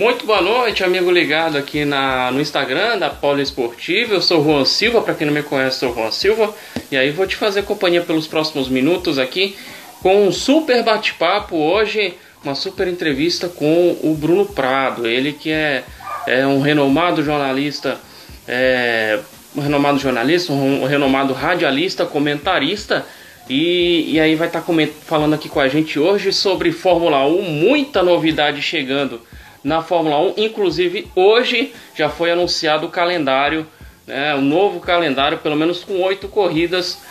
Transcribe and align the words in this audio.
Muito 0.00 0.24
boa 0.24 0.40
noite, 0.40 0.82
amigo 0.82 1.10
ligado 1.10 1.58
aqui 1.58 1.84
na, 1.84 2.30
no 2.30 2.40
Instagram 2.40 2.96
da 2.96 3.10
Poliesportiva. 3.10 4.14
Eu 4.14 4.22
sou 4.22 4.40
o 4.40 4.44
Juan 4.44 4.64
Silva, 4.64 5.02
para 5.02 5.12
quem 5.12 5.26
não 5.26 5.34
me 5.34 5.42
conhece, 5.42 5.80
sou 5.80 5.90
o 5.90 5.94
Juan 5.94 6.10
Silva. 6.10 6.54
E 6.90 6.96
aí 6.96 7.10
vou 7.10 7.26
te 7.26 7.36
fazer 7.36 7.64
companhia 7.64 8.00
pelos 8.00 8.26
próximos 8.26 8.66
minutos 8.66 9.18
aqui 9.18 9.58
com 10.02 10.26
um 10.26 10.32
super 10.32 10.82
bate-papo 10.82 11.54
hoje, 11.54 12.14
uma 12.42 12.54
super 12.54 12.88
entrevista 12.88 13.46
com 13.46 13.94
o 14.02 14.16
Bruno 14.18 14.46
Prado, 14.46 15.06
ele 15.06 15.34
que 15.34 15.50
é 15.50 15.84
é 16.26 16.46
um 16.46 16.62
renomado 16.62 17.22
jornalista, 17.22 18.00
é, 18.48 19.20
um 19.54 19.60
renomado 19.60 19.98
jornalista, 19.98 20.50
um 20.50 20.86
renomado 20.86 21.34
radialista, 21.34 22.06
comentarista. 22.06 23.04
E, 23.50 24.14
e 24.14 24.18
aí 24.18 24.34
vai 24.34 24.46
estar 24.46 24.62
tá 24.62 24.74
falando 25.04 25.34
aqui 25.34 25.50
com 25.50 25.60
a 25.60 25.68
gente 25.68 25.98
hoje 25.98 26.32
sobre 26.32 26.72
Fórmula 26.72 27.26
1, 27.26 27.42
muita 27.42 28.02
novidade 28.02 28.62
chegando 28.62 29.20
na 29.62 29.82
Fórmula 29.82 30.18
1. 30.18 30.34
Inclusive 30.38 31.08
hoje 31.14 31.72
já 31.94 32.08
foi 32.08 32.30
anunciado 32.30 32.86
o 32.86 32.90
calendário, 32.90 33.66
né, 34.06 34.34
o 34.34 34.40
novo 34.40 34.80
calendário, 34.80 35.38
pelo 35.38 35.56
menos 35.56 35.84
com 35.84 36.00
oito 36.02 36.28
corridas 36.28 37.02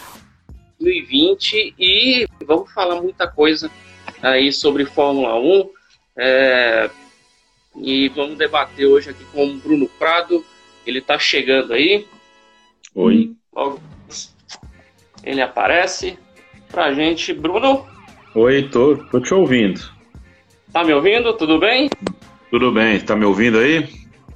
2020 0.79 1.75
e 1.77 2.27
vamos 2.45 2.71
falar 2.71 3.01
muita 3.01 3.27
coisa 3.27 3.69
aí 4.21 4.51
sobre 4.51 4.85
Fórmula 4.85 5.39
1. 5.39 5.69
É, 6.17 6.89
e 7.81 8.09
vamos 8.09 8.37
debater 8.37 8.85
hoje 8.85 9.09
aqui 9.09 9.23
com 9.31 9.45
o 9.45 9.57
Bruno 9.57 9.87
Prado. 9.99 10.43
Ele 10.85 10.99
está 10.99 11.19
chegando 11.19 11.73
aí. 11.73 12.05
Oi. 12.95 13.33
Logo 13.53 13.79
ele 15.23 15.41
aparece 15.41 16.17
pra 16.69 16.93
gente. 16.93 17.33
Bruno? 17.33 17.85
Oi, 18.35 18.69
tô, 18.69 18.97
tô 19.11 19.19
te 19.19 19.33
ouvindo. 19.33 19.79
Tá 20.71 20.83
me 20.83 20.93
ouvindo? 20.93 21.33
Tudo 21.33 21.59
bem? 21.59 21.89
Tudo 22.49 22.71
bem, 22.71 22.99
tá 22.99 23.15
me 23.15 23.25
ouvindo 23.25 23.59
aí? 23.59 23.87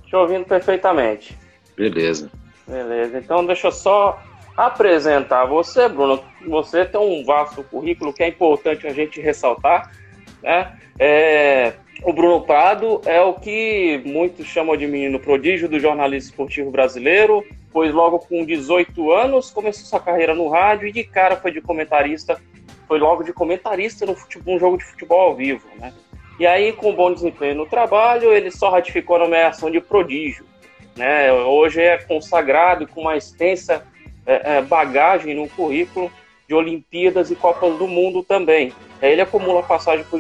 Te 0.06 0.16
ouvindo 0.16 0.46
perfeitamente. 0.46 1.36
Beleza. 1.76 2.32
Beleza, 2.68 3.18
então 3.18 3.46
deixa 3.46 3.68
eu 3.68 3.72
só 3.72 4.22
apresentar 4.56 5.46
você, 5.46 5.90
Bruno. 5.90 6.24
Você 6.48 6.86
tem 6.86 7.02
um 7.02 7.26
vasto 7.26 7.64
currículo 7.64 8.14
que 8.14 8.24
é 8.24 8.28
importante 8.28 8.86
a 8.86 8.94
gente 8.94 9.20
ressaltar, 9.20 9.92
né? 10.42 10.78
É, 11.00 11.74
o 12.04 12.14
Bruno 12.14 12.42
Prado 12.42 13.02
é 13.06 13.20
o 13.22 13.34
que 13.34 14.02
muitos 14.06 14.46
chamam 14.46 14.78
de 14.78 14.86
menino 14.86 15.20
prodígio 15.20 15.68
do 15.68 15.80
jornalismo 15.80 16.30
esportivo 16.30 16.70
brasileiro, 16.70 17.44
pois 17.72 17.92
logo 17.94 18.20
com 18.20 18.46
18 18.46 19.12
anos 19.12 19.50
começou 19.50 19.86
sua 19.86 20.00
carreira 20.00 20.36
no 20.36 20.50
rádio 20.50 20.88
e 20.88 20.92
de 20.92 21.04
cara 21.04 21.36
foi 21.36 21.52
de 21.52 21.62
comentarista, 21.62 22.40
foi 22.88 23.00
logo 23.00 23.24
de 23.24 23.34
comentarista 23.34 24.06
no 24.06 24.16
futebol, 24.16 24.56
um 24.56 24.60
jogo 24.60 24.78
de 24.78 24.86
futebol 24.86 25.22
ao 25.22 25.36
vivo, 25.36 25.68
né? 25.80 25.92
E 26.40 26.48
aí, 26.48 26.74
com 26.74 26.96
bom 26.96 27.14
desempenho 27.14 27.56
no 27.56 27.66
trabalho, 27.66 28.34
ele 28.34 28.50
só 28.50 28.70
ratificou 28.70 29.18
a 29.18 29.20
nomeação 29.20 29.70
de 29.70 29.80
prodígio. 29.80 30.46
Né? 30.96 31.32
Hoje 31.32 31.82
é 31.82 31.98
consagrado 31.98 32.88
com 32.88 33.02
uma 33.02 33.16
extensa 33.16 33.86
é, 34.26 34.58
é, 34.58 34.62
bagagem 34.62 35.36
no 35.36 35.48
currículo 35.50 36.12
de 36.48 36.54
Olimpíadas 36.54 37.32
e 37.32 37.36
Copas 37.36 37.78
do 37.78 37.88
Mundo 37.88 38.24
também. 38.24 38.74
Ele 39.02 39.22
acumula 39.22 39.62
passagem 39.64 40.06
por 40.06 40.20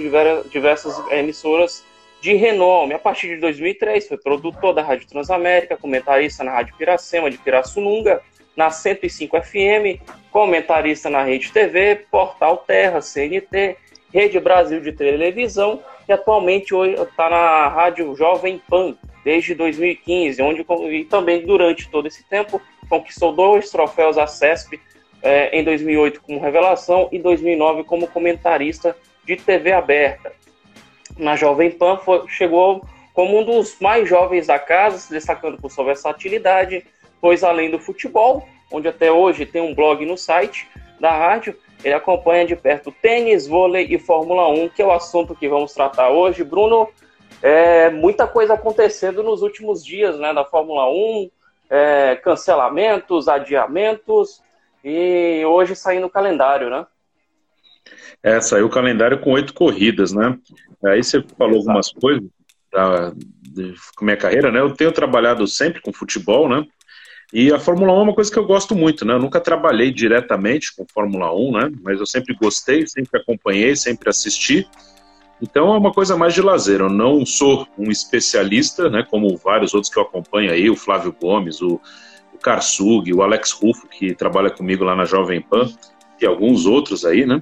diversas 0.49 1.01
emissoras 1.11 1.83
de 2.21 2.33
renome. 2.33 2.93
A 2.93 2.99
partir 2.99 3.27
de 3.27 3.37
2003, 3.37 4.07
foi 4.07 4.17
produtor 4.17 4.73
da 4.73 4.81
Rádio 4.81 5.07
Transamérica, 5.07 5.77
comentarista 5.77 6.43
na 6.43 6.51
Rádio 6.51 6.75
Piracema 6.77 7.29
de 7.29 7.37
Pirassununga, 7.37 8.21
na 8.55 8.69
105 8.69 9.41
FM, 9.41 9.99
comentarista 10.31 11.09
na 11.09 11.23
Rede 11.23 11.51
TV, 11.51 12.05
Portal 12.09 12.57
Terra, 12.57 13.01
CNT, 13.01 13.77
Rede 14.13 14.39
Brasil 14.39 14.79
de 14.79 14.91
Televisão 14.91 15.81
e 16.07 16.13
atualmente 16.13 16.75
está 16.75 17.29
na 17.31 17.67
Rádio 17.67 18.15
Jovem 18.15 18.61
Pan 18.69 18.95
desde 19.25 19.55
2015, 19.55 20.41
onde 20.41 20.65
e 20.91 21.03
também 21.05 21.43
durante 21.43 21.89
todo 21.89 22.07
esse 22.07 22.23
tempo 22.25 22.61
conquistou 22.87 23.33
dois 23.33 23.71
troféus 23.71 24.17
a 24.17 24.27
CESP 24.27 24.79
é, 25.23 25.57
em 25.57 25.63
2008 25.63 26.21
como 26.21 26.39
revelação 26.39 27.09
e 27.11 27.17
2009 27.17 27.85
como 27.85 28.07
comentarista 28.07 28.95
de 29.25 29.35
TV 29.35 29.71
aberta. 29.71 30.31
Na 31.17 31.35
Jovem 31.35 31.71
Pan 31.71 31.97
foi, 31.97 32.27
chegou 32.27 32.85
como 33.13 33.39
um 33.39 33.43
dos 33.43 33.79
mais 33.79 34.07
jovens 34.07 34.45
da 34.45 34.59
casa, 34.59 34.97
se 34.99 35.11
destacando 35.11 35.57
por 35.57 35.71
sua 35.71 35.85
versatilidade, 35.85 36.85
pois 37.19 37.43
além 37.43 37.71
do 37.71 37.79
futebol, 37.79 38.47
onde 38.71 38.87
até 38.87 39.11
hoje 39.11 39.45
tem 39.45 39.61
um 39.61 39.73
blog 39.73 40.05
no 40.05 40.17
site 40.17 40.67
da 40.99 41.11
rádio, 41.11 41.55
ele 41.83 41.93
acompanha 41.93 42.45
de 42.45 42.55
perto 42.55 42.91
tênis, 43.01 43.47
vôlei 43.47 43.87
e 43.89 43.99
Fórmula 43.99 44.47
1, 44.49 44.69
que 44.69 44.81
é 44.81 44.85
o 44.85 44.91
assunto 44.91 45.35
que 45.35 45.49
vamos 45.49 45.73
tratar 45.73 46.09
hoje. 46.09 46.43
Bruno, 46.43 46.87
é, 47.41 47.89
muita 47.89 48.25
coisa 48.25 48.53
acontecendo 48.53 49.21
nos 49.21 49.41
últimos 49.41 49.85
dias 49.85 50.17
né, 50.17 50.33
da 50.33 50.45
Fórmula 50.45 50.89
1, 50.89 51.29
é, 51.69 52.15
cancelamentos, 52.15 53.27
adiamentos, 53.27 54.41
e 54.83 55.43
hoje 55.45 55.75
saindo 55.75 56.07
o 56.07 56.09
calendário, 56.09 56.69
né? 56.69 56.85
É, 58.21 58.39
saiu 58.39 58.67
o 58.67 58.69
calendário 58.69 59.19
com 59.19 59.31
oito 59.31 59.53
corridas, 59.53 60.13
né? 60.13 60.37
Aí 60.85 61.03
você 61.03 61.21
falou 61.37 61.55
Exato. 61.55 61.69
algumas 61.69 61.91
coisas 61.91 62.23
da, 62.71 63.11
de, 63.41 63.73
minha 64.01 64.17
carreira, 64.17 64.51
né? 64.51 64.59
Eu 64.59 64.73
tenho 64.73 64.91
trabalhado 64.91 65.45
sempre 65.47 65.81
com 65.81 65.91
futebol, 65.93 66.47
né? 66.47 66.65
E 67.31 67.51
a 67.51 67.59
Fórmula 67.59 67.93
1 67.93 67.99
é 67.99 68.03
uma 68.03 68.13
coisa 68.13 68.31
que 68.31 68.37
eu 68.37 68.45
gosto 68.45 68.75
muito, 68.75 69.05
né? 69.05 69.13
Eu 69.13 69.19
nunca 69.19 69.39
trabalhei 69.39 69.91
diretamente 69.91 70.75
com 70.75 70.85
Fórmula 70.91 71.33
1, 71.33 71.51
né? 71.51 71.71
Mas 71.81 71.99
eu 71.99 72.05
sempre 72.05 72.35
gostei, 72.35 72.85
sempre 72.87 73.19
acompanhei, 73.19 73.75
sempre 73.75 74.09
assisti. 74.09 74.67
Então 75.41 75.73
é 75.73 75.77
uma 75.77 75.91
coisa 75.91 76.15
mais 76.15 76.33
de 76.33 76.41
lazer. 76.41 76.79
Eu 76.79 76.89
não 76.89 77.25
sou 77.25 77.67
um 77.77 77.89
especialista, 77.91 78.89
né? 78.89 79.05
Como 79.09 79.35
vários 79.37 79.73
outros 79.73 79.91
que 79.91 79.99
eu 79.99 80.03
acompanho 80.03 80.51
aí, 80.51 80.69
o 80.69 80.75
Flávio 80.75 81.15
Gomes, 81.19 81.61
o 81.61 81.79
Karsug, 82.43 83.11
o 83.13 83.23
Alex 83.23 83.51
Rufo, 83.51 83.87
que 83.87 84.13
trabalha 84.13 84.51
comigo 84.51 84.83
lá 84.83 84.95
na 84.95 85.05
Jovem 85.05 85.41
Pan, 85.41 85.71
e 86.21 86.25
alguns 86.25 86.65
outros 86.65 87.05
aí, 87.05 87.25
né? 87.25 87.41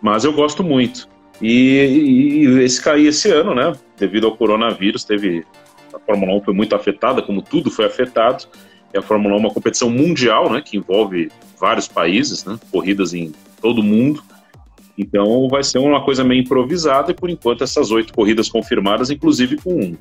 Mas 0.00 0.24
eu 0.24 0.32
gosto 0.32 0.64
muito. 0.64 1.06
E, 1.40 2.46
e 2.46 2.62
esse 2.62 2.82
cair 2.82 3.06
esse 3.06 3.30
ano, 3.30 3.54
né? 3.54 3.72
Devido 3.96 4.26
ao 4.26 4.36
coronavírus, 4.36 5.04
teve. 5.04 5.44
A 5.92 5.98
Fórmula 5.98 6.34
1 6.34 6.44
foi 6.44 6.54
muito 6.54 6.74
afetada, 6.74 7.20
como 7.20 7.42
tudo 7.42 7.70
foi 7.70 7.84
afetado. 7.84 8.46
E 8.92 8.98
a 8.98 9.02
Fórmula 9.02 9.34
1 9.34 9.38
é 9.38 9.40
uma 9.40 9.54
competição 9.54 9.90
mundial, 9.90 10.50
né? 10.50 10.62
Que 10.64 10.76
envolve 10.76 11.30
vários 11.58 11.86
países, 11.86 12.44
né? 12.44 12.58
Corridas 12.70 13.14
em 13.14 13.32
todo 13.60 13.82
mundo. 13.82 14.22
Então 14.96 15.48
vai 15.48 15.62
ser 15.62 15.78
uma 15.78 16.04
coisa 16.04 16.22
meio 16.22 16.42
improvisada 16.42 17.10
e 17.10 17.14
por 17.14 17.30
enquanto 17.30 17.64
essas 17.64 17.90
oito 17.90 18.12
corridas 18.12 18.48
confirmadas, 18.48 19.08
inclusive 19.10 19.56
com 19.56 19.96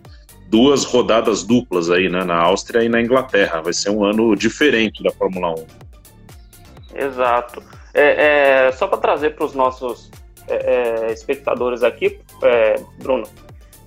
duas 0.49 0.83
rodadas 0.83 1.43
duplas 1.43 1.89
aí, 1.89 2.09
né, 2.09 2.23
na 2.23 2.35
Áustria 2.35 2.83
e 2.83 2.89
na 2.89 3.01
Inglaterra. 3.01 3.61
Vai 3.61 3.71
ser 3.71 3.91
um 3.91 4.03
ano 4.03 4.35
diferente 4.35 5.01
da 5.01 5.11
Fórmula 5.11 5.51
1. 5.51 5.65
Exato. 6.95 7.63
É, 7.93 8.65
é 8.67 8.71
só 8.71 8.87
para 8.87 8.97
trazer 8.97 9.35
para 9.35 9.45
os 9.45 9.53
nossos 9.53 10.11
é, 10.47 11.07
é, 11.07 11.13
espectadores 11.13 11.83
aqui, 11.83 12.19
é, 12.43 12.81
Bruno, 12.97 13.23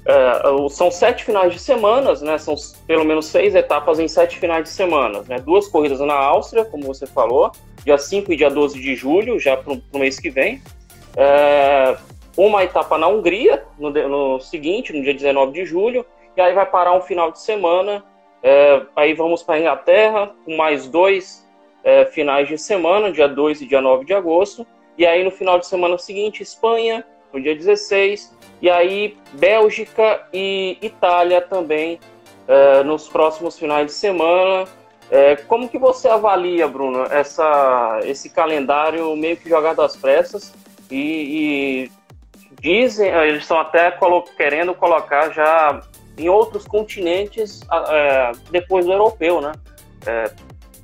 é, 0.04 0.68
são 0.70 0.90
sete 0.90 1.24
finais 1.24 1.52
de 1.52 1.60
semanas, 1.60 2.22
né? 2.22 2.36
São 2.36 2.54
pelo 2.86 3.04
menos 3.04 3.26
seis 3.26 3.54
etapas 3.54 4.00
em 4.00 4.08
sete 4.08 4.38
finais 4.38 4.64
de 4.64 4.70
semana. 4.70 5.22
Né? 5.28 5.38
Duas 5.38 5.68
corridas 5.68 6.00
na 6.00 6.14
Áustria, 6.14 6.64
como 6.64 6.84
você 6.84 7.06
falou, 7.06 7.52
dia 7.84 7.96
5 7.96 8.32
e 8.32 8.36
dia 8.36 8.50
12 8.50 8.80
de 8.80 8.96
julho, 8.96 9.38
já 9.38 9.56
para 9.56 9.72
o 9.72 9.98
mês 9.98 10.18
que 10.18 10.28
vem. 10.28 10.60
uma 12.36 12.64
etapa 12.64 12.98
na 12.98 13.06
Hungria, 13.06 13.64
no, 13.78 13.90
no 13.90 14.40
seguinte, 14.40 14.92
no 14.92 15.02
dia 15.02 15.14
19 15.14 15.52
de 15.52 15.64
julho, 15.64 16.04
e 16.36 16.40
aí 16.40 16.52
vai 16.52 16.66
parar 16.66 16.94
um 16.94 17.00
final 17.00 17.30
de 17.30 17.40
semana. 17.40 18.04
É, 18.42 18.82
aí 18.96 19.14
vamos 19.14 19.42
para 19.42 19.54
a 19.54 19.60
Inglaterra, 19.60 20.34
com 20.44 20.56
mais 20.56 20.88
dois 20.88 21.42
finais 22.12 22.46
de 22.46 22.56
semana, 22.56 23.10
dia 23.10 23.28
2 23.28 23.62
e 23.62 23.66
dia 23.66 23.80
9 23.80 24.04
de 24.04 24.14
agosto. 24.14 24.66
E 24.96 25.04
aí 25.06 25.24
no 25.24 25.30
final 25.30 25.58
de 25.58 25.66
semana 25.66 25.98
seguinte, 25.98 26.42
Espanha, 26.42 27.04
no 27.32 27.40
dia 27.40 27.54
16. 27.54 28.32
E 28.62 28.70
aí 28.70 29.18
Bélgica 29.32 30.22
e 30.32 30.78
Itália 30.80 31.40
também 31.40 31.98
é, 32.46 32.84
nos 32.84 33.08
próximos 33.08 33.58
finais 33.58 33.86
de 33.86 33.92
semana. 33.92 34.68
É, 35.10 35.34
como 35.34 35.68
que 35.68 35.76
você 35.76 36.08
avalia, 36.08 36.68
Bruno, 36.68 37.02
essa, 37.10 37.98
esse 38.04 38.30
calendário 38.30 39.14
meio 39.16 39.36
que 39.36 39.48
jogado 39.48 39.82
às 39.82 39.96
pressas? 39.96 40.54
E, 40.88 41.88
e 41.90 41.92
dizem, 42.60 43.08
eles 43.08 43.42
estão 43.42 43.58
até 43.58 43.90
colo 43.90 44.22
querendo 44.36 44.72
colocar 44.74 45.30
já 45.30 45.80
em 46.16 46.28
outros 46.28 46.64
continentes 46.64 47.62
é, 47.88 48.30
depois 48.52 48.86
do 48.86 48.92
europeu, 48.92 49.40
né? 49.40 49.52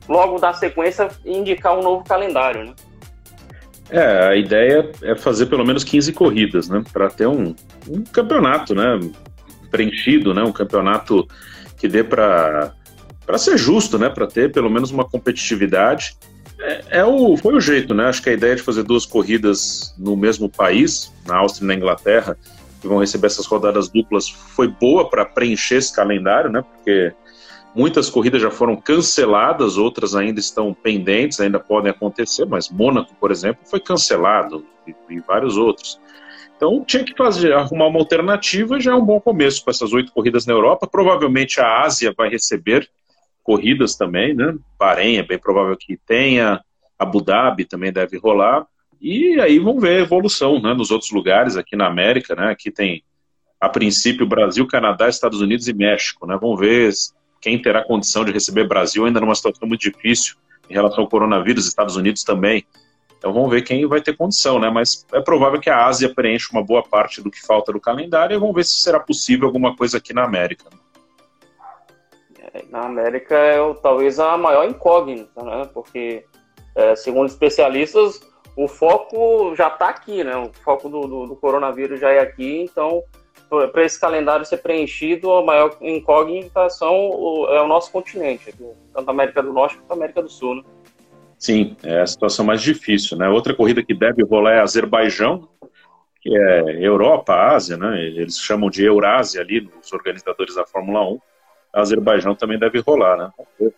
Logo 0.08 0.38
da 0.38 0.52
sequência 0.52 1.08
indicar 1.24 1.78
um 1.78 1.82
novo 1.82 2.04
calendário, 2.04 2.64
né? 2.64 2.74
É, 3.90 4.28
a 4.28 4.36
ideia 4.36 4.90
é 5.02 5.14
fazer 5.16 5.46
pelo 5.46 5.64
menos 5.64 5.82
15 5.82 6.12
corridas, 6.12 6.68
né? 6.68 6.82
Para 6.92 7.08
ter 7.08 7.26
um, 7.26 7.54
um 7.88 8.02
campeonato, 8.04 8.74
né? 8.74 9.00
Preenchido, 9.70 10.34
né? 10.34 10.42
Um 10.42 10.52
campeonato 10.52 11.26
que 11.78 11.88
dê 11.88 12.04
para 12.04 12.74
ser 13.36 13.56
justo, 13.56 13.98
né? 13.98 14.10
Para 14.10 14.26
ter 14.26 14.52
pelo 14.52 14.68
menos 14.68 14.90
uma 14.90 15.04
competitividade. 15.04 16.16
É, 16.60 16.98
é, 16.98 17.04
o, 17.04 17.36
foi 17.36 17.54
o 17.54 17.60
jeito, 17.60 17.94
né? 17.94 18.04
Acho 18.04 18.22
que 18.22 18.30
a 18.30 18.32
ideia 18.32 18.56
de 18.56 18.62
fazer 18.62 18.82
duas 18.82 19.06
corridas 19.06 19.94
no 19.98 20.16
mesmo 20.16 20.48
país, 20.50 21.12
na 21.26 21.36
Áustria 21.38 21.64
e 21.64 21.68
na 21.68 21.74
Inglaterra, 21.74 22.36
que 22.80 22.88
vão 22.88 22.98
receber 22.98 23.28
essas 23.28 23.46
rodadas 23.46 23.88
duplas, 23.88 24.28
foi 24.28 24.68
boa 24.68 25.08
para 25.08 25.24
preencher 25.24 25.76
esse 25.76 25.94
calendário, 25.94 26.50
né? 26.50 26.62
Porque 26.62 27.12
muitas 27.78 28.10
corridas 28.10 28.42
já 28.42 28.50
foram 28.50 28.74
canceladas, 28.74 29.78
outras 29.78 30.16
ainda 30.16 30.40
estão 30.40 30.74
pendentes, 30.74 31.38
ainda 31.38 31.60
podem 31.60 31.92
acontecer, 31.92 32.44
mas 32.44 32.68
Mônaco, 32.68 33.14
por 33.20 33.30
exemplo, 33.30 33.64
foi 33.64 33.78
cancelado 33.78 34.66
e, 34.84 34.92
e 35.08 35.20
vários 35.20 35.56
outros. 35.56 36.00
Então 36.56 36.84
tinha 36.84 37.04
que 37.04 37.14
fazer, 37.16 37.52
arrumar 37.52 37.86
uma 37.86 38.00
alternativa, 38.00 38.80
já 38.80 38.90
é 38.90 38.94
um 38.96 39.04
bom 39.04 39.20
começo 39.20 39.64
com 39.64 39.70
essas 39.70 39.92
oito 39.92 40.12
corridas 40.12 40.44
na 40.44 40.52
Europa. 40.52 40.88
Provavelmente 40.88 41.60
a 41.60 41.82
Ásia 41.82 42.12
vai 42.18 42.28
receber 42.28 42.90
corridas 43.44 43.94
também, 43.94 44.34
né? 44.34 44.56
Bahrein 44.76 45.18
é 45.18 45.22
bem 45.22 45.38
provável 45.38 45.76
que 45.76 45.96
tenha, 46.04 46.60
Abu 46.98 47.22
Dhabi 47.22 47.64
também 47.64 47.92
deve 47.92 48.18
rolar. 48.18 48.66
E 49.00 49.40
aí 49.40 49.60
vamos 49.60 49.80
ver 49.80 50.00
a 50.00 50.02
evolução 50.02 50.60
né, 50.60 50.74
nos 50.74 50.90
outros 50.90 51.12
lugares, 51.12 51.56
aqui 51.56 51.76
na 51.76 51.86
América, 51.86 52.34
né? 52.34 52.50
Aqui 52.50 52.72
tem, 52.72 53.04
a 53.60 53.68
princípio, 53.68 54.26
Brasil, 54.26 54.66
Canadá, 54.66 55.08
Estados 55.08 55.40
Unidos 55.40 55.68
e 55.68 55.72
México, 55.72 56.26
né? 56.26 56.36
Vamos 56.40 56.58
ver 56.58 56.90
quem 57.40 57.60
terá 57.60 57.84
condição 57.84 58.24
de 58.24 58.32
receber 58.32 58.66
Brasil 58.66 59.04
ainda 59.04 59.20
numa 59.20 59.34
situação 59.34 59.68
muito 59.68 59.82
difícil 59.82 60.36
em 60.68 60.74
relação 60.74 61.04
ao 61.04 61.08
coronavírus, 61.08 61.66
Estados 61.66 61.96
Unidos 61.96 62.22
também. 62.22 62.66
Então 63.18 63.32
vamos 63.32 63.50
ver 63.50 63.62
quem 63.62 63.84
vai 63.86 64.00
ter 64.00 64.16
condição, 64.16 64.58
né? 64.60 64.70
Mas 64.70 65.04
é 65.12 65.20
provável 65.20 65.60
que 65.60 65.68
a 65.68 65.86
Ásia 65.86 66.12
preencha 66.14 66.48
uma 66.52 66.62
boa 66.62 66.82
parte 66.82 67.20
do 67.20 67.30
que 67.30 67.44
falta 67.44 67.72
do 67.72 67.80
calendário 67.80 68.36
e 68.36 68.38
vamos 68.38 68.54
ver 68.54 68.64
se 68.64 68.80
será 68.80 69.00
possível 69.00 69.46
alguma 69.46 69.76
coisa 69.76 69.98
aqui 69.98 70.12
na 70.12 70.24
América. 70.24 70.66
É, 72.54 72.64
na 72.70 72.82
América 72.82 73.34
é 73.34 73.58
talvez 73.82 74.20
a 74.20 74.36
maior 74.38 74.68
incógnita, 74.68 75.42
né? 75.42 75.68
Porque, 75.74 76.24
é, 76.76 76.94
segundo 76.94 77.28
especialistas, 77.28 78.20
o 78.56 78.68
foco 78.68 79.54
já 79.56 79.68
está 79.68 79.88
aqui, 79.88 80.22
né? 80.22 80.36
O 80.36 80.52
foco 80.62 80.88
do, 80.88 81.00
do, 81.00 81.26
do, 81.26 81.36
coronavírus 81.36 81.98
já 81.98 82.10
é 82.10 82.20
aqui, 82.20 82.60
então 82.60 83.02
para 83.48 83.84
esse 83.84 83.98
calendário 83.98 84.44
ser 84.44 84.58
preenchido, 84.58 85.32
a 85.32 85.44
maior 85.44 85.76
incógnita 85.80 86.68
são 86.68 86.94
o, 86.94 87.46
é 87.50 87.62
o 87.62 87.66
nosso 87.66 87.90
continente, 87.90 88.54
tanto 88.94 89.08
a 89.08 89.12
América 89.12 89.42
do 89.42 89.52
Norte 89.52 89.76
quanto 89.76 89.90
a 89.90 89.94
América 89.94 90.22
do 90.22 90.28
Sul. 90.28 90.56
Né? 90.56 90.62
Sim, 91.38 91.76
é 91.82 92.00
a 92.00 92.06
situação 92.06 92.44
mais 92.44 92.60
difícil, 92.60 93.16
né? 93.16 93.28
Outra 93.28 93.54
corrida 93.54 93.82
que 93.82 93.94
deve 93.94 94.24
rolar 94.24 94.54
é 94.54 94.60
Azerbaijão, 94.60 95.48
que 96.20 96.36
é 96.36 96.84
Europa, 96.84 97.32
Ásia, 97.34 97.76
né? 97.76 98.02
Eles 98.02 98.38
chamam 98.38 98.68
de 98.68 98.84
Eurásia 98.84 99.40
ali, 99.40 99.70
os 99.80 99.92
organizadores 99.92 100.56
da 100.56 100.66
Fórmula 100.66 101.08
1. 101.08 101.20
A 101.72 101.80
Azerbaijão 101.80 102.34
também 102.34 102.58
deve 102.58 102.80
rolar, 102.80 103.16
né? 103.16 103.30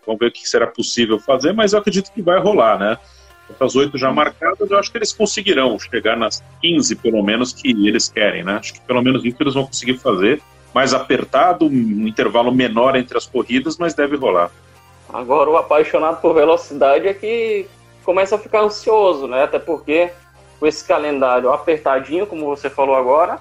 Vamos 0.07 0.19
ver 0.19 0.29
o 0.29 0.33
que 0.33 0.49
será 0.49 0.67
possível 0.67 1.19
fazer, 1.19 1.53
mas 1.53 1.73
eu 1.73 1.79
acredito 1.79 2.11
que 2.13 2.23
vai 2.23 2.41
rolar, 2.41 2.79
né? 2.79 2.97
Essas 3.51 3.77
oito 3.77 3.99
já 3.99 4.13
marcadas, 4.13 4.71
eu 4.71 4.79
acho 4.79 4.91
que 4.91 4.99
eles 4.99 5.13
conseguirão 5.13 5.79
chegar 5.79 6.17
nas 6.17 6.43
15, 6.61 6.97
pelo 6.97 7.23
menos, 7.23 7.53
que 7.53 7.71
eles 7.87 8.09
querem, 8.09 8.45
né? 8.45 8.55
Acho 8.55 8.75
que 8.75 8.81
pelo 8.81 9.03
menos 9.03 9.25
isso 9.25 9.37
eles 9.41 9.55
vão 9.55 9.67
conseguir 9.67 9.99
fazer. 9.99 10.41
Mais 10.73 10.95
apertado, 10.95 11.67
um 11.67 12.07
intervalo 12.07 12.53
menor 12.53 12.95
entre 12.97 13.19
as 13.19 13.27
corridas, 13.27 13.77
mas 13.77 13.93
deve 13.93 14.17
rolar. 14.17 14.51
Agora, 15.13 15.51
o 15.51 15.57
apaixonado 15.57 16.21
por 16.21 16.33
velocidade 16.33 17.09
é 17.09 17.15
que 17.15 17.67
começa 18.05 18.37
a 18.37 18.39
ficar 18.39 18.63
ansioso, 18.63 19.27
né? 19.27 19.43
Até 19.43 19.59
porque 19.59 20.13
com 20.61 20.67
esse 20.67 20.87
calendário 20.87 21.51
apertadinho, 21.51 22.27
como 22.27 22.47
você 22.47 22.69
falou 22.69 22.95
agora, 22.95 23.41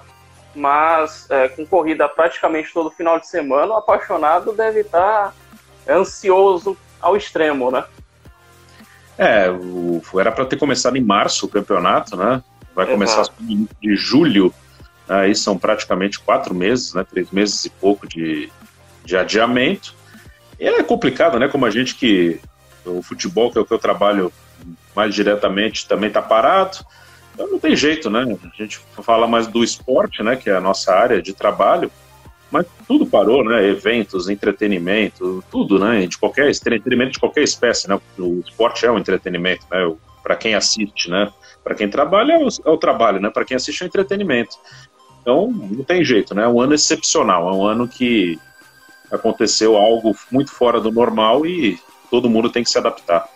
mas 0.54 1.30
é, 1.30 1.48
com 1.48 1.64
corrida 1.66 2.08
praticamente 2.08 2.72
todo 2.72 2.90
final 2.90 3.20
de 3.20 3.28
semana, 3.28 3.74
o 3.74 3.76
apaixonado 3.76 4.52
deve 4.52 4.80
estar 4.80 5.34
ansioso 5.88 6.76
ao 7.00 7.16
extremo, 7.16 7.70
né? 7.70 7.84
É, 9.20 9.50
o, 9.50 10.00
era 10.18 10.32
para 10.32 10.46
ter 10.46 10.56
começado 10.56 10.96
em 10.96 11.04
março 11.04 11.44
o 11.44 11.48
campeonato, 11.48 12.16
né? 12.16 12.42
Vai 12.74 12.86
Exato. 12.86 12.92
começar 12.92 13.26
em 13.42 13.68
de 13.78 13.94
julho, 13.94 14.54
aí 15.06 15.34
são 15.34 15.58
praticamente 15.58 16.18
quatro 16.18 16.54
meses, 16.54 16.94
né? 16.94 17.04
Três 17.04 17.30
meses 17.30 17.66
e 17.66 17.68
pouco 17.68 18.08
de, 18.08 18.50
de 19.04 19.18
adiamento. 19.18 19.94
E 20.58 20.66
é 20.66 20.82
complicado, 20.82 21.38
né? 21.38 21.48
Como 21.48 21.66
a 21.66 21.70
gente 21.70 21.96
que 21.96 22.40
o 22.82 23.02
futebol, 23.02 23.52
que 23.52 23.58
é 23.58 23.60
o 23.60 23.66
que 23.66 23.74
eu 23.74 23.78
trabalho 23.78 24.32
mais 24.96 25.14
diretamente, 25.14 25.86
também 25.86 26.08
está 26.08 26.22
parado. 26.22 26.78
Então 27.34 27.46
não 27.46 27.58
tem 27.58 27.76
jeito, 27.76 28.08
né? 28.08 28.24
A 28.42 28.56
gente 28.56 28.80
fala 29.02 29.28
mais 29.28 29.46
do 29.46 29.62
esporte, 29.62 30.22
né? 30.22 30.34
Que 30.34 30.48
é 30.48 30.56
a 30.56 30.62
nossa 30.62 30.94
área 30.94 31.20
de 31.20 31.34
trabalho. 31.34 31.92
Mas 32.50 32.66
tudo 32.86 33.06
parou, 33.06 33.44
né? 33.44 33.68
Eventos, 33.68 34.28
entretenimento, 34.28 35.42
tudo, 35.50 35.78
né? 35.78 36.06
De 36.06 36.18
qualquer 36.18 36.50
entretenimento 36.50 37.12
de 37.12 37.20
qualquer 37.20 37.42
espécie, 37.42 37.88
né? 37.88 38.00
O 38.18 38.40
esporte 38.40 38.84
é 38.84 38.90
um 38.90 38.98
entretenimento, 38.98 39.64
né? 39.70 39.94
Para 40.22 40.36
quem 40.36 40.54
assiste, 40.54 41.08
né? 41.08 41.32
Para 41.62 41.74
quem 41.74 41.88
trabalha 41.88 42.32
é 42.34 42.38
o, 42.38 42.48
é 42.48 42.70
o 42.70 42.76
trabalho, 42.76 43.20
né? 43.20 43.30
Para 43.30 43.44
quem 43.44 43.56
assiste 43.56 43.82
é 43.84 43.86
entretenimento. 43.86 44.56
Então 45.22 45.48
não 45.50 45.84
tem 45.84 46.04
jeito, 46.04 46.34
né? 46.34 46.42
É 46.42 46.48
um 46.48 46.60
ano 46.60 46.74
excepcional, 46.74 47.48
é 47.48 47.52
um 47.52 47.64
ano 47.64 47.86
que 47.86 48.38
aconteceu 49.12 49.76
algo 49.76 50.16
muito 50.30 50.52
fora 50.52 50.80
do 50.80 50.90
normal 50.90 51.46
e 51.46 51.78
todo 52.10 52.30
mundo 52.30 52.50
tem 52.50 52.64
que 52.64 52.70
se 52.70 52.78
adaptar. 52.78 53.28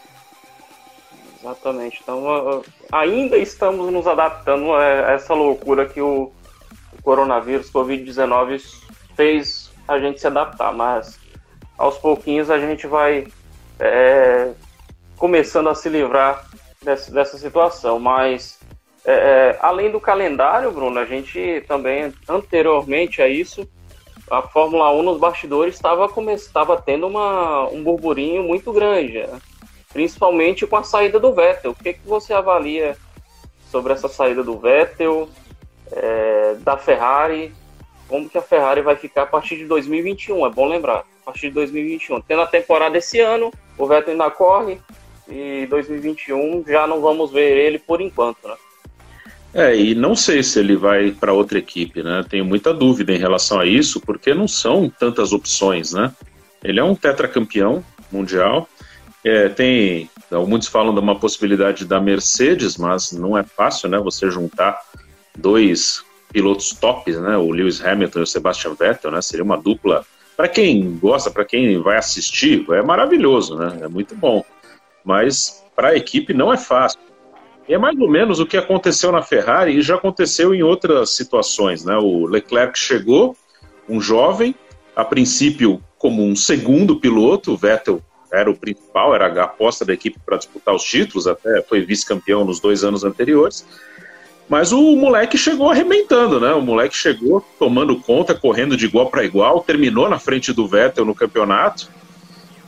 Exatamente. 1.40 2.00
Então 2.02 2.62
ainda 2.90 3.37
estamos 3.37 3.93
nos 3.93 4.06
adaptando 4.06 4.72
a 4.72 4.82
essa 5.12 5.34
loucura 5.34 5.87
que 5.87 6.00
o 6.00 6.32
coronavírus, 7.02 7.70
Covid-19 7.70 8.83
fez 9.16 9.72
a 9.87 9.99
gente 9.99 10.20
se 10.20 10.26
adaptar, 10.26 10.72
mas 10.72 11.19
aos 11.76 11.99
pouquinhos 11.99 12.50
a 12.50 12.58
gente 12.58 12.87
vai 12.87 13.26
é, 13.78 14.52
começando 15.16 15.69
a 15.69 15.75
se 15.75 15.88
livrar 15.88 16.44
dessa, 16.82 17.11
dessa 17.12 17.37
situação. 17.38 17.99
Mas 17.99 18.58
é, 19.05 19.12
é, 19.12 19.58
além 19.61 19.90
do 19.90 20.00
calendário, 20.00 20.70
Bruno, 20.72 20.99
a 20.99 21.05
gente 21.05 21.62
também 21.69 22.12
anteriormente 22.28 23.20
a 23.20 23.28
isso, 23.28 23.69
a 24.31 24.40
Fórmula 24.43 24.90
1 24.93 25.02
nos 25.02 25.19
bastidores 25.19 25.75
estava 25.75 26.11
estava 26.32 26.81
tendo 26.81 27.06
uma, 27.06 27.68
um 27.68 27.83
burburinho 27.83 28.42
muito 28.42 28.73
grande, 28.73 29.18
né? 29.18 29.38
principalmente 29.92 30.66
com 30.66 30.76
a 30.76 30.83
saída 30.83 31.21
do 31.21 31.33
Vettel. 31.33 31.73
O 31.73 31.75
que, 31.75 31.92
que 31.92 32.06
você 32.06 32.33
avalia 32.33 32.97
sobre 33.71 33.92
essa 33.92 34.09
saída 34.09 34.42
do 34.42 34.59
Vettel, 34.59 35.28
é, 35.92 36.54
da 36.61 36.76
Ferrari 36.78 37.52
como 38.08 38.28
que 38.28 38.38
a 38.38 38.42
Ferrari 38.42 38.82
vai 38.82 38.96
ficar 38.96 39.23
a 39.23 39.26
partir 39.26 39.56
de 39.56 39.64
2021, 39.64 40.46
é 40.46 40.50
bom 40.50 40.66
lembrar, 40.66 40.99
a 41.23 41.25
partir 41.25 41.49
de 41.49 41.54
2021. 41.54 42.20
Tendo 42.23 42.42
a 42.42 42.46
temporada 42.46 42.99
esse 42.99 43.20
ano, 43.20 43.52
o 43.78 43.87
Vettel 43.87 44.12
ainda 44.12 44.30
corre, 44.30 44.78
e 45.28 45.66
2021 45.66 46.64
já 46.66 46.87
não 46.87 47.00
vamos 47.00 47.30
ver 47.30 47.56
ele 47.56 47.78
por 47.78 48.00
enquanto, 48.00 48.46
né? 48.46 48.54
É, 49.54 49.76
e 49.76 49.94
não 49.94 50.16
sei 50.16 50.42
se 50.42 50.58
ele 50.58 50.76
vai 50.76 51.12
para 51.12 51.32
outra 51.32 51.58
equipe, 51.58 52.02
né? 52.02 52.25
Tenho 52.28 52.44
muita 52.44 52.75
dúvida 52.75 53.12
em 53.12 53.18
relação 53.18 53.61
a 53.61 53.66
isso, 53.66 54.00
porque 54.00 54.34
não 54.34 54.49
são 54.49 54.90
tantas 54.90 55.32
opções, 55.32 55.92
né? 55.92 56.12
Ele 56.62 56.80
é 56.80 56.84
um 56.84 56.94
tetracampeão 56.94 57.84
mundial, 58.11 58.68
é, 59.25 59.49
tem, 59.49 60.11
muitos 60.46 60.68
falam 60.68 60.92
de 60.92 61.00
uma 61.00 61.18
possibilidade 61.18 61.84
da 61.84 62.00
Mercedes, 62.00 62.76
mas 62.76 63.12
não 63.12 63.38
é 63.38 63.44
fácil, 63.44 63.88
né? 63.88 63.99
Você 63.99 64.28
juntar 64.30 64.78
dois 65.37 66.03
pilotos 66.35 66.71
tops, 66.71 67.17
né? 67.21 67.37
O 67.37 67.53
Lewis 67.53 67.81
Hamilton 67.81 68.19
e 68.19 68.23
o 68.23 68.26
Sebastian 68.26 68.75
Vettel, 68.75 69.12
né? 69.12 69.23
Seria 69.23 69.45
uma 69.45 69.57
dupla. 69.57 70.05
Para 70.37 70.49
quem 70.49 70.99
gosta, 70.99 71.31
para 71.31 71.45
quem 71.45 71.81
vai 71.81 71.97
assistir, 71.97 72.67
é 72.73 72.83
maravilhoso, 72.83 73.57
né? 73.57 73.79
É 73.83 73.88
muito 73.88 74.17
bom. 74.17 74.45
Mas 75.05 75.64
para 75.76 75.91
a 75.91 75.97
equipe 75.97 76.35
não 76.35 76.53
é 76.53 76.57
fácil. 76.57 76.99
E 77.69 77.73
é 77.73 77.79
mais 77.79 77.97
ou 77.99 78.11
menos 78.11 78.41
o 78.41 78.47
que 78.47 78.57
aconteceu 78.57 79.12
na 79.12 79.23
Ferrari 79.23 79.79
e 79.79 79.81
já 79.81 79.95
aconteceu 79.95 80.53
em 80.53 80.62
outras 80.62 81.11
situações, 81.11 81.85
né? 81.85 81.97
O 81.97 82.26
Leclerc 82.26 82.76
chegou, 82.76 83.37
um 83.88 84.00
jovem, 84.00 84.57
a 84.97 85.05
princípio 85.05 85.81
como 85.97 86.23
um 86.25 86.35
segundo 86.35 86.99
piloto, 86.99 87.53
o 87.53 87.57
Vettel 87.57 88.03
era 88.33 88.50
o 88.50 88.57
principal, 88.57 89.14
era 89.14 89.26
a 89.26 89.45
aposta 89.45 89.85
da 89.85 89.93
equipe 89.93 90.19
para 90.26 90.37
disputar 90.37 90.75
os 90.75 90.83
títulos, 90.83 91.29
até 91.29 91.62
foi 91.62 91.81
vice-campeão 91.83 92.45
nos 92.45 92.59
dois 92.59 92.83
anos 92.83 93.05
anteriores. 93.05 93.64
Mas 94.48 94.72
o 94.72 94.96
moleque 94.96 95.38
chegou 95.38 95.70
arrebentando, 95.70 96.38
né? 96.38 96.52
O 96.52 96.60
moleque 96.60 96.96
chegou 96.96 97.44
tomando 97.58 97.96
conta, 97.96 98.34
correndo 98.34 98.76
de 98.76 98.84
igual 98.84 99.10
para 99.10 99.24
igual, 99.24 99.60
terminou 99.60 100.08
na 100.08 100.18
frente 100.18 100.52
do 100.52 100.68
Vettel 100.68 101.04
no 101.04 101.14
campeonato. 101.14 101.88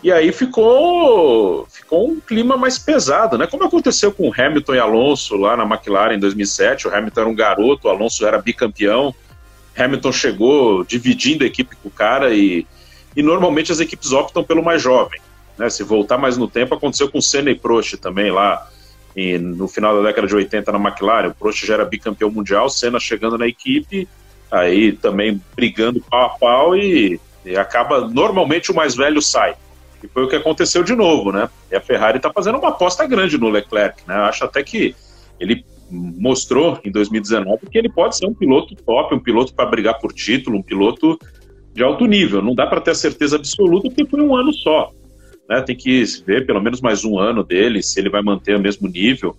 E 0.03 0.11
aí 0.11 0.33
ficou, 0.33 1.67
ficou 1.69 2.09
um 2.09 2.21
clima 2.21 2.57
mais 2.57 2.79
pesado, 2.79 3.37
né? 3.37 3.47
Como 3.47 3.65
aconteceu 3.65 4.13
com 4.13 4.33
Hamilton 4.33 4.75
e 4.75 4.79
Alonso 4.79 5.37
lá 5.37 5.57
na 5.57 5.65
McLaren 5.65 6.15
em 6.15 6.19
2007. 6.19 6.89
O 6.89 6.95
Hamilton 6.95 7.21
era 7.21 7.31
um 7.31 7.35
garoto, 7.35 7.89
o 7.89 7.91
Alonso 7.91 8.27
era 8.27 8.41
bicampeão. 8.41 9.15
Hamilton 9.77 10.13
chegou 10.13 10.85
dividindo 10.85 11.45
a 11.45 11.47
equipe 11.47 11.77
com 11.77 11.89
o 11.89 11.93
cara 11.93 12.35
e, 12.35 12.67
e 13.15 13.23
normalmente 13.23 13.71
as 13.71 13.81
equipes 13.81 14.13
optam 14.13 14.43
pelo 14.43 14.63
mais 14.63 14.81
jovem. 14.81 15.21
Né? 15.59 15.69
Se 15.69 15.83
voltar 15.83 16.17
mais 16.17 16.39
no 16.39 16.49
tempo, 16.49 16.75
aconteceu 16.75 17.11
com 17.11 17.21
Senna 17.21 17.51
e 17.51 17.55
Prost 17.55 17.97
também 17.97 18.31
lá 18.31 18.67
e 19.17 19.39
no 19.39 19.67
final 19.67 19.97
da 19.97 20.07
década 20.09 20.27
de 20.27 20.37
80 20.37 20.71
na 20.71 20.79
McLaren. 20.79 21.29
O 21.29 21.35
Prost 21.35 21.65
já 21.65 21.75
era 21.75 21.85
bicampeão 21.87 22.31
mundial, 22.31 22.69
Senna 22.69 23.01
chegando 23.01 23.39
na 23.39 23.49
equipe, 23.49 24.07
aí 24.51 24.93
também 24.93 25.41
brigando 25.57 26.01
pau 26.03 26.27
a 26.27 26.29
pau 26.29 26.77
e, 26.77 27.19
e 27.45 27.57
acaba, 27.57 28.07
normalmente 28.07 28.71
o 28.71 28.75
mais 28.75 28.95
velho 28.95 29.23
sai. 29.23 29.57
E 30.05 30.09
foi 30.09 30.25
o 30.25 30.29
que 30.29 30.37
aconteceu 30.37 30.85
de 30.85 30.95
novo, 30.95 31.33
né? 31.33 31.49
E 31.73 31.77
a 31.77 31.81
Ferrari 31.81 32.19
está 32.19 32.31
fazendo 32.31 32.59
uma 32.59 32.69
aposta 32.69 33.07
grande 33.07 33.39
no 33.39 33.49
Leclerc, 33.49 34.03
né? 34.07 34.15
Acho 34.15 34.45
até 34.45 34.63
que 34.63 34.95
ele 35.41 35.65
mostrou 35.91 36.79
em 36.85 36.91
2019 36.91 37.71
que 37.71 37.79
ele 37.79 37.89
pode 37.89 38.17
ser 38.17 38.27
um 38.27 38.35
piloto 38.35 38.75
top, 38.75 39.15
um 39.15 39.21
piloto 39.21 39.55
para 39.55 39.71
brigar 39.71 39.99
por 39.99 40.13
título, 40.13 40.59
um 40.59 40.63
piloto 40.63 41.19
de 41.73 41.83
alto 41.83 42.05
nível. 42.05 42.43
Não 42.43 42.55
dá 42.55 42.67
para 42.67 42.83
ter 42.83 42.91
a 42.91 42.95
certeza 42.95 43.37
absoluta 43.37 43.89
porque 43.89 44.05
foi 44.05 44.21
um 44.21 44.37
ano 44.37 44.53
só. 44.53 44.93
Né? 45.49 45.61
Tem 45.63 45.77
que 45.77 46.05
ver 46.27 46.47
pelo 46.47 46.61
menos 46.61 46.81
mais 46.81 47.05
um 47.05 47.19
ano 47.19 47.43
dele, 47.43 47.83
se 47.83 47.99
ele 48.01 48.11
vai 48.11 48.23
manter 48.23 48.57
o 48.57 48.61
mesmo 48.61 48.89
nível. 48.89 49.37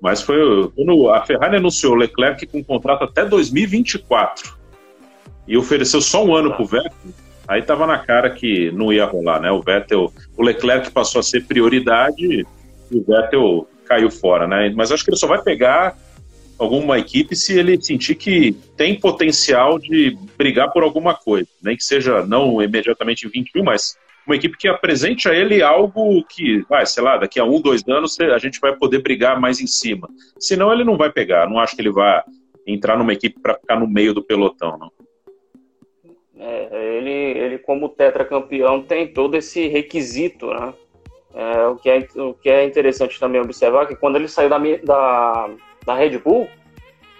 Mas 0.00 0.22
foi 0.22 0.70
quando 0.74 1.10
a 1.10 1.24
Ferrari 1.24 1.56
anunciou 1.56 1.94
Leclerc 1.94 2.46
com 2.46 2.58
um 2.58 2.64
contrato 2.64 3.04
até 3.04 3.24
2024 3.24 4.58
e 5.46 5.56
ofereceu 5.56 6.00
só 6.00 6.24
um 6.24 6.34
ano 6.34 6.52
para 6.52 6.62
o 6.62 6.66
Vettel, 6.66 6.92
aí 7.46 7.60
estava 7.60 7.86
na 7.86 7.98
cara 7.98 8.30
que 8.30 8.70
não 8.70 8.92
ia 8.92 9.04
rolar, 9.04 9.40
né? 9.40 9.50
O 9.50 9.60
Vettel, 9.60 10.12
o 10.36 10.42
Leclerc 10.42 10.90
passou 10.90 11.18
a 11.18 11.22
ser 11.22 11.44
prioridade 11.44 12.46
e 12.90 12.96
o 12.96 13.04
Vettel 13.04 13.68
caiu 13.84 14.10
fora, 14.10 14.46
né? 14.46 14.72
Mas 14.74 14.90
acho 14.90 15.04
que 15.04 15.10
ele 15.10 15.18
só 15.18 15.26
vai 15.26 15.42
pegar 15.42 15.98
alguma 16.56 16.98
equipe 16.98 17.34
se 17.34 17.58
ele 17.58 17.80
sentir 17.82 18.14
que 18.14 18.52
tem 18.76 18.98
potencial 18.98 19.78
de 19.78 20.16
brigar 20.38 20.70
por 20.70 20.82
alguma 20.82 21.14
coisa, 21.14 21.48
nem 21.62 21.76
que 21.76 21.82
seja 21.82 22.24
não 22.24 22.62
imediatamente 22.62 23.26
em 23.26 23.30
21, 23.30 23.64
mas 23.64 23.96
uma 24.26 24.36
equipe 24.36 24.56
que 24.56 24.68
apresente 24.68 25.28
a 25.28 25.34
ele 25.34 25.62
algo 25.62 26.24
que, 26.24 26.64
vai, 26.68 26.84
sei 26.86 27.02
lá, 27.02 27.16
daqui 27.16 27.40
a 27.40 27.44
um, 27.44 27.60
dois 27.60 27.86
anos 27.88 28.18
a 28.20 28.38
gente 28.38 28.60
vai 28.60 28.76
poder 28.76 29.02
brigar 29.02 29.40
mais 29.40 29.60
em 29.60 29.66
cima. 29.66 30.08
Senão 30.38 30.72
ele 30.72 30.84
não 30.84 30.96
vai 30.96 31.10
pegar. 31.10 31.48
Não 31.48 31.58
acho 31.58 31.74
que 31.74 31.82
ele 31.82 31.90
vai 31.90 32.22
entrar 32.66 32.96
numa 32.96 33.12
equipe 33.12 33.40
para 33.40 33.54
ficar 33.54 33.78
no 33.78 33.88
meio 33.88 34.14
do 34.14 34.22
pelotão, 34.22 34.78
não. 34.78 34.92
É, 36.38 36.96
ele, 36.96 37.10
ele, 37.10 37.58
como 37.58 37.88
tetracampeão, 37.88 38.82
tem 38.82 39.06
todo 39.06 39.36
esse 39.36 39.68
requisito, 39.68 40.46
né? 40.46 40.72
É, 41.34 41.66
o, 41.66 41.76
que 41.76 41.88
é, 41.88 42.08
o 42.16 42.34
que 42.34 42.48
é 42.48 42.64
interessante 42.64 43.20
também 43.20 43.40
observar 43.40 43.84
é 43.84 43.86
que 43.86 43.96
quando 43.96 44.16
ele 44.16 44.26
saiu 44.26 44.48
da, 44.48 44.58
da, 44.58 45.50
da 45.84 45.94
Red 45.94 46.18
Bull, 46.18 46.48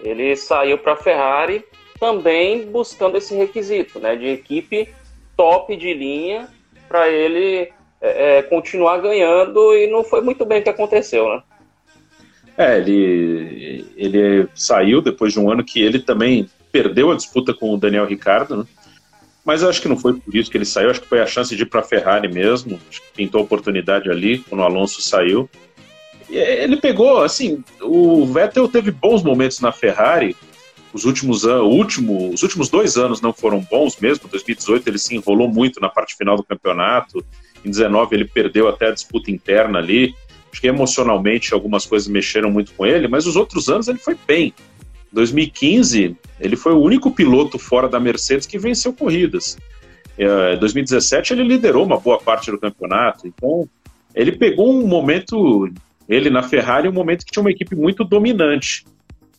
ele 0.00 0.34
saiu 0.36 0.78
para 0.78 0.94
a 0.94 0.96
Ferrari 0.96 1.64
também 1.98 2.66
buscando 2.70 3.18
esse 3.18 3.34
requisito, 3.34 4.00
né, 4.00 4.16
de 4.16 4.26
equipe 4.26 4.88
top 5.36 5.76
de 5.76 5.92
linha 5.92 6.48
para 6.90 7.08
ele 7.08 7.70
é, 8.00 8.38
é, 8.38 8.42
continuar 8.42 8.98
ganhando 8.98 9.72
e 9.76 9.86
não 9.86 10.02
foi 10.02 10.20
muito 10.20 10.44
bem 10.44 10.60
o 10.60 10.62
que 10.64 10.68
aconteceu, 10.68 11.28
né? 11.28 11.42
É, 12.58 12.78
ele, 12.78 13.86
ele 13.96 14.48
saiu 14.56 15.00
depois 15.00 15.32
de 15.32 15.38
um 15.38 15.48
ano 15.48 15.64
que 15.64 15.80
ele 15.80 16.00
também 16.00 16.50
perdeu 16.72 17.12
a 17.12 17.16
disputa 17.16 17.54
com 17.54 17.72
o 17.72 17.78
Daniel 17.78 18.06
Ricardo, 18.06 18.56
né? 18.56 18.64
Mas 19.44 19.62
acho 19.62 19.80
que 19.80 19.88
não 19.88 19.96
foi 19.96 20.14
por 20.14 20.34
isso 20.34 20.50
que 20.50 20.58
ele 20.58 20.64
saiu, 20.64 20.90
acho 20.90 21.00
que 21.00 21.08
foi 21.08 21.20
a 21.20 21.26
chance 21.26 21.54
de 21.54 21.62
ir 21.62 21.66
para 21.66 21.80
a 21.80 21.84
Ferrari 21.84 22.28
mesmo. 22.28 22.78
Acho 22.90 23.00
que 23.00 23.12
pintou 23.14 23.40
a 23.40 23.44
oportunidade 23.44 24.10
ali 24.10 24.38
quando 24.38 24.60
o 24.60 24.64
Alonso 24.64 25.00
saiu. 25.00 25.48
E 26.28 26.36
ele 26.36 26.76
pegou, 26.76 27.22
assim, 27.22 27.64
o 27.80 28.26
Vettel 28.26 28.68
teve 28.68 28.90
bons 28.90 29.22
momentos 29.22 29.60
na 29.60 29.72
Ferrari. 29.72 30.36
Os 30.92 31.04
últimos, 31.04 31.44
último, 31.44 32.32
os 32.32 32.42
últimos 32.42 32.68
dois 32.68 32.96
anos 32.96 33.20
não 33.20 33.32
foram 33.32 33.60
bons 33.60 33.96
mesmo. 34.00 34.26
Em 34.26 34.30
2018 34.30 34.88
ele 34.88 34.98
se 34.98 35.14
enrolou 35.14 35.48
muito 35.48 35.80
na 35.80 35.88
parte 35.88 36.16
final 36.16 36.36
do 36.36 36.42
campeonato. 36.42 37.18
Em 37.64 37.70
2019 37.70 38.16
ele 38.16 38.24
perdeu 38.24 38.68
até 38.68 38.88
a 38.88 38.92
disputa 38.92 39.30
interna 39.30 39.78
ali. 39.78 40.14
Acho 40.50 40.60
que 40.60 40.66
emocionalmente 40.66 41.54
algumas 41.54 41.86
coisas 41.86 42.08
mexeram 42.08 42.50
muito 42.50 42.72
com 42.72 42.84
ele, 42.84 43.06
mas 43.06 43.26
os 43.26 43.36
outros 43.36 43.68
anos 43.68 43.86
ele 43.86 43.98
foi 43.98 44.16
bem. 44.26 44.52
2015, 45.12 46.16
ele 46.40 46.56
foi 46.56 46.72
o 46.72 46.80
único 46.80 47.10
piloto 47.10 47.58
fora 47.58 47.88
da 47.88 48.00
Mercedes 48.00 48.46
que 48.46 48.58
venceu 48.58 48.92
corridas. 48.92 49.56
Em 50.18 50.24
é, 50.24 50.56
2017, 50.56 51.32
ele 51.32 51.44
liderou 51.44 51.84
uma 51.84 51.98
boa 51.98 52.18
parte 52.18 52.50
do 52.50 52.58
campeonato. 52.58 53.26
Então, 53.26 53.68
ele 54.14 54.32
pegou 54.32 54.72
um 54.72 54.86
momento, 54.86 55.70
ele 56.08 56.30
na 56.30 56.42
Ferrari, 56.42 56.88
um 56.88 56.92
momento 56.92 57.24
que 57.24 57.32
tinha 57.32 57.40
uma 57.40 57.50
equipe 57.50 57.74
muito 57.74 58.04
dominante. 58.04 58.84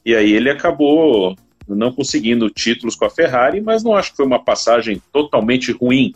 E 0.05 0.15
aí 0.15 0.33
ele 0.33 0.49
acabou 0.49 1.35
não 1.67 1.91
conseguindo 1.91 2.49
títulos 2.49 2.95
com 2.95 3.05
a 3.05 3.09
Ferrari, 3.09 3.61
mas 3.61 3.83
não 3.83 3.95
acho 3.95 4.11
que 4.11 4.17
foi 4.17 4.25
uma 4.25 4.43
passagem 4.43 5.01
totalmente 5.11 5.71
ruim. 5.71 6.13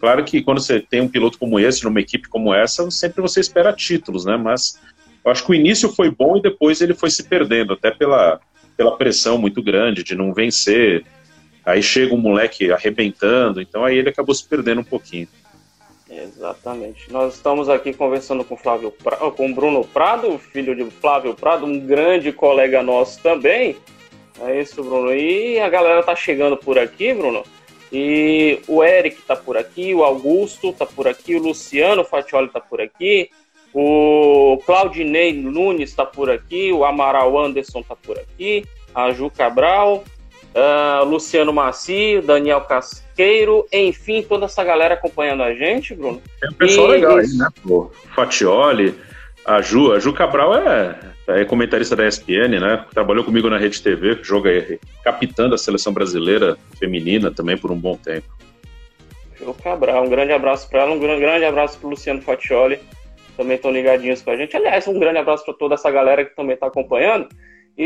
Claro 0.00 0.24
que 0.24 0.42
quando 0.42 0.60
você 0.60 0.80
tem 0.80 1.00
um 1.00 1.08
piloto 1.08 1.38
como 1.38 1.60
esse, 1.60 1.84
numa 1.84 2.00
equipe 2.00 2.28
como 2.28 2.52
essa, 2.52 2.90
sempre 2.90 3.22
você 3.22 3.40
espera 3.40 3.72
títulos, 3.72 4.24
né? 4.24 4.36
Mas 4.36 4.80
eu 5.24 5.30
acho 5.30 5.44
que 5.44 5.52
o 5.52 5.54
início 5.54 5.88
foi 5.88 6.10
bom 6.10 6.36
e 6.36 6.42
depois 6.42 6.80
ele 6.80 6.94
foi 6.94 7.10
se 7.10 7.22
perdendo, 7.22 7.74
até 7.74 7.90
pela, 7.92 8.40
pela 8.76 8.96
pressão 8.96 9.38
muito 9.38 9.62
grande 9.62 10.02
de 10.02 10.16
não 10.16 10.34
vencer. 10.34 11.04
Aí 11.64 11.80
chega 11.80 12.12
um 12.12 12.18
moleque 12.18 12.72
arrebentando, 12.72 13.60
então 13.60 13.84
aí 13.84 13.96
ele 13.96 14.08
acabou 14.08 14.34
se 14.34 14.46
perdendo 14.46 14.80
um 14.80 14.84
pouquinho. 14.84 15.28
Exatamente. 16.14 17.10
Nós 17.10 17.34
estamos 17.34 17.68
aqui 17.68 17.94
conversando 17.94 18.44
com 18.44 18.56
Flávio 18.56 18.90
pra... 18.90 19.16
com 19.16 19.52
Bruno 19.52 19.84
Prado, 19.84 20.38
filho 20.38 20.76
de 20.76 20.84
Flávio 20.90 21.34
Prado, 21.34 21.64
um 21.64 21.80
grande 21.80 22.32
colega 22.32 22.82
nosso 22.82 23.22
também. 23.22 23.76
É 24.40 24.60
isso, 24.60 24.82
Bruno. 24.82 25.14
E 25.14 25.58
a 25.58 25.68
galera 25.68 26.02
tá 26.02 26.14
chegando 26.14 26.56
por 26.56 26.78
aqui, 26.78 27.14
Bruno. 27.14 27.42
E 27.90 28.60
o 28.68 28.82
Eric 28.82 29.22
tá 29.22 29.36
por 29.36 29.56
aqui, 29.56 29.94
o 29.94 30.02
Augusto 30.02 30.72
tá 30.72 30.86
por 30.86 31.06
aqui, 31.06 31.34
o 31.34 31.42
Luciano 31.42 32.04
Fatioli 32.04 32.48
tá 32.48 32.58
por 32.58 32.80
aqui, 32.80 33.28
o 33.74 34.58
Claudinei 34.64 35.34
Nunes 35.34 35.90
está 35.90 36.06
por 36.06 36.30
aqui, 36.30 36.72
o 36.72 36.86
Amaral 36.86 37.38
Anderson 37.38 37.80
está 37.80 37.94
por 37.94 38.18
aqui, 38.18 38.64
a 38.94 39.12
Ju 39.12 39.30
Cabral, 39.30 40.04
uh, 40.54 41.04
Luciano 41.04 41.52
Maci, 41.52 42.20
Daniel 42.24 42.60
Casqueiro, 42.62 43.66
enfim, 43.72 44.22
toda 44.22 44.46
essa 44.46 44.62
galera 44.64 44.94
acompanhando 44.94 45.42
a 45.42 45.54
gente, 45.54 45.94
Bruno. 45.94 46.22
É 46.42 46.48
um 46.48 46.54
pessoal 46.54 46.88
e, 46.88 46.90
legal 46.92 47.16
aí, 47.16 47.26
né? 47.36 47.48
O 47.64 47.90
Fatioli, 48.14 48.94
a 49.44 49.60
Ju, 49.60 49.92
a 49.92 49.98
Ju 49.98 50.12
Cabral 50.12 50.54
é, 50.56 50.98
é 51.28 51.44
comentarista 51.44 51.96
da 51.96 52.06
ESPN, 52.06 52.60
né? 52.60 52.84
Trabalhou 52.92 53.24
comigo 53.24 53.48
na 53.50 53.58
Rede 53.58 53.82
TV, 53.82 54.18
joga 54.22 54.50
aí, 54.50 54.78
capitã 55.04 55.48
da 55.48 55.58
seleção 55.58 55.92
brasileira 55.92 56.56
feminina 56.78 57.30
também 57.30 57.56
por 57.56 57.70
um 57.70 57.78
bom 57.78 57.96
tempo. 57.96 58.28
Ju 59.38 59.54
Cabral, 59.62 60.04
um 60.04 60.08
grande 60.08 60.32
abraço 60.32 60.68
para 60.68 60.82
ela, 60.82 60.92
um 60.92 60.98
grande 60.98 61.44
abraço 61.44 61.78
para 61.78 61.88
Luciano 61.88 62.22
Fatioli 62.22 62.78
também 63.36 63.56
estão 63.56 63.70
ligadinhos 63.70 64.22
com 64.22 64.30
a 64.30 64.36
gente. 64.36 64.56
Aliás, 64.56 64.86
um 64.86 64.98
grande 64.98 65.18
abraço 65.18 65.44
para 65.44 65.54
toda 65.54 65.74
essa 65.74 65.90
galera 65.90 66.24
que 66.24 66.34
também 66.36 66.54
está 66.54 66.66
acompanhando. 66.66 67.28
E, 67.76 67.84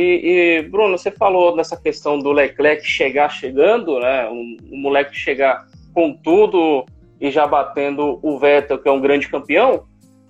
e, 0.59 0.63
Bruno, 0.69 0.99
você 0.99 1.11
falou 1.11 1.55
nessa 1.55 1.77
questão 1.77 2.19
do 2.19 2.33
Leclerc 2.33 2.85
chegar 2.85 3.29
chegando, 3.29 4.01
né? 4.01 4.29
Um, 4.29 4.57
um, 4.73 4.81
moleque 4.81 5.15
chegar 5.17 5.67
com 5.95 6.13
tudo 6.13 6.85
e 7.21 7.31
já 7.31 7.47
batendo 7.47 8.19
o 8.23 8.39
Vettel, 8.39 8.79
que 8.79 8.89
é 8.89 8.93
um 8.93 9.01
grande 9.01 9.29
campeão. 9.29 9.85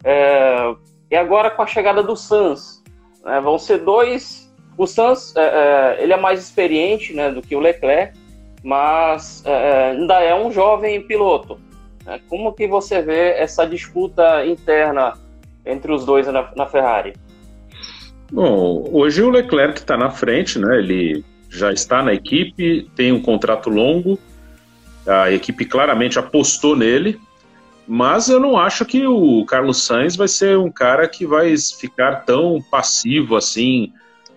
É, 0.04 0.74
e 1.10 1.16
agora 1.16 1.50
com 1.50 1.62
a 1.62 1.66
chegada 1.66 2.02
do 2.02 2.16
Sans, 2.16 2.82
né, 3.24 3.40
vão 3.40 3.58
ser 3.58 3.78
dois. 3.78 4.52
O 4.76 4.86
Sans, 4.86 5.34
é, 5.36 5.40
é, 5.98 6.02
ele 6.02 6.12
é 6.12 6.16
mais 6.16 6.40
experiente, 6.40 7.14
né, 7.14 7.30
do 7.30 7.40
que 7.42 7.56
o 7.56 7.60
Leclerc, 7.60 8.16
mas 8.62 9.44
é, 9.46 9.50
é, 9.50 9.90
ainda 9.90 10.20
é 10.20 10.34
um 10.34 10.50
jovem 10.52 11.00
piloto. 11.02 11.58
Né? 12.04 12.20
Como 12.28 12.52
que 12.52 12.66
você 12.66 13.00
vê 13.02 13.30
essa 13.30 13.66
disputa 13.66 14.44
interna 14.44 15.14
entre 15.64 15.92
os 15.92 16.04
dois 16.04 16.26
na, 16.26 16.52
na 16.54 16.66
Ferrari? 16.66 17.14
Bom, 18.30 18.88
hoje 18.92 19.22
o 19.22 19.30
Leclerc 19.30 19.78
está 19.78 19.96
na 19.96 20.10
frente, 20.10 20.58
né? 20.58 20.78
Ele 20.78 21.24
já 21.48 21.72
está 21.72 22.02
na 22.02 22.12
equipe, 22.12 22.90
tem 22.94 23.12
um 23.12 23.22
contrato 23.22 23.70
longo, 23.70 24.18
a 25.06 25.30
equipe 25.30 25.64
claramente 25.64 26.18
apostou 26.18 26.74
nele, 26.74 27.20
mas 27.86 28.28
eu 28.28 28.40
não 28.40 28.58
acho 28.58 28.84
que 28.84 29.06
o 29.06 29.44
Carlos 29.46 29.82
Sainz 29.82 30.16
vai 30.16 30.26
ser 30.26 30.58
um 30.58 30.70
cara 30.70 31.06
que 31.06 31.24
vai 31.24 31.54
ficar 31.56 32.24
tão 32.24 32.60
passivo 32.68 33.36
assim 33.36 33.92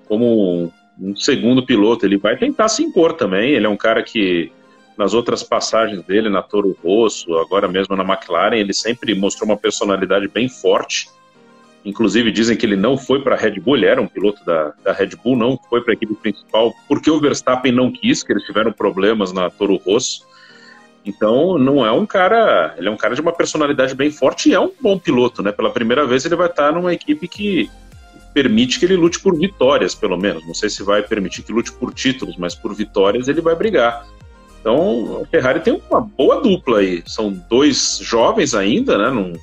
como 0.07 0.71
um 0.99 1.15
segundo 1.15 1.65
piloto. 1.65 2.05
Ele 2.05 2.17
vai 2.17 2.37
tentar 2.37 2.69
se 2.69 2.83
impor 2.83 3.13
também. 3.13 3.51
Ele 3.51 3.65
é 3.65 3.69
um 3.69 3.77
cara 3.77 4.03
que 4.03 4.51
nas 4.95 5.13
outras 5.13 5.41
passagens 5.41 6.03
dele 6.03 6.29
na 6.29 6.43
Toro 6.43 6.77
Rosso, 6.83 7.35
agora 7.37 7.67
mesmo 7.67 7.95
na 7.95 8.03
McLaren, 8.03 8.57
ele 8.57 8.73
sempre 8.73 9.15
mostrou 9.15 9.49
uma 9.49 9.57
personalidade 9.57 10.27
bem 10.27 10.47
forte. 10.47 11.09
Inclusive 11.85 12.31
dizem 12.31 12.57
que 12.57 12.65
ele 12.65 12.75
não 12.75 12.97
foi 12.97 13.21
para 13.21 13.35
a 13.35 13.37
Red 13.37 13.59
Bull, 13.59 13.77
ele 13.77 13.85
era 13.85 14.01
um 14.01 14.07
piloto 14.07 14.43
da, 14.45 14.73
da 14.83 14.91
Red 14.91 15.11
Bull, 15.23 15.37
não 15.37 15.57
foi 15.69 15.81
para 15.81 15.93
a 15.93 15.95
equipe 15.95 16.13
principal, 16.15 16.73
porque 16.87 17.09
o 17.09 17.19
Verstappen 17.19 17.71
não 17.71 17.91
quis, 17.91 18.21
que 18.21 18.33
eles 18.33 18.43
tiveram 18.43 18.71
problemas 18.71 19.31
na 19.31 19.49
Toro 19.49 19.77
Rosso. 19.77 20.27
Então, 21.05 21.57
não 21.57 21.85
é 21.85 21.91
um 21.91 22.05
cara, 22.05 22.75
ele 22.77 22.89
é 22.89 22.91
um 22.91 22.97
cara 22.97 23.15
de 23.15 23.21
uma 23.21 23.31
personalidade 23.31 23.95
bem 23.95 24.11
forte 24.11 24.49
e 24.49 24.53
é 24.53 24.59
um 24.59 24.71
bom 24.81 24.99
piloto, 24.99 25.41
né? 25.41 25.51
Pela 25.51 25.71
primeira 25.71 26.05
vez 26.05 26.25
ele 26.25 26.35
vai 26.35 26.47
estar 26.47 26.73
numa 26.73 26.93
equipe 26.93 27.27
que 27.27 27.69
permite 28.33 28.77
que 28.79 28.85
ele 28.85 28.95
lute 28.95 29.19
por 29.19 29.37
vitórias, 29.37 29.95
pelo 29.95 30.17
menos. 30.17 30.45
Não 30.45 30.53
sei 30.53 30.69
se 30.69 30.83
vai 30.83 31.01
permitir 31.01 31.43
que 31.43 31.51
lute 31.51 31.71
por 31.71 31.93
títulos, 31.93 32.35
mas 32.37 32.53
por 32.53 32.75
vitórias 32.75 33.27
ele 33.27 33.41
vai 33.41 33.55
brigar. 33.55 34.05
Então, 34.59 35.21
a 35.23 35.25
Ferrari 35.27 35.61
tem 35.61 35.81
uma 35.89 36.01
boa 36.01 36.41
dupla 36.41 36.79
aí. 36.79 37.01
São 37.05 37.31
dois 37.49 37.99
jovens 38.01 38.53
ainda, 38.53 38.97
né? 38.97 39.09
Não, 39.09 39.33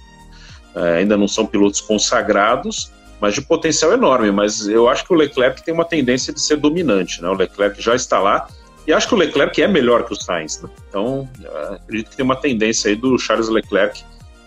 ainda 0.76 1.16
não 1.16 1.26
são 1.26 1.46
pilotos 1.46 1.80
consagrados, 1.80 2.92
mas 3.20 3.34
de 3.34 3.42
potencial 3.42 3.92
enorme. 3.92 4.30
Mas 4.30 4.66
eu 4.68 4.88
acho 4.88 5.04
que 5.04 5.12
o 5.12 5.16
Leclerc 5.16 5.62
tem 5.62 5.72
uma 5.72 5.84
tendência 5.84 6.32
de 6.32 6.40
ser 6.40 6.56
dominante, 6.56 7.22
né? 7.22 7.28
O 7.28 7.34
Leclerc 7.34 7.80
já 7.80 7.94
está 7.94 8.18
lá 8.18 8.46
e 8.86 8.92
acho 8.92 9.08
que 9.08 9.14
o 9.14 9.18
Leclerc 9.18 9.60
é 9.60 9.66
melhor 9.66 10.04
que 10.04 10.12
o 10.12 10.16
Sainz. 10.16 10.62
Né? 10.62 10.70
Então, 10.88 11.28
acredito 11.72 12.10
que 12.10 12.16
tem 12.16 12.24
uma 12.24 12.36
tendência 12.36 12.88
aí 12.88 12.94
do 12.94 13.18
Charles 13.18 13.48
Leclerc 13.48 14.04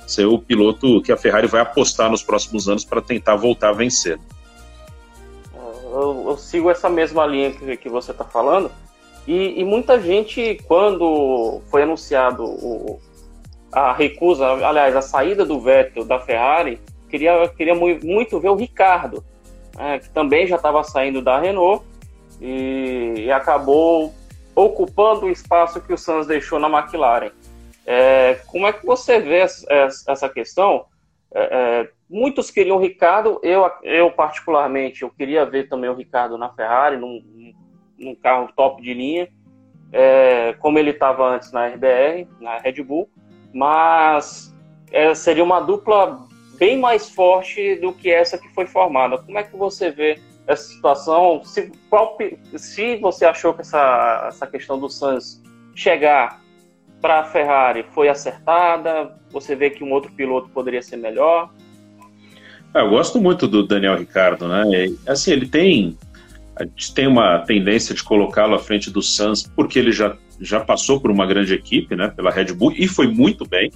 ser 0.08 0.26
o 0.26 0.40
piloto 0.40 1.02
que 1.02 1.12
a 1.12 1.18
Ferrari 1.18 1.46
vai 1.46 1.62
apostar 1.62 2.10
nos 2.10 2.24
próximos 2.24 2.68
anos 2.70 2.86
para 2.86 3.02
tentar 3.02 3.36
voltar 3.36 3.70
a 3.70 3.74
vencer. 3.74 4.18
Eu, 5.54 6.26
eu, 6.30 6.38
sigo 6.38 6.70
essa 6.70 6.90
mesma 6.90 7.26
linha 7.26 7.52
que, 7.52 7.78
que 7.78 7.90
você 7.90 8.12
está 8.12 8.24
falando. 8.24 8.72
E, 9.28 9.60
e, 9.60 9.66
muita 9.66 10.00
gente, 10.00 10.60
quando 10.66 11.62
foi 11.70 11.84
anunciado 11.84 12.44
o, 12.44 13.00
a 13.72 13.94
recusa, 13.94 14.46
aliás, 14.46 14.96
a 14.96 15.02
saída 15.02 15.46
do 15.46 15.60
Vettel 15.60 16.06
da 16.06 16.20
Ferrari, 16.20 16.80
queria, 17.10 17.48
queria 17.50 17.76
muito 17.76 18.40
ver 18.40 18.50
o 18.50 18.56
Ricardo, 18.56 19.24
né, 19.76 20.00
que 20.00 20.10
também 20.10 20.48
já 20.48 20.56
estava 20.56 20.84
saindo 20.84 21.22
da 21.22 21.40
Renault 21.40 21.86
e, 22.42 23.16
e, 23.18 23.32
acabou 23.32 24.14
ocupando 24.56 25.26
o 25.26 25.30
espaço 25.30 25.82
que 25.82 25.94
o 25.94 25.98
Sainz 25.98 26.28
deixou 26.28 26.60
na 26.60 26.70
McLaren. 26.70 27.32
É, 27.86 28.36
como 28.48 28.68
é 28.68 28.74
que 28.74 28.86
você 28.86 29.20
vê 29.20 29.40
essa 29.40 30.30
questão? 30.30 30.86
É, 31.34 31.42
é, 31.42 31.90
muitos 32.10 32.50
queriam 32.50 32.78
o 32.78 32.80
Ricardo, 32.80 33.40
eu, 33.44 33.70
eu 33.84 34.12
particularmente, 34.12 35.04
eu 35.04 35.10
queria 35.10 35.46
ver 35.46 35.70
também 35.70 35.90
o 35.90 35.96
Ricardo 35.96 36.38
na 36.38 36.50
Ferrari, 36.50 36.98
num, 36.98 37.54
num 37.98 38.16
carro 38.16 38.50
top 38.56 38.82
de 38.82 38.94
linha, 38.94 39.30
é, 39.92 40.54
como 40.60 40.78
ele 40.78 40.92
estava 40.92 41.28
antes 41.28 41.52
na 41.52 41.68
RBR, 41.68 42.28
na 42.40 42.58
Red 42.58 42.84
Bull, 42.84 43.10
mas 43.54 44.56
é, 44.92 45.14
seria 45.14 45.44
uma 45.44 45.60
dupla 45.60 46.28
bem 46.58 46.78
mais 46.78 47.10
forte 47.10 47.76
do 47.76 47.94
que 47.94 48.10
essa 48.10 48.38
que 48.38 48.50
foi 48.50 48.66
formada. 48.66 49.18
Como 49.18 49.38
é 49.38 49.44
que 49.44 49.56
você 49.56 49.92
vê 49.92 50.20
essa 50.46 50.64
situação? 50.64 51.42
Se, 51.44 51.72
qual, 51.90 52.18
se 52.58 52.98
você 52.98 53.26
achou 53.26 53.54
que 53.54 53.62
essa, 53.62 54.26
essa 54.28 54.46
questão 54.46 54.80
do 54.80 54.90
Sainz 54.90 55.42
chegar 55.74 56.42
para 57.02 57.20
a 57.20 57.24
Ferrari 57.24 57.86
foi 57.92 58.10
acertada? 58.10 59.16
Você 59.32 59.56
vê 59.56 59.70
que 59.70 59.84
um 59.84 59.92
outro 59.92 60.12
piloto 60.12 60.50
poderia 60.50 60.82
ser 60.82 60.98
melhor? 60.98 61.50
Ah, 62.74 62.80
eu 62.80 62.90
gosto 62.90 63.22
muito 63.22 63.48
do 63.48 63.66
Daniel 63.66 63.98
Ricardo, 63.98 64.48
né? 64.48 64.64
assim, 65.08 65.32
ele 65.32 65.48
tem 65.48 65.98
a 66.60 66.66
gente 66.66 66.94
tem 66.94 67.08
uma 67.08 67.40
tendência 67.40 67.96
de 67.96 68.04
colocá-lo 68.04 68.54
à 68.54 68.60
frente 68.60 68.92
do 68.92 69.02
Suns 69.02 69.44
porque 69.56 69.80
ele 69.80 69.94
já, 69.94 70.18
já 70.40 70.60
passou 70.60 71.00
por 71.00 71.12
uma 71.12 71.26
grande 71.26 71.54
equipe, 71.54 71.96
né? 71.96 72.10
Pela 72.10 72.32
Red 72.32 72.54
Bull 72.54 72.74
e 72.76 72.88
foi 72.88 73.08
muito 73.08 73.48
bem, 73.48 73.72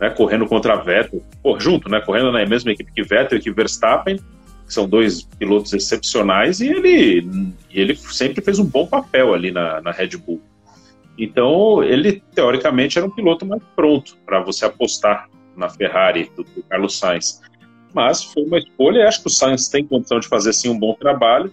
né? 0.00 0.10
Correndo 0.10 0.46
contra 0.46 0.76
Vettel, 0.76 1.22
pô, 1.42 1.58
junto, 1.58 1.88
né? 1.88 2.00
Correndo 2.00 2.32
na 2.32 2.44
mesma 2.46 2.72
equipe 2.72 2.92
que 2.92 3.02
Vettel 3.02 3.38
e 3.38 3.40
que 3.40 3.50
Verstappen, 3.50 4.16
que 4.16 4.74
são 4.74 4.88
dois 4.88 5.22
pilotos 5.22 5.72
excepcionais 5.72 6.60
e 6.60 6.68
ele 6.68 7.52
ele 7.70 7.96
sempre 7.96 8.42
fez 8.42 8.58
um 8.58 8.64
bom 8.64 8.86
papel 8.86 9.34
ali 9.34 9.50
na, 9.50 9.80
na 9.80 9.90
Red 9.90 10.16
Bull. 10.16 10.40
Então, 11.18 11.82
ele, 11.82 12.22
teoricamente, 12.32 12.96
era 12.96 13.06
um 13.06 13.10
piloto 13.10 13.44
mais 13.44 13.60
pronto 13.74 14.16
para 14.24 14.40
você 14.40 14.64
apostar 14.64 15.28
na 15.56 15.68
Ferrari 15.68 16.30
do, 16.36 16.44
do, 16.44 16.62
Carlos 16.62 16.96
Sainz. 16.96 17.40
Mas 17.92 18.22
foi 18.22 18.44
uma 18.44 18.58
escolha, 18.58 19.08
acho 19.08 19.22
que 19.22 19.26
o 19.26 19.30
Sainz 19.30 19.68
tem 19.68 19.84
condição 19.84 20.20
de 20.20 20.28
fazer 20.28 20.52
sim 20.52 20.68
um 20.68 20.78
bom 20.78 20.94
trabalho. 20.94 21.52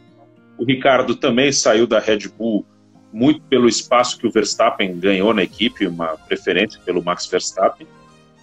O 0.59 0.63
Ricardo 0.63 1.15
também 1.15 1.51
saiu 1.51 1.87
da 1.87 1.99
Red 1.99 2.29
Bull 2.37 2.63
muito 3.15 3.39
pelo 3.43 3.65
espaço 3.65 4.17
que 4.17 4.27
o 4.27 4.29
Verstappen 4.31 4.99
ganhou 4.99 5.33
na 5.33 5.41
equipe, 5.41 5.87
uma 5.87 6.17
preferência 6.27 6.81
pelo 6.85 7.01
Max 7.01 7.25
Verstappen, 7.27 7.87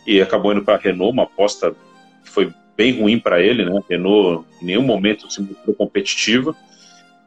e 0.07 0.21
acabou 0.23 0.51
indo 0.51 0.65
para 0.65 0.77
a 0.77 0.79
Renault, 0.79 1.13
uma 1.13 1.25
aposta 1.25 1.77
que 2.25 2.31
foi 2.31 2.51
bem 2.75 2.99
ruim 2.99 3.19
para 3.19 3.43
ele, 3.43 3.67
né? 3.67 3.83
Renault 3.89 4.47
em 4.63 4.65
nenhum 4.65 4.83
momento 4.83 5.31
se 5.31 5.43
mostrou 5.43 5.77
competitiva. 5.77 6.57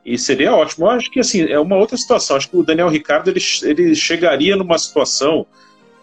E 0.04 0.18
seria 0.18 0.56
ótimo. 0.56 0.88
Eu 0.88 0.90
acho 0.90 1.12
que 1.12 1.20
assim, 1.20 1.44
é 1.44 1.60
uma 1.60 1.76
outra 1.76 1.96
situação. 1.96 2.36
Acho 2.36 2.50
que 2.50 2.58
o 2.58 2.64
Daniel 2.64 2.90
Ricardo 2.90 3.30
ele, 3.30 3.40
ele 3.64 3.96
chegaria 3.96 4.56
numa 4.56 4.78
situação 4.80 5.46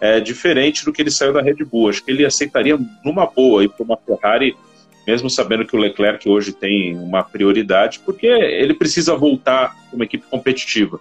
é, 0.00 0.20
diferente 0.20 0.84
do 0.84 0.92
que 0.92 1.02
ele 1.02 1.10
saiu 1.10 1.32
da 1.32 1.42
Red 1.42 1.64
Bull. 1.64 1.88
Acho 1.88 2.04
que 2.04 2.10
ele 2.12 2.24
aceitaria 2.24 2.78
numa 3.04 3.26
boa 3.26 3.64
ir 3.64 3.68
para 3.68 3.84
uma 3.84 3.96
Ferrari, 3.96 4.56
mesmo 5.06 5.28
sabendo 5.28 5.66
que 5.66 5.74
o 5.74 5.78
Leclerc 5.78 6.28
hoje 6.28 6.52
tem 6.52 6.96
uma 6.96 7.24
prioridade, 7.24 7.98
porque 7.98 8.26
ele 8.26 8.74
precisa 8.74 9.16
voltar 9.16 9.76
uma 9.92 10.04
equipe 10.04 10.24
competitiva. 10.30 11.00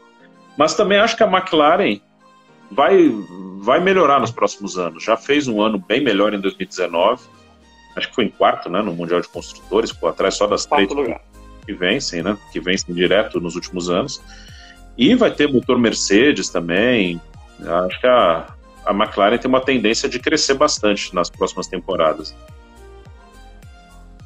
Mas 0.58 0.74
também 0.74 0.98
acho 0.98 1.16
que 1.16 1.24
a 1.24 1.28
McLaren 1.28 2.00
vai, 2.72 3.12
vai 3.60 3.80
melhorar 3.80 4.20
nos 4.20 4.32
próximos 4.32 4.78
anos. 4.78 5.04
Já 5.04 5.18
fez 5.18 5.48
um 5.48 5.62
ano 5.62 5.80
bem 5.80 6.04
melhor 6.04 6.34
em 6.34 6.40
2019. 6.40 7.24
Acho 7.96 8.10
que 8.10 8.16
foi 8.16 8.26
em 8.26 8.30
quarto, 8.30 8.70
né, 8.70 8.82
no 8.82 8.94
Mundial 8.94 9.20
de 9.20 9.28
Construtores, 9.28 9.92
ficou 9.92 10.10
atrás 10.10 10.36
só 10.36 10.48
das 10.48 10.66
três. 10.66 10.90
Lugar 10.90 11.22
que 11.66 11.74
vencem, 11.74 12.22
né? 12.22 12.38
Que 12.52 12.60
vencem 12.60 12.94
direto 12.94 13.40
nos 13.40 13.56
últimos 13.56 13.90
anos. 13.90 14.22
E 14.98 15.16
vai 15.16 15.32
ter 15.32 15.52
motor 15.52 15.78
Mercedes 15.78 16.50
também. 16.50 17.22
Acho 17.60 18.00
que 18.00 18.08
a, 18.08 18.48
a 18.86 18.92
McLaren 18.92 19.38
tem 19.38 19.48
uma 19.48 19.62
tendência 19.62 20.10
de 20.10 20.20
crescer 20.20 20.56
bastante 20.56 21.14
nas 21.16 21.30
próximas 21.30 21.68
temporadas. 21.68 22.36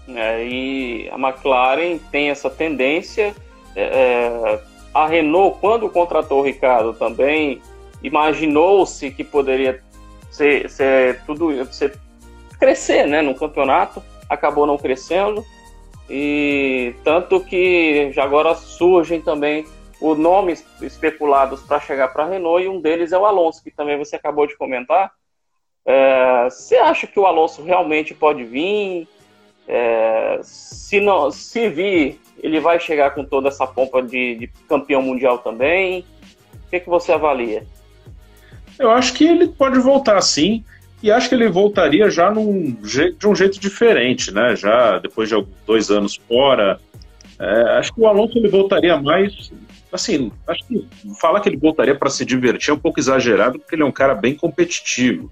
É, 0.08 0.48
e 0.48 1.10
a 1.10 1.18
McLaren 1.18 1.98
tem 2.12 2.30
essa 2.30 2.50
tendência. 2.50 3.36
É, 3.76 3.84
é 3.84 4.75
a 4.96 5.06
Renault, 5.06 5.60
quando 5.60 5.90
contratou 5.90 6.40
o 6.40 6.42
Ricardo, 6.42 6.94
também 6.94 7.62
imaginou-se 8.02 9.12
que 9.12 9.26
poderia 9.26 9.84
ser, 10.32 10.70
ser 10.70 11.22
tudo 11.26 11.66
ser, 11.66 12.00
crescer 12.58 13.06
né, 13.06 13.22
no 13.22 13.36
campeonato, 13.36 14.02
acabou 14.30 14.66
não 14.66 14.78
crescendo. 14.78 15.44
E 16.10 16.96
tanto 17.04 17.42
que 17.42 18.10
já 18.14 18.24
agora 18.24 18.56
surgem 18.56 19.20
também 19.20 19.66
os 20.00 20.18
nomes 20.18 20.66
especulados 20.82 21.62
para 21.64 21.82
chegar 21.82 22.08
para 22.14 22.24
a 22.24 22.30
Renault 22.30 22.64
e 22.64 22.70
um 22.70 22.80
deles 22.80 23.12
é 23.12 23.18
o 23.18 23.26
Alonso, 23.26 23.62
que 23.62 23.72
também 23.72 23.98
você 23.98 24.16
acabou 24.16 24.48
de 24.48 24.56
comentar. 24.56 25.12
É, 25.86 26.46
você 26.46 26.78
acha 26.78 27.06
que 27.06 27.20
o 27.20 27.26
Alonso 27.26 27.62
realmente 27.62 28.14
pode 28.14 28.46
vir? 28.46 29.10
É, 29.68 30.40
se, 30.44 31.00
não, 31.00 31.32
se 31.32 31.70
vir, 31.70 32.20
ele 32.42 32.60
vai 32.60 32.80
chegar 32.80 33.12
com 33.12 33.24
toda 33.24 33.50
essa 33.50 33.66
pompa 33.66 34.02
de, 34.02 34.36
de 34.36 34.48
campeão 34.68 35.02
mundial 35.02 35.40
também? 35.40 36.06
O 36.54 36.70
que, 36.70 36.80
que 36.80 36.90
você 36.90 37.12
avalia? 37.12 37.66
Eu 38.78 38.92
acho 38.92 39.14
que 39.14 39.26
ele 39.26 39.48
pode 39.48 39.80
voltar 39.80 40.22
sim. 40.22 40.64
E 41.02 41.12
acho 41.12 41.30
que 41.30 41.36
ele 41.36 41.50
voltaria 41.50 42.10
já 42.10 42.32
num, 42.32 42.72
de 42.82 43.28
um 43.28 43.36
jeito 43.36 43.60
diferente, 43.60 44.32
né? 44.32 44.56
Já 44.56 44.98
depois 44.98 45.30
de 45.30 45.36
dois 45.66 45.92
anos 45.92 46.16
fora. 46.28 46.80
É, 47.40 47.62
acho 47.78 47.94
que 47.94 48.02
o 48.02 48.08
Alonso 48.08 48.38
ele 48.38 48.48
voltaria 48.48 48.98
mais. 48.98 49.52
Assim, 49.92 50.32
acho 50.48 50.66
que 50.66 50.88
falar 51.20 51.42
que 51.42 51.50
ele 51.50 51.58
voltaria 51.58 51.96
para 51.96 52.10
se 52.10 52.26
divertir 52.26 52.72
é 52.72 52.74
um 52.74 52.80
pouco 52.80 53.00
exagerado, 53.00 53.60
porque 53.60 53.76
ele 53.76 53.84
é 53.84 53.86
um 53.86 53.92
cara 53.92 54.16
bem 54.16 54.34
competitivo. 54.34 55.32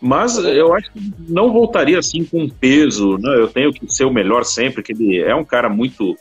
Mas 0.00 0.38
eu 0.38 0.74
acho 0.74 0.92
que 0.92 1.12
não 1.28 1.52
voltaria 1.52 1.98
assim 1.98 2.24
com 2.24 2.48
peso, 2.48 3.18
né? 3.18 3.36
Eu 3.36 3.48
tenho 3.48 3.72
que 3.72 3.92
ser 3.92 4.04
o 4.04 4.12
melhor 4.12 4.44
sempre, 4.44 4.82
que 4.82 4.92
ele 4.92 5.20
é 5.20 5.34
um 5.34 5.44
cara 5.44 5.68
muito 5.68 6.16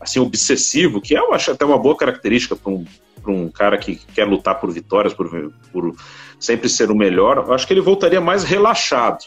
assim 0.00 0.18
obsessivo, 0.18 1.00
que 1.00 1.14
eu 1.14 1.32
acho 1.32 1.50
até 1.50 1.64
uma 1.64 1.78
boa 1.78 1.96
característica 1.96 2.56
para 2.56 2.72
um, 2.72 2.84
um 3.26 3.48
cara 3.48 3.76
que 3.76 4.00
quer 4.14 4.24
lutar 4.24 4.58
por 4.58 4.72
vitórias, 4.72 5.12
por, 5.12 5.52
por 5.72 5.94
sempre 6.38 6.68
ser 6.68 6.90
o 6.90 6.96
melhor, 6.96 7.44
eu 7.46 7.52
acho 7.52 7.66
que 7.66 7.72
ele 7.72 7.80
voltaria 7.82 8.20
mais 8.20 8.42
relaxado. 8.42 9.24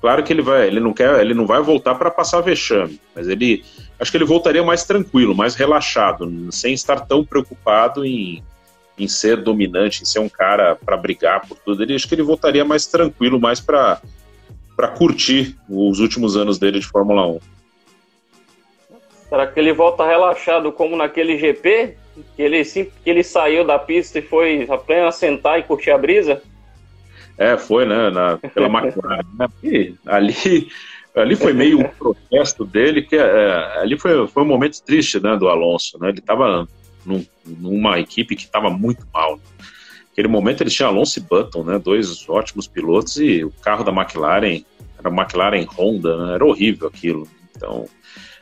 Claro 0.00 0.22
que 0.22 0.32
ele 0.32 0.42
vai, 0.42 0.66
ele 0.66 0.80
não 0.80 0.92
quer, 0.92 1.20
ele 1.20 1.34
não 1.34 1.46
vai 1.46 1.60
voltar 1.62 1.94
para 1.94 2.10
passar 2.10 2.40
vexame, 2.40 3.00
mas 3.14 3.28
ele 3.28 3.64
acho 3.98 4.10
que 4.10 4.16
ele 4.16 4.24
voltaria 4.24 4.62
mais 4.62 4.84
tranquilo, 4.84 5.34
mais 5.34 5.54
relaxado, 5.54 6.50
sem 6.50 6.72
estar 6.72 7.00
tão 7.00 7.24
preocupado 7.24 8.04
em, 8.04 8.42
em 9.02 9.08
ser 9.08 9.36
dominante, 9.38 10.02
em 10.02 10.06
ser 10.06 10.18
um 10.18 10.28
cara 10.28 10.76
para 10.76 10.96
brigar 10.96 11.46
por 11.46 11.56
tudo. 11.58 11.82
Ele 11.82 11.94
acho 11.94 12.08
que 12.08 12.14
ele 12.14 12.22
voltaria 12.22 12.64
mais 12.64 12.86
tranquilo, 12.86 13.40
mais 13.40 13.60
para 13.60 14.00
para 14.76 14.88
curtir 14.88 15.56
os 15.68 15.98
últimos 15.98 16.38
anos 16.38 16.58
dele 16.58 16.78
de 16.80 16.86
Fórmula 16.86 17.26
1. 17.26 17.38
Será 19.28 19.46
que 19.46 19.60
ele 19.60 19.74
volta 19.74 20.06
relaxado 20.06 20.72
como 20.72 20.96
naquele 20.96 21.36
GP? 21.36 21.96
Que 22.34 22.42
ele, 22.42 22.64
que 22.64 22.90
ele 23.04 23.22
saiu 23.22 23.62
da 23.62 23.78
pista 23.78 24.18
e 24.18 24.22
foi 24.22 24.66
apenas 24.70 25.16
sentar 25.16 25.58
e 25.58 25.64
curtir 25.64 25.90
a 25.90 25.98
brisa? 25.98 26.42
É, 27.36 27.58
foi, 27.58 27.84
né? 27.84 28.08
Na, 28.08 28.38
pela 28.38 28.68
McLaren. 28.72 29.22
Né? 29.38 29.48
E 29.62 29.94
ali, 30.06 30.68
ali 31.14 31.36
foi 31.36 31.52
meio 31.52 31.80
um 31.80 31.88
protesto 31.88 32.64
dele, 32.64 33.02
que 33.02 33.16
é, 33.16 33.80
ali 33.80 33.98
foi, 33.98 34.26
foi 34.28 34.42
um 34.42 34.46
momento 34.46 34.82
triste 34.82 35.20
né, 35.20 35.36
do 35.36 35.48
Alonso. 35.48 35.98
Né? 36.00 36.08
Ele 36.08 36.20
estava 36.20 36.66
num, 37.04 37.24
numa 37.44 37.98
equipe 37.98 38.36
que 38.36 38.44
estava 38.44 38.70
muito 38.70 39.06
mal. 39.12 39.38
Naquele 40.08 40.28
momento 40.28 40.62
ele 40.62 40.70
tinha 40.70 40.88
Alonso 40.88 41.18
e 41.18 41.22
Button, 41.22 41.64
né? 41.64 41.78
dois 41.78 42.28
ótimos 42.28 42.66
pilotos, 42.66 43.16
e 43.18 43.44
o 43.44 43.50
carro 43.62 43.84
da 43.84 43.92
McLaren 43.92 44.64
era 44.98 45.08
McLaren 45.08 45.66
Honda, 45.66 46.26
né? 46.26 46.34
era 46.34 46.44
horrível 46.44 46.88
aquilo. 46.88 47.26
Então, 47.56 47.86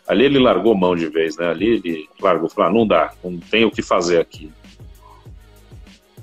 ali 0.07 0.25
ele 0.25 0.39
largou 0.39 0.75
mão 0.75 0.97
de 0.97 1.09
vez, 1.09 1.37
né? 1.37 1.49
Ali 1.49 1.75
ele 1.75 2.09
largou, 2.21 2.49
falou, 2.49 2.71
ah, 2.71 2.73
não 2.73 2.87
dá, 2.87 3.13
não 3.23 3.39
tem 3.39 3.65
o 3.65 3.71
que 3.71 3.83
fazer 3.83 4.21
aqui. 4.21 4.51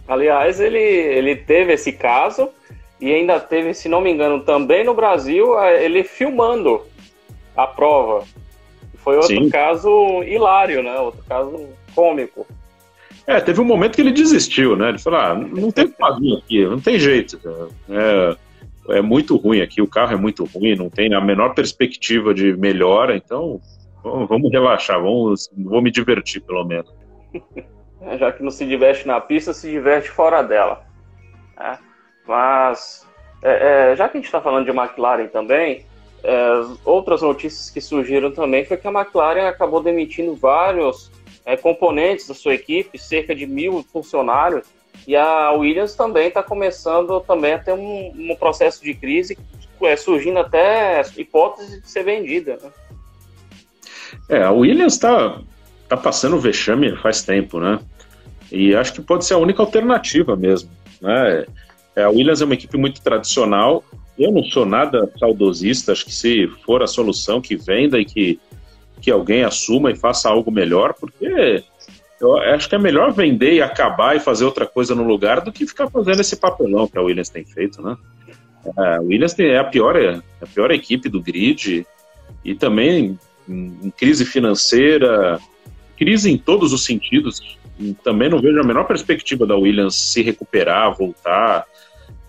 Aliás, 0.07 0.59
ele, 0.59 0.77
ele 0.77 1.35
teve 1.35 1.73
esse 1.73 1.91
caso 1.91 2.49
e 2.99 3.13
ainda 3.13 3.39
teve, 3.39 3.73
se 3.73 3.89
não 3.89 4.01
me 4.01 4.11
engano, 4.11 4.41
também 4.41 4.83
no 4.83 4.93
Brasil, 4.93 5.57
ele 5.63 6.03
filmando 6.03 6.81
a 7.55 7.65
prova. 7.67 8.25
Foi 8.95 9.15
outro 9.17 9.35
Sim. 9.35 9.49
caso 9.49 10.23
hilário, 10.23 10.81
né? 10.81 10.97
Outro 10.99 11.23
caso 11.27 11.69
cômico. 11.95 12.45
É, 13.27 13.39
teve 13.39 13.59
um 13.59 13.65
momento 13.65 13.95
que 13.95 14.01
ele 14.01 14.11
desistiu, 14.11 14.75
né? 14.75 14.89
Ele 14.89 14.99
falou: 14.99 15.19
ah, 15.19 15.33
não 15.33 15.71
tem 15.71 15.85
o 15.85 15.89
que 15.89 15.97
fazer 15.97 16.33
aqui, 16.35 16.65
não 16.65 16.79
tem 16.79 16.99
jeito. 16.99 17.39
É, 17.89 18.97
é 18.97 19.01
muito 19.01 19.35
ruim 19.35 19.61
aqui, 19.61 19.81
o 19.81 19.87
carro 19.87 20.13
é 20.13 20.17
muito 20.17 20.43
ruim, 20.45 20.75
não 20.75 20.89
tem 20.89 21.13
a 21.13 21.21
menor 21.21 21.55
perspectiva 21.55 22.33
de 22.33 22.55
melhora, 22.55 23.15
então 23.15 23.59
vamos 24.03 24.51
relaxar, 24.51 25.01
vamos, 25.01 25.49
vou 25.57 25.81
me 25.81 25.91
divertir 25.91 26.41
pelo 26.41 26.63
menos. 26.63 26.93
Já 28.19 28.31
que 28.31 28.43
não 28.43 28.51
se 28.51 28.65
diverte 28.65 29.07
na 29.07 29.19
pista, 29.19 29.53
se 29.53 29.69
diverte 29.71 30.11
fora 30.11 30.43
dela. 30.43 30.85
É, 31.59 31.77
mas, 32.27 33.07
é, 33.41 33.91
é, 33.91 33.95
já 33.95 34.07
que 34.07 34.17
a 34.17 34.19
gente 34.19 34.27
está 34.27 34.39
falando 34.39 34.65
de 34.65 34.77
McLaren 34.77 35.27
também, 35.27 35.85
é, 36.23 36.37
outras 36.83 37.21
notícias 37.23 37.69
que 37.71 37.81
surgiram 37.81 38.31
também 38.31 38.65
foi 38.65 38.77
que 38.77 38.87
a 38.87 38.91
McLaren 38.91 39.47
acabou 39.47 39.81
demitindo 39.81 40.35
vários 40.35 41.11
é, 41.45 41.55
componentes 41.55 42.27
da 42.27 42.33
sua 42.33 42.53
equipe, 42.53 42.97
cerca 42.97 43.35
de 43.35 43.45
mil 43.45 43.85
funcionários, 43.91 44.65
e 45.07 45.15
a 45.15 45.51
Williams 45.51 45.93
também 45.93 46.29
está 46.29 46.41
começando 46.41 47.19
também 47.21 47.53
a 47.53 47.59
ter 47.59 47.73
um, 47.73 48.11
um 48.31 48.35
processo 48.35 48.83
de 48.83 48.93
crise, 48.93 49.37
é, 49.81 49.95
surgindo 49.95 50.39
até 50.39 51.03
hipótese 51.17 51.81
de 51.81 51.89
ser 51.89 52.03
vendida. 52.03 52.57
Né? 52.61 52.71
É, 54.29 54.43
a 54.43 54.51
Williams 54.51 54.93
está 54.93 55.41
tá 55.87 55.97
passando 55.97 56.39
vexame 56.39 56.95
faz 56.97 57.21
tempo, 57.23 57.59
né? 57.59 57.79
E 58.51 58.75
acho 58.75 58.93
que 58.93 59.01
pode 59.01 59.25
ser 59.25 59.33
a 59.33 59.37
única 59.37 59.61
alternativa 59.61 60.35
mesmo, 60.35 60.69
né? 61.01 61.45
É, 61.95 62.03
a 62.03 62.09
Williams 62.09 62.41
é 62.41 62.45
uma 62.45 62.53
equipe 62.53 62.77
muito 62.77 63.01
tradicional. 63.01 63.83
Eu 64.17 64.31
não 64.31 64.43
sou 64.43 64.65
nada 64.65 65.11
saudosista, 65.19 65.91
acho 65.91 66.05
que 66.05 66.13
se 66.13 66.47
for 66.65 66.81
a 66.81 66.87
solução, 66.87 67.41
que 67.41 67.55
venda 67.55 67.99
e 67.99 68.05
que, 68.05 68.39
que 69.05 69.11
alguém 69.11 69.43
assuma 69.43 69.91
e 69.91 69.95
faça 69.95 70.27
algo 70.27 70.49
melhor, 70.49 70.95
porque 70.95 71.63
eu 72.19 72.37
acho 72.37 72.67
que 72.67 72.73
é 72.73 72.79
melhor 72.79 73.13
vender 73.13 73.53
e 73.53 73.61
acabar 73.61 74.15
e 74.15 74.19
fazer 74.19 74.45
outra 74.45 74.65
coisa 74.65 74.95
no 74.95 75.03
lugar 75.03 75.41
do 75.41 75.51
que 75.51 75.67
ficar 75.67 75.87
fazendo 75.91 76.21
esse 76.21 76.35
papelão 76.35 76.87
que 76.87 76.97
a 76.97 77.03
Williams 77.03 77.29
tem 77.29 77.45
feito, 77.45 77.83
né? 77.83 77.95
A 78.75 78.99
Williams 79.01 79.37
é 79.37 79.59
a 79.59 79.63
pior, 79.63 79.95
é 79.95 80.23
a 80.41 80.47
pior 80.47 80.71
equipe 80.71 81.07
do 81.07 81.21
grid 81.21 81.85
e 82.43 82.55
também 82.55 83.19
em 83.47 83.93
crise 83.95 84.25
financeira, 84.25 85.39
crise 85.95 86.31
em 86.31 86.37
todos 86.39 86.73
os 86.73 86.83
sentidos. 86.83 87.59
Também 88.03 88.27
não 88.27 88.41
vejo 88.41 88.59
a 88.59 88.63
menor 88.63 88.85
perspectiva 88.85 89.45
da 89.45 89.55
Williams 89.55 89.93
se 89.93 90.23
recuperar, 90.23 90.97
voltar. 90.97 91.67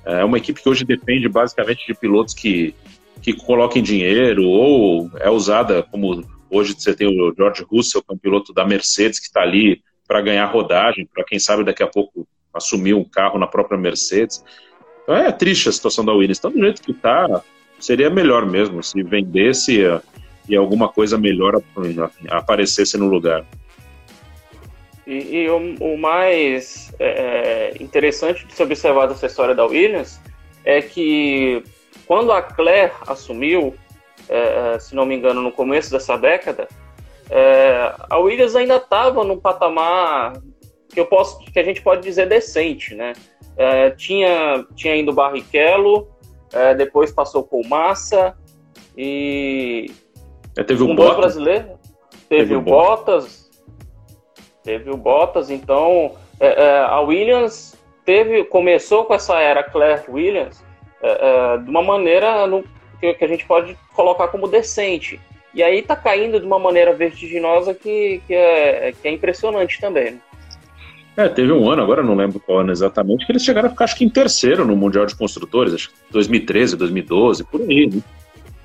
É 0.05 0.23
uma 0.23 0.37
equipe 0.37 0.63
que 0.63 0.69
hoje 0.69 0.85
depende 0.85 1.27
basicamente 1.27 1.87
de 1.87 1.95
pilotos 1.95 2.35
que, 2.35 2.75
que 3.23 3.33
coloquem 3.33 3.83
dinheiro 3.83 4.47
ou 4.47 5.11
é 5.19 5.31
usada 5.31 5.83
como 5.83 6.36
Hoje 6.51 6.75
você 6.79 6.95
tem 6.95 7.09
o 7.09 7.35
George 7.35 7.65
Russell, 7.71 8.03
que 8.03 8.13
é 8.13 8.15
um 8.15 8.19
piloto 8.19 8.53
da 8.53 8.65
Mercedes, 8.65 9.19
que 9.19 9.27
está 9.27 9.43
ali 9.43 9.83
para 10.07 10.21
ganhar 10.21 10.47
rodagem, 10.47 11.09
para 11.13 11.25
quem 11.25 11.39
sabe 11.39 11.65
daqui 11.65 11.83
a 11.83 11.87
pouco 11.87 12.27
assumir 12.55 12.95
um 12.95 13.05
carro 13.05 13.39
na 13.39 13.47
própria 13.47 13.79
Mercedes. 13.79 14.45
Então 15.03 15.17
é 15.17 15.31
triste 15.33 15.69
a 15.69 15.73
situação 15.73 16.05
da 16.05 16.13
Williams. 16.13 16.39
Então, 16.39 16.51
do 16.51 16.61
jeito 16.61 16.83
que 16.83 16.93
está, 16.93 17.43
seria 17.79 18.11
melhor 18.11 18.47
mesmo 18.47 18.83
se 18.83 19.03
vendesse 19.03 19.83
e 20.49 20.57
alguma 20.57 20.89
coisa 20.89 21.19
melhor 21.19 21.61
aparecesse 22.29 22.97
no 22.97 23.07
lugar. 23.07 23.45
E, 25.07 25.43
e 25.43 25.49
o, 25.49 25.77
o, 25.81 25.99
mais 25.99 26.93
é, 26.99 27.75
interessante 27.81 28.45
de 28.45 28.53
se 28.53 28.63
observar 28.63 29.07
dessa 29.07 29.27
história 29.27 29.55
da 29.55 29.65
Williams 29.65 30.21
é 30.65 30.83
que 30.83 31.63
quando 32.07 32.33
a 32.33 32.43
Claire 32.43 32.93
assumiu, 33.07 33.75
é, 34.29 34.75
é, 34.75 34.79
se 34.79 34.95
não 34.95 35.07
me 35.07 35.15
engano, 35.15 35.41
no 35.41 35.53
começo 35.53 35.91
dessa 35.91 36.17
década, 36.17 36.69
é, 37.31 37.93
a 38.09 38.19
Williams 38.19 38.55
ainda 38.55 38.77
estava 38.77 39.25
num 39.25 39.39
patamar 39.39 40.41
que 40.89 41.01
eu 41.01 41.07
posso, 41.07 41.39
que 41.39 41.59
a 41.59 41.63
gente 41.63 41.83
pode 41.83 42.03
dizer 42.03 42.29
decente, 42.29 42.95
né? 42.95 43.13
É, 43.57 43.91
tinha 43.91 44.65
tinha 44.75 44.97
indo 44.97 45.13
Barrichello, 45.13 46.09
é, 46.53 46.75
depois 46.75 47.13
passou 47.13 47.43
com 47.43 47.67
Massa 47.67 48.37
e 48.97 49.91
é, 50.57 50.63
teve 50.63 50.83
o 50.83 50.95
Bottas? 50.95 51.17
brasileiro, 51.17 51.79
teve, 52.29 52.43
teve 52.43 52.57
o 52.57 52.61
Bottas, 52.61 53.51
teve 54.63 54.91
o 54.91 54.97
Bottas, 54.97 55.51
então 55.51 56.13
a 56.91 57.01
Williams 57.01 57.75
teve 58.05 58.45
começou 58.45 59.05
com 59.05 59.15
essa 59.15 59.41
era 59.41 59.63
Claire 59.63 60.05
Williams 60.09 60.63
de 61.65 61.71
uma 61.71 61.83
maneira 61.83 62.47
no, 62.47 62.63
que, 63.01 63.15
que 63.15 63.25
a 63.25 63.29
gente 63.29 63.45
pode 63.47 63.77
colocar 63.95 64.29
como 64.29 64.49
decente. 64.49 65.21
E 65.55 65.63
aí 65.63 65.81
tá 65.83 65.97
caindo 65.97 66.39
de 66.39 66.47
uma 66.47 66.59
maneira 66.59 66.93
vertiginosa 66.93 67.75
que, 67.75 68.21
que, 68.27 68.35
é, 68.35 68.93
que 69.01 69.09
é 69.09 69.13
impressionante 69.13 69.81
também. 69.81 70.13
Né? 70.13 70.21
É, 71.17 71.29
teve 71.31 71.51
um 71.51 71.71
ano, 71.71 71.83
agora 71.83 72.03
não 72.03 72.15
lembro 72.15 72.39
qual 72.39 72.59
ano 72.59 72.71
exatamente, 72.71 73.25
que 73.25 73.33
eles 73.33 73.43
chegaram 73.43 73.69
a 73.69 73.71
ficar 73.71 73.85
acho 73.85 73.97
que 73.97 74.05
em 74.05 74.11
terceiro 74.11 74.67
no 74.67 74.77
Mundial 74.77 75.07
de 75.07 75.17
Construtores, 75.17 75.73
acho 75.73 75.89
que 75.89 75.95
2013, 76.11 76.77
2012, 76.77 77.45
por 77.45 77.63
aí, 77.63 77.87
né? 77.87 78.03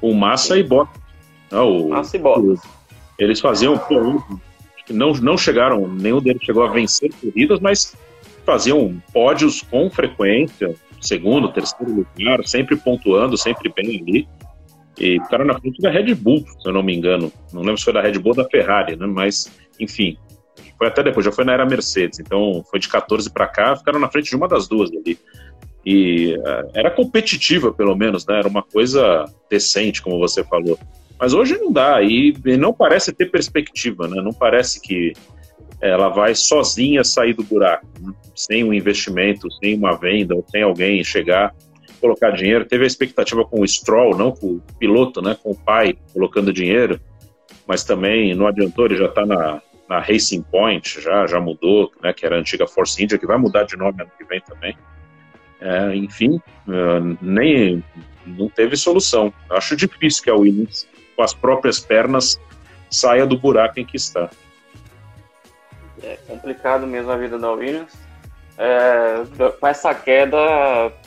O 0.02 0.14
Massa 0.14 0.56
Sim. 0.56 0.60
e 0.60 0.64
Bottas. 0.64 1.02
Não, 1.50 1.78
o, 1.78 1.90
Massa 1.92 2.18
e 2.18 2.20
Bottas. 2.20 2.60
Eles 3.18 3.40
faziam, 3.40 3.78
pô, 3.78 4.22
não, 4.90 5.14
não 5.14 5.38
chegaram, 5.38 5.88
nenhum 5.88 6.20
deles 6.20 6.44
chegou 6.44 6.64
a 6.64 6.68
vencer 6.68 7.10
corridas, 7.22 7.62
mas 7.62 7.96
faziam 8.46 9.02
pódios 9.14 9.62
com 9.62 9.90
frequência, 9.90 10.76
segundo, 11.02 11.52
terceiro 11.52 12.06
lugar, 12.18 12.46
sempre 12.46 12.76
pontuando, 12.76 13.38
sempre 13.38 13.72
bem 13.76 14.00
ali. 14.02 14.28
E 15.00 15.20
ficaram 15.22 15.46
na 15.46 15.60
frente 15.60 15.82
da 15.82 15.90
Red 15.90 16.14
Bull, 16.14 16.46
se 16.60 16.68
eu 16.68 16.74
não 16.74 16.84
me 16.84 16.96
engano. 16.96 17.32
Não 17.52 17.62
lembro 17.62 17.78
se 17.78 17.86
foi 17.86 17.94
da 17.94 18.02
Red 18.02 18.20
Bull 18.20 18.34
ou 18.38 18.44
da 18.44 18.50
Ferrari, 18.50 18.96
né? 18.96 19.08
Mas, 19.08 19.52
enfim, 19.80 20.18
foi 20.78 20.88
até 20.88 21.02
depois, 21.02 21.26
já 21.26 21.32
foi 21.32 21.44
na 21.44 21.54
era 21.54 21.66
Mercedes. 21.66 22.20
Então, 22.20 22.64
foi 22.70 22.80
de 22.80 22.88
14 22.88 23.30
para 23.32 23.48
cá, 23.48 23.76
ficaram 23.76 24.00
na 24.00 24.10
frente 24.10 24.30
de 24.30 24.36
uma 24.36 24.48
das 24.48 24.68
duas 24.68 24.92
ali. 24.92 25.18
E 25.86 26.36
uh, 26.36 26.72
era 26.74 26.92
competitiva, 26.92 27.72
pelo 27.72 27.96
menos, 27.96 28.26
né? 28.28 28.38
Era 28.38 28.48
uma 28.48 28.62
coisa 28.62 29.26
decente, 29.50 30.02
como 30.02 30.20
você 30.20 30.44
falou. 30.44 30.78
Mas 31.20 31.34
hoje 31.34 31.58
não 31.58 31.72
dá, 31.72 32.02
e, 32.02 32.36
e 32.46 32.58
não 32.58 32.74
parece 32.74 33.14
ter 33.14 33.32
perspectiva, 33.32 34.08
né? 34.08 34.22
Não 34.22 34.34
parece 34.34 34.82
que 34.82 35.14
ela 35.82 36.10
vai 36.10 36.36
sozinha 36.36 37.04
sair 37.04 37.34
do 37.34 37.44
buraco, 37.44 37.88
né? 38.00 38.14
sem 38.36 38.64
um 38.64 38.74
investimento, 38.74 39.52
sem 39.54 39.76
uma 39.76 39.98
venda, 39.98 40.36
ou 40.36 40.46
sem 40.48 40.62
alguém 40.62 41.04
chegar, 41.04 41.54
colocar 42.00 42.32
dinheiro. 42.32 42.66
Teve 42.66 42.84
a 42.84 42.88
expectativa 42.88 43.44
com 43.44 43.62
o 43.62 43.68
Stroll, 43.68 44.16
não 44.16 44.32
com 44.32 44.56
o 44.56 44.62
piloto, 44.80 45.22
né, 45.22 45.36
com 45.42 45.52
o 45.52 45.56
pai 45.56 45.96
colocando 46.14 46.54
dinheiro, 46.54 47.00
mas 47.68 47.84
também 47.84 48.34
não 48.36 48.48
adiantou, 48.48 48.86
ele 48.86 48.98
já 48.98 49.06
está 49.06 49.26
na, 49.26 49.62
na 49.90 50.00
Racing 50.00 50.44
Point, 50.44 51.02
já, 51.02 51.26
já 51.26 51.40
mudou, 51.40 51.92
né, 52.02 52.14
que 52.14 52.26
era 52.26 52.36
a 52.36 52.40
antiga 52.40 52.68
Force 52.68 53.02
India, 53.04 53.18
que 53.18 53.26
vai 53.26 53.38
mudar 53.38 53.64
de 53.64 53.76
nome 53.76 54.02
ano 54.02 54.12
que 54.18 54.24
vem 54.26 54.42
também. 54.42 54.78
É, 55.60 55.96
enfim, 55.96 56.42
uh, 56.68 57.18
nem 57.22 57.84
não 58.26 58.50
teve 58.50 58.76
solução. 58.76 59.32
Acho 59.50 59.76
difícil 59.76 60.24
que 60.24 60.30
a 60.30 60.36
Williams, 60.36 60.88
com 61.16 61.22
as 61.22 61.34
próprias 61.34 61.80
pernas, 61.80 62.40
saia 62.90 63.28
do 63.28 63.38
buraco 63.38 63.80
em 63.80 63.86
que 63.86 63.96
está 63.96 64.30
é 66.04 66.18
complicado 66.28 66.86
mesmo 66.88 67.12
a 67.12 67.18
vida 67.18 67.38
da 67.38 67.52
Williams. 67.52 67.94
É, 68.58 69.24
com 69.60 69.68
essa 69.68 69.94
queda 69.96 70.38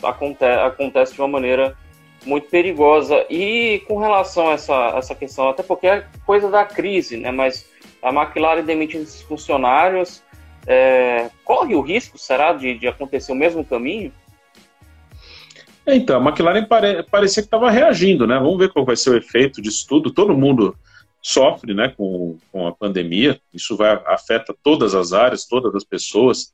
aconte 0.02 0.44
acontece 0.44 1.14
de 1.14 1.20
uma 1.20 1.28
maneira 1.28 1.76
muito 2.24 2.48
perigosa. 2.48 3.24
E 3.30 3.82
com 3.86 3.98
relação 3.98 4.48
a 4.48 4.52
essa, 4.52 4.94
essa 4.96 5.14
questão, 5.14 5.48
até 5.48 5.62
porque 5.62 5.86
é 5.86 6.06
coisa 6.26 6.50
da 6.50 6.64
crise, 6.64 7.16
né? 7.16 7.30
Mas 7.30 7.66
a 8.02 8.10
McLaren 8.10 8.64
demitindo 8.64 9.04
esses 9.04 9.22
funcionários, 9.22 10.22
é, 10.66 11.30
corre 11.44 11.74
o 11.74 11.80
risco, 11.80 12.18
será, 12.18 12.52
de, 12.52 12.78
de 12.78 12.88
acontecer 12.88 13.32
o 13.32 13.36
mesmo 13.36 13.64
caminho? 13.64 14.12
Então, 15.86 16.18
a 16.18 16.28
McLaren 16.28 16.64
pare, 16.64 17.02
parecia 17.04 17.42
que 17.42 17.46
estava 17.46 17.70
reagindo, 17.70 18.26
né? 18.26 18.38
Vamos 18.38 18.58
ver 18.58 18.72
qual 18.72 18.84
vai 18.84 18.96
ser 18.96 19.10
o 19.10 19.16
efeito 19.16 19.60
disso 19.60 19.86
tudo. 19.86 20.10
Todo 20.10 20.36
mundo 20.36 20.74
sofre 21.24 21.72
né, 21.72 21.88
com, 21.88 22.36
com 22.52 22.66
a 22.66 22.72
pandemia, 22.72 23.40
isso 23.52 23.78
vai, 23.78 23.98
afeta 24.06 24.54
todas 24.62 24.94
as 24.94 25.14
áreas, 25.14 25.46
todas 25.46 25.74
as 25.74 25.82
pessoas, 25.82 26.52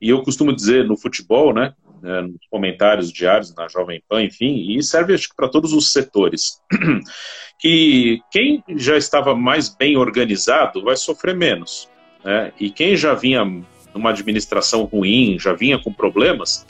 e 0.00 0.08
eu 0.10 0.22
costumo 0.22 0.54
dizer 0.54 0.84
no 0.86 0.96
futebol, 0.96 1.52
né, 1.52 1.74
né 2.00 2.22
nos 2.22 2.46
comentários 2.48 3.12
diários 3.12 3.52
na 3.56 3.66
Jovem 3.66 4.00
Pan, 4.08 4.22
enfim, 4.22 4.70
e 4.70 4.80
serve 4.84 5.14
acho 5.14 5.28
que 5.30 5.34
para 5.34 5.48
todos 5.48 5.72
os 5.72 5.90
setores, 5.90 6.60
que 7.58 8.20
quem 8.30 8.62
já 8.76 8.96
estava 8.96 9.34
mais 9.34 9.68
bem 9.68 9.96
organizado 9.96 10.84
vai 10.84 10.96
sofrer 10.96 11.34
menos, 11.34 11.90
né, 12.24 12.52
e 12.60 12.70
quem 12.70 12.96
já 12.96 13.14
vinha 13.14 13.44
numa 13.92 14.10
administração 14.10 14.84
ruim, 14.84 15.40
já 15.40 15.54
vinha 15.54 15.76
com 15.76 15.92
problemas, 15.92 16.64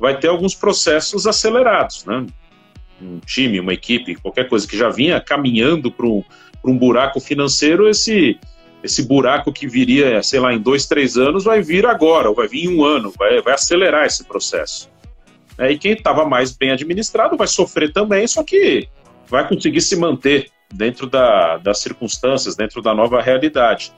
vai 0.00 0.18
ter 0.18 0.26
alguns 0.26 0.56
processos 0.56 1.24
acelerados, 1.24 2.04
né, 2.04 2.26
um 3.00 3.20
time, 3.20 3.60
uma 3.60 3.72
equipe, 3.72 4.16
qualquer 4.16 4.48
coisa 4.48 4.66
que 4.66 4.76
já 4.76 4.90
vinha 4.90 5.20
caminhando 5.20 5.90
para 5.90 6.06
um, 6.06 6.22
um 6.64 6.76
buraco 6.76 7.20
financeiro, 7.20 7.88
esse, 7.88 8.38
esse 8.82 9.02
buraco 9.06 9.52
que 9.52 9.66
viria, 9.66 10.22
sei 10.22 10.40
lá, 10.40 10.52
em 10.52 10.58
dois, 10.58 10.86
três 10.86 11.16
anos, 11.16 11.44
vai 11.44 11.62
vir 11.62 11.86
agora, 11.86 12.28
ou 12.28 12.34
vai 12.34 12.48
vir 12.48 12.64
em 12.64 12.76
um 12.78 12.84
ano, 12.84 13.12
vai, 13.18 13.40
vai 13.40 13.54
acelerar 13.54 14.06
esse 14.06 14.24
processo. 14.24 14.90
É, 15.58 15.70
e 15.70 15.78
quem 15.78 15.92
estava 15.92 16.24
mais 16.24 16.56
bem 16.56 16.70
administrado 16.70 17.36
vai 17.36 17.46
sofrer 17.46 17.92
também, 17.92 18.26
só 18.26 18.42
que 18.42 18.88
vai 19.28 19.46
conseguir 19.46 19.80
se 19.80 19.96
manter 19.96 20.50
dentro 20.72 21.06
da, 21.06 21.58
das 21.58 21.78
circunstâncias, 21.78 22.56
dentro 22.56 22.80
da 22.80 22.94
nova 22.94 23.20
realidade. 23.20 23.92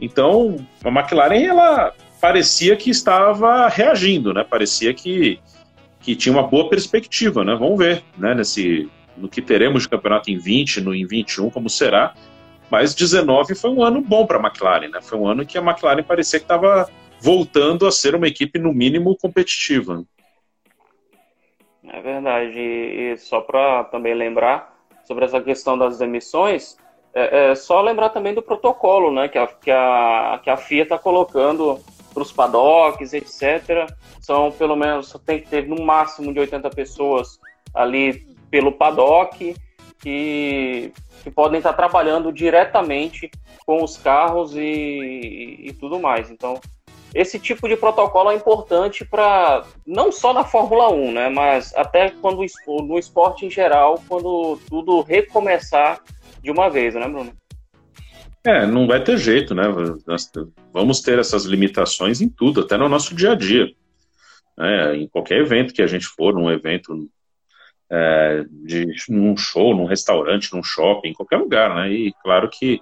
Então, 0.00 0.56
a 0.84 0.88
McLaren, 0.88 1.42
ela 1.42 1.92
parecia 2.20 2.76
que 2.76 2.90
estava 2.90 3.68
reagindo, 3.68 4.32
né? 4.32 4.44
Parecia 4.44 4.92
que, 4.92 5.38
que 6.00 6.16
tinha 6.16 6.32
uma 6.32 6.46
boa 6.46 6.68
perspectiva, 6.68 7.44
né? 7.44 7.54
Vamos 7.54 7.78
ver, 7.78 8.02
né? 8.16 8.34
Nesse, 8.34 8.88
no 9.18 9.28
que 9.28 9.42
teremos 9.42 9.82
de 9.82 9.88
campeonato 9.88 10.30
em 10.30 10.38
20, 10.38 10.80
no, 10.80 10.94
em 10.94 11.06
21, 11.06 11.50
como 11.50 11.68
será. 11.68 12.14
Mas 12.70 12.94
19 12.94 13.54
foi 13.54 13.70
um 13.70 13.82
ano 13.82 14.00
bom 14.00 14.26
para 14.26 14.38
a 14.38 14.40
McLaren, 14.40 14.88
né? 14.88 15.00
Foi 15.00 15.18
um 15.18 15.26
ano 15.26 15.46
que 15.46 15.56
a 15.56 15.62
McLaren 15.62 16.02
parecia 16.02 16.38
que 16.38 16.44
estava 16.44 16.88
voltando 17.20 17.86
a 17.86 17.92
ser 17.92 18.14
uma 18.14 18.28
equipe, 18.28 18.58
no 18.58 18.72
mínimo, 18.72 19.16
competitiva. 19.16 20.04
É 21.84 22.00
verdade. 22.00 22.58
E, 22.58 23.16
só 23.16 23.40
para 23.40 23.84
também 23.84 24.14
lembrar 24.14 24.76
sobre 25.04 25.24
essa 25.24 25.40
questão 25.40 25.78
das 25.78 25.98
demissões, 25.98 26.76
é, 27.14 27.50
é, 27.50 27.54
só 27.54 27.80
lembrar 27.80 28.10
também 28.10 28.34
do 28.34 28.42
protocolo, 28.42 29.10
né? 29.10 29.28
Que 29.28 29.38
a, 29.38 29.46
que 29.46 29.70
a, 29.70 30.40
que 30.42 30.50
a 30.50 30.56
FIA 30.56 30.82
está 30.82 30.98
colocando 30.98 31.80
para 32.12 32.22
os 32.22 32.32
paddocks, 32.32 33.14
etc. 33.14 33.90
São 34.20 34.50
pelo 34.52 34.76
menos 34.76 35.16
tem 35.24 35.40
que 35.40 35.48
ter 35.48 35.66
no 35.66 35.82
máximo 35.82 36.32
de 36.32 36.40
80 36.40 36.68
pessoas 36.70 37.40
ali 37.74 38.26
pelo 38.50 38.72
paddock 38.72 39.54
que, 40.00 40.92
que 41.22 41.30
podem 41.30 41.58
estar 41.58 41.72
trabalhando 41.72 42.32
diretamente 42.32 43.30
com 43.66 43.82
os 43.82 43.96
carros 43.96 44.54
e, 44.56 45.60
e 45.64 45.72
tudo 45.78 45.98
mais. 45.98 46.30
Então, 46.30 46.60
esse 47.14 47.38
tipo 47.38 47.68
de 47.68 47.76
protocolo 47.76 48.30
é 48.30 48.34
importante 48.34 49.04
para 49.04 49.64
não 49.86 50.12
só 50.12 50.32
na 50.32 50.44
Fórmula 50.44 50.90
1, 50.90 51.12
né, 51.12 51.28
mas 51.28 51.74
até 51.74 52.10
quando 52.10 52.44
no 52.66 52.98
esporte 52.98 53.46
em 53.46 53.50
geral, 53.50 54.02
quando 54.08 54.58
tudo 54.68 55.00
recomeçar 55.00 56.00
de 56.42 56.50
uma 56.50 56.68
vez, 56.68 56.94
né, 56.94 57.08
Bruno? 57.08 57.32
É, 58.46 58.66
não 58.66 58.86
vai 58.86 59.02
ter 59.02 59.18
jeito, 59.18 59.54
né? 59.54 59.64
Nós 60.06 60.30
vamos 60.72 61.00
ter 61.00 61.18
essas 61.18 61.44
limitações 61.44 62.20
em 62.20 62.28
tudo, 62.28 62.60
até 62.60 62.76
no 62.76 62.88
nosso 62.88 63.14
dia 63.14 63.32
a 63.32 63.34
dia. 63.34 63.66
É, 64.58 64.96
em 64.96 65.08
qualquer 65.08 65.38
evento 65.38 65.74
que 65.74 65.82
a 65.82 65.86
gente 65.86 66.06
for, 66.06 66.32
num 66.32 66.50
evento 66.50 67.08
é, 67.90 68.44
de 68.64 68.86
num 69.08 69.36
show, 69.36 69.74
num 69.74 69.86
restaurante, 69.86 70.54
num 70.54 70.62
shopping, 70.62 71.08
em 71.08 71.14
qualquer 71.14 71.38
lugar, 71.38 71.74
né? 71.74 71.90
E 71.90 72.12
claro 72.22 72.48
que 72.48 72.80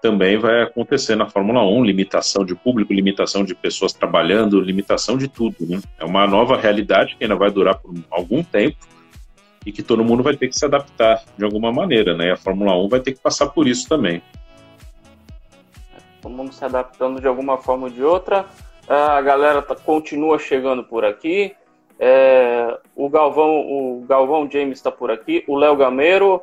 também 0.00 0.38
vai 0.38 0.62
acontecer 0.62 1.16
na 1.16 1.28
Fórmula 1.28 1.62
1, 1.64 1.84
limitação 1.84 2.44
de 2.44 2.54
público, 2.54 2.92
limitação 2.92 3.44
de 3.44 3.54
pessoas 3.54 3.92
trabalhando, 3.92 4.60
limitação 4.60 5.18
de 5.18 5.28
tudo, 5.28 5.56
né? 5.60 5.80
É 5.98 6.04
uma 6.04 6.26
nova 6.26 6.56
realidade 6.56 7.16
que 7.16 7.24
ainda 7.24 7.36
vai 7.36 7.50
durar 7.50 7.78
por 7.78 7.92
algum 8.10 8.42
tempo 8.42 8.76
e 9.66 9.72
que 9.72 9.82
todo 9.82 10.04
mundo 10.04 10.22
vai 10.22 10.36
ter 10.36 10.48
que 10.48 10.58
se 10.58 10.64
adaptar 10.64 11.22
de 11.36 11.44
alguma 11.44 11.72
maneira, 11.72 12.16
né? 12.16 12.28
E 12.28 12.30
a 12.30 12.36
Fórmula 12.36 12.76
1 12.76 12.88
vai 12.88 13.00
ter 13.00 13.12
que 13.12 13.20
passar 13.20 13.48
por 13.48 13.66
isso 13.66 13.88
também 13.88 14.22
todo 16.28 16.32
mundo 16.32 16.52
se 16.52 16.64
adaptando 16.64 17.20
de 17.20 17.26
alguma 17.26 17.56
forma 17.56 17.84
ou 17.84 17.90
de 17.90 18.02
outra. 18.02 18.46
A 18.86 19.20
galera 19.20 19.62
tá, 19.62 19.74
continua 19.74 20.38
chegando 20.38 20.84
por 20.84 21.04
aqui. 21.04 21.54
É, 21.98 22.78
o 22.94 23.08
Galvão, 23.08 23.60
o 23.60 24.04
Galvão 24.08 24.48
James 24.50 24.78
está 24.78 24.90
por 24.90 25.10
aqui, 25.10 25.42
o 25.48 25.56
Léo 25.56 25.76
Gameiro, 25.76 26.36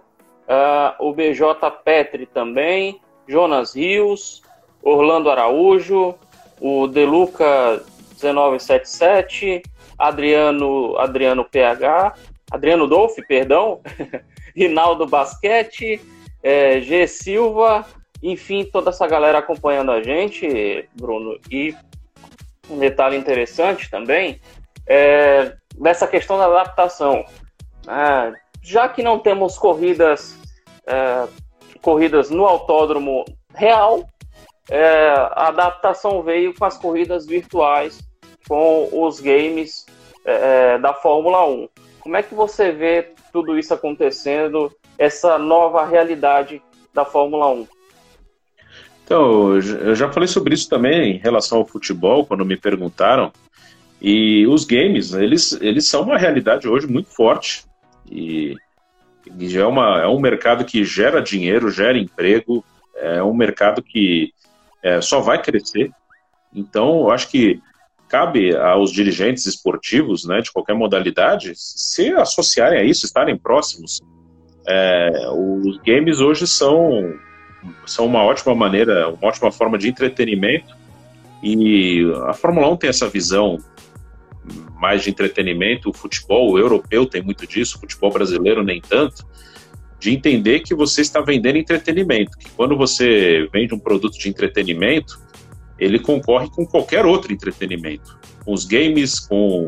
uh, 0.47 1.05
o 1.05 1.13
BJ 1.13 1.71
Petri 1.83 2.25
também, 2.25 2.99
Jonas 3.27 3.75
Rios, 3.75 4.41
Orlando 4.83 5.29
Araújo, 5.29 6.15
o 6.59 6.87
Deluca 6.87 7.81
1977, 8.21 9.63
Adriano, 9.97 10.97
Adriano 10.97 11.45
PH, 11.45 12.15
Adriano 12.51 12.87
Dolph, 12.87 13.15
perdão, 13.27 13.81
Rinaldo 14.55 15.05
Basquete, 15.05 16.01
é, 16.43 16.79
G 16.81 17.07
Silva, 17.07 17.85
enfim, 18.21 18.65
toda 18.65 18.89
essa 18.89 19.07
galera 19.07 19.39
acompanhando 19.39 19.91
a 19.91 20.01
gente, 20.01 20.87
Bruno, 20.93 21.39
e 21.49 21.75
um 22.69 22.77
detalhe 22.77 23.15
interessante 23.17 23.89
também 23.89 24.39
é 24.87 25.55
dessa 25.77 26.07
questão 26.07 26.37
da 26.37 26.45
adaptação. 26.45 27.25
É, 27.87 28.33
já 28.61 28.89
que 28.89 29.03
não 29.03 29.19
temos 29.19 29.57
corridas, 29.57 30.37
é, 30.87 31.27
corridas 31.81 32.29
no 32.29 32.45
autódromo 32.45 33.25
real, 33.53 34.07
é, 34.69 35.09
a 35.33 35.47
adaptação 35.47 36.23
veio 36.23 36.53
com 36.53 36.65
as 36.65 36.77
corridas 36.77 37.25
virtuais, 37.25 37.99
com 38.47 38.89
os 38.91 39.19
games 39.19 39.85
é, 40.25 40.73
é, 40.73 40.79
da 40.79 40.93
Fórmula 40.93 41.45
1. 41.47 41.69
Como 41.99 42.17
é 42.17 42.23
que 42.23 42.33
você 42.33 42.71
vê 42.71 43.13
tudo 43.31 43.57
isso 43.57 43.73
acontecendo, 43.73 44.71
essa 44.97 45.37
nova 45.37 45.85
realidade 45.85 46.61
da 46.93 47.05
Fórmula 47.05 47.49
1? 47.49 47.67
Então, 49.03 49.53
eu 49.55 49.93
já 49.93 50.11
falei 50.11 50.27
sobre 50.27 50.55
isso 50.55 50.67
também 50.67 51.15
em 51.15 51.17
relação 51.19 51.59
ao 51.59 51.65
futebol, 51.65 52.25
quando 52.25 52.43
me 52.43 52.57
perguntaram. 52.57 53.31
E 54.01 54.45
os 54.47 54.65
games, 54.65 55.13
eles, 55.13 55.53
eles 55.61 55.87
são 55.87 56.03
uma 56.03 56.17
realidade 56.17 56.67
hoje 56.67 56.87
muito 56.87 57.09
forte. 57.09 57.63
E, 58.09 58.55
e 59.39 59.57
é, 59.57 59.65
uma, 59.65 60.01
é 60.01 60.07
um 60.07 60.19
mercado 60.19 60.65
que 60.65 60.83
gera 60.83 61.21
dinheiro, 61.21 61.71
gera 61.71 61.97
emprego, 61.97 62.63
é 62.95 63.23
um 63.23 63.33
mercado 63.33 63.81
que 63.81 64.33
é, 64.83 65.01
só 65.01 65.19
vai 65.19 65.41
crescer. 65.41 65.91
Então, 66.53 66.99
eu 67.01 67.11
acho 67.11 67.29
que 67.29 67.59
cabe 68.07 68.55
aos 68.55 68.91
dirigentes 68.91 69.45
esportivos, 69.45 70.25
né, 70.25 70.41
de 70.41 70.51
qualquer 70.51 70.75
modalidade, 70.75 71.53
se 71.55 72.11
associarem 72.13 72.79
a 72.79 72.83
isso, 72.83 73.05
estarem 73.05 73.37
próximos. 73.37 73.99
É, 74.67 75.29
os 75.31 75.77
games 75.79 76.19
hoje 76.19 76.47
são 76.47 77.13
são 77.85 78.05
uma 78.05 78.23
ótima 78.23 78.53
maneira, 78.53 79.09
uma 79.09 79.27
ótima 79.27 79.51
forma 79.51 79.77
de 79.77 79.89
entretenimento. 79.89 80.75
E 81.41 82.03
a 82.27 82.33
Fórmula 82.33 82.71
1 82.71 82.77
tem 82.77 82.89
essa 82.89 83.09
visão 83.09 83.57
mais 84.75 85.03
de 85.03 85.09
entretenimento, 85.09 85.89
o 85.89 85.93
futebol 85.93 86.51
o 86.51 86.59
europeu 86.59 87.05
tem 87.05 87.21
muito 87.21 87.47
disso, 87.47 87.77
o 87.77 87.79
futebol 87.79 88.11
brasileiro 88.11 88.63
nem 88.63 88.81
tanto, 88.81 89.25
de 89.99 90.11
entender 90.11 90.59
que 90.59 90.75
você 90.75 91.01
está 91.01 91.21
vendendo 91.21 91.57
entretenimento, 91.57 92.37
que 92.37 92.49
quando 92.51 92.77
você 92.77 93.47
vende 93.51 93.73
um 93.73 93.79
produto 93.79 94.17
de 94.17 94.29
entretenimento, 94.29 95.19
ele 95.79 95.99
concorre 95.99 96.49
com 96.49 96.65
qualquer 96.65 97.05
outro 97.05 97.33
entretenimento, 97.33 98.17
com 98.43 98.53
os 98.53 98.65
games, 98.65 99.19
com, 99.19 99.65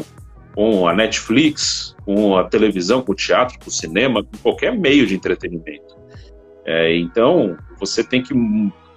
com 0.53 0.87
a 0.87 0.93
Netflix, 0.93 1.95
com 2.05 2.37
a 2.37 2.43
televisão, 2.43 3.01
com 3.01 3.11
o 3.11 3.15
teatro, 3.15 3.59
com 3.59 3.69
o 3.69 3.73
cinema, 3.73 4.23
com 4.23 4.37
qualquer 4.37 4.77
meio 4.77 5.05
de 5.05 5.15
entretenimento. 5.15 5.97
É, 6.65 6.95
então, 6.97 7.57
você 7.79 8.03
tem 8.03 8.21
que 8.21 8.33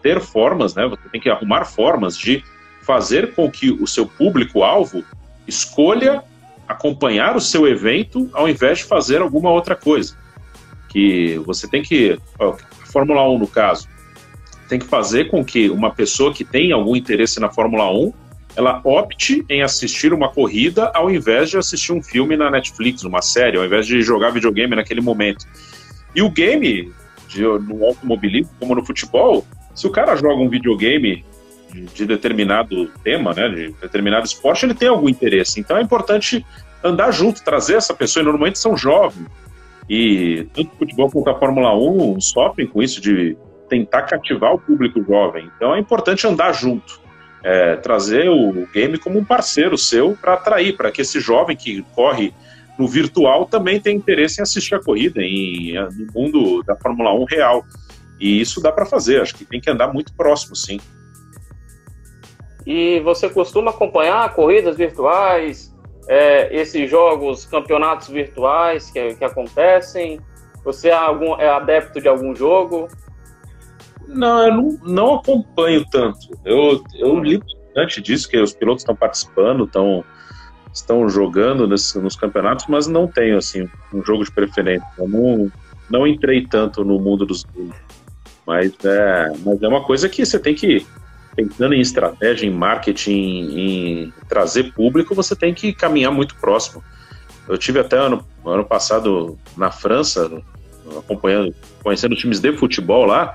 ter 0.02 0.20
formas, 0.20 0.74
né? 0.74 0.86
Você 0.88 1.08
tem 1.10 1.20
que 1.20 1.28
arrumar 1.28 1.64
formas 1.64 2.16
de 2.16 2.42
fazer 2.82 3.34
com 3.34 3.50
que 3.50 3.70
o 3.70 3.86
seu 3.86 4.06
público-alvo 4.06 5.04
escolha 5.50 6.22
acompanhar 6.66 7.36
o 7.36 7.40
seu 7.40 7.66
evento 7.66 8.30
ao 8.32 8.48
invés 8.48 8.78
de 8.78 8.84
fazer 8.84 9.20
alguma 9.20 9.50
outra 9.50 9.74
coisa. 9.76 10.16
Que 10.88 11.38
você 11.44 11.68
tem 11.68 11.82
que, 11.82 12.18
a 12.40 12.52
Fórmula 12.86 13.28
1 13.28 13.38
no 13.38 13.46
caso, 13.46 13.88
tem 14.68 14.78
que 14.78 14.86
fazer 14.86 15.28
com 15.28 15.44
que 15.44 15.68
uma 15.68 15.90
pessoa 15.90 16.32
que 16.32 16.44
tem 16.44 16.72
algum 16.72 16.94
interesse 16.94 17.40
na 17.40 17.50
Fórmula 17.50 17.90
1 17.92 18.12
ela 18.56 18.80
opte 18.84 19.44
em 19.48 19.62
assistir 19.62 20.12
uma 20.12 20.28
corrida 20.28 20.90
ao 20.94 21.10
invés 21.10 21.50
de 21.50 21.58
assistir 21.58 21.92
um 21.92 22.02
filme 22.02 22.36
na 22.36 22.50
Netflix, 22.50 23.04
uma 23.04 23.22
série, 23.22 23.56
ao 23.56 23.64
invés 23.64 23.86
de 23.86 24.02
jogar 24.02 24.30
videogame 24.30 24.74
naquele 24.74 25.00
momento. 25.00 25.46
E 26.14 26.22
o 26.22 26.30
game 26.30 26.92
de, 27.28 27.42
no 27.42 27.84
automobilismo, 27.84 28.50
como 28.58 28.74
no 28.74 28.84
futebol, 28.84 29.46
se 29.74 29.86
o 29.86 29.90
cara 29.90 30.16
joga 30.16 30.42
um 30.42 30.48
videogame 30.48 31.24
de, 31.72 31.86
de, 31.86 32.06
determinado 32.06 32.86
tema, 33.02 33.32
né, 33.32 33.48
de 33.48 33.72
determinado 33.80 34.26
esporte, 34.26 34.64
ele 34.64 34.74
tem 34.74 34.88
algum 34.88 35.08
interesse. 35.08 35.60
Então 35.60 35.76
é 35.76 35.82
importante 35.82 36.44
andar 36.82 37.10
junto, 37.10 37.44
trazer 37.44 37.76
essa 37.76 37.94
pessoa, 37.94 38.22
e 38.22 38.24
normalmente 38.24 38.58
são 38.58 38.76
jovens. 38.76 39.26
E 39.88 40.46
tanto 40.54 40.76
futebol 40.76 41.10
quanto 41.10 41.30
a 41.30 41.38
Fórmula 41.38 41.76
1 41.76 42.20
sofrem 42.20 42.66
com 42.66 42.82
isso 42.82 43.00
de 43.00 43.36
tentar 43.68 44.02
cativar 44.02 44.54
o 44.54 44.58
público 44.58 45.02
jovem. 45.02 45.50
Então 45.56 45.74
é 45.74 45.78
importante 45.78 46.26
andar 46.26 46.52
junto. 46.52 47.00
É, 47.42 47.76
trazer 47.76 48.28
o 48.28 48.68
game 48.72 48.98
como 48.98 49.18
um 49.18 49.24
parceiro 49.24 49.78
seu 49.78 50.14
para 50.20 50.34
atrair, 50.34 50.76
para 50.76 50.90
que 50.90 51.00
esse 51.00 51.20
jovem 51.20 51.56
que 51.56 51.82
corre 51.94 52.34
no 52.78 52.86
virtual 52.86 53.46
também 53.46 53.80
tem 53.80 53.96
interesse 53.96 54.40
em 54.40 54.42
assistir 54.42 54.74
a 54.74 54.82
corrida, 54.82 55.22
em, 55.22 55.72
no 55.74 56.12
mundo 56.14 56.62
da 56.62 56.76
Fórmula 56.76 57.14
1 57.14 57.24
real. 57.24 57.64
E 58.20 58.40
isso 58.40 58.60
dá 58.60 58.70
para 58.70 58.84
fazer, 58.84 59.22
acho 59.22 59.34
que 59.34 59.44
tem 59.44 59.60
que 59.60 59.70
andar 59.70 59.92
muito 59.92 60.12
próximo, 60.12 60.54
sim. 60.54 60.78
E 62.66 63.00
você 63.00 63.28
costuma 63.28 63.70
acompanhar 63.70 64.34
corridas 64.34 64.76
virtuais? 64.76 65.70
é, 66.10 66.52
esses 66.52 66.90
jogos, 66.90 67.46
campeonatos 67.46 68.08
virtuais 68.08 68.90
que, 68.90 69.14
que 69.14 69.24
acontecem? 69.24 70.20
Você 70.64 70.88
é, 70.88 70.92
algum, 70.92 71.36
é 71.36 71.48
adepto 71.48 72.00
de 72.00 72.08
algum 72.08 72.34
jogo? 72.34 72.88
Não, 74.08 74.44
eu 74.44 74.54
não, 74.54 74.78
não 74.82 75.14
acompanho 75.14 75.84
tanto. 75.88 76.18
Eu, 76.44 76.82
eu 76.94 77.16
li 77.20 77.38
bastante 77.38 78.02
disso, 78.02 78.28
que 78.28 78.36
os 78.36 78.52
pilotos 78.52 78.82
estão 78.82 78.96
participando, 78.96 79.64
estão 79.64 80.04
estão 80.72 81.08
jogando 81.08 81.66
nesse, 81.66 81.98
nos 81.98 82.14
campeonatos, 82.14 82.66
mas 82.68 82.86
não 82.86 83.06
tenho 83.06 83.36
assim 83.36 83.68
um 83.92 84.04
jogo 84.04 84.24
de 84.24 84.32
preferência. 84.32 84.86
Eu 84.98 85.08
não, 85.08 85.50
não 85.88 86.06
entrei 86.06 86.46
tanto 86.46 86.84
no 86.84 86.98
mundo 86.98 87.24
dos 87.24 87.46
mas 88.44 88.72
é, 88.84 89.32
mas 89.44 89.62
é 89.62 89.68
uma 89.68 89.84
coisa 89.84 90.08
que 90.08 90.26
você 90.26 90.38
tem 90.40 90.54
que 90.56 90.84
pensando 91.48 91.74
em 91.74 91.80
estratégia, 91.80 92.46
em 92.46 92.50
marketing, 92.50 93.12
em 93.12 94.12
trazer 94.28 94.72
público, 94.72 95.14
você 95.14 95.34
tem 95.34 95.54
que 95.54 95.72
caminhar 95.72 96.12
muito 96.12 96.34
próximo. 96.36 96.82
Eu 97.48 97.56
tive 97.56 97.80
até 97.80 97.96
ano, 97.96 98.24
ano 98.44 98.64
passado 98.64 99.38
na 99.56 99.70
França, 99.70 100.30
acompanhando, 100.98 101.54
conhecendo 101.82 102.14
times 102.14 102.40
de 102.40 102.52
futebol 102.56 103.04
lá, 103.04 103.34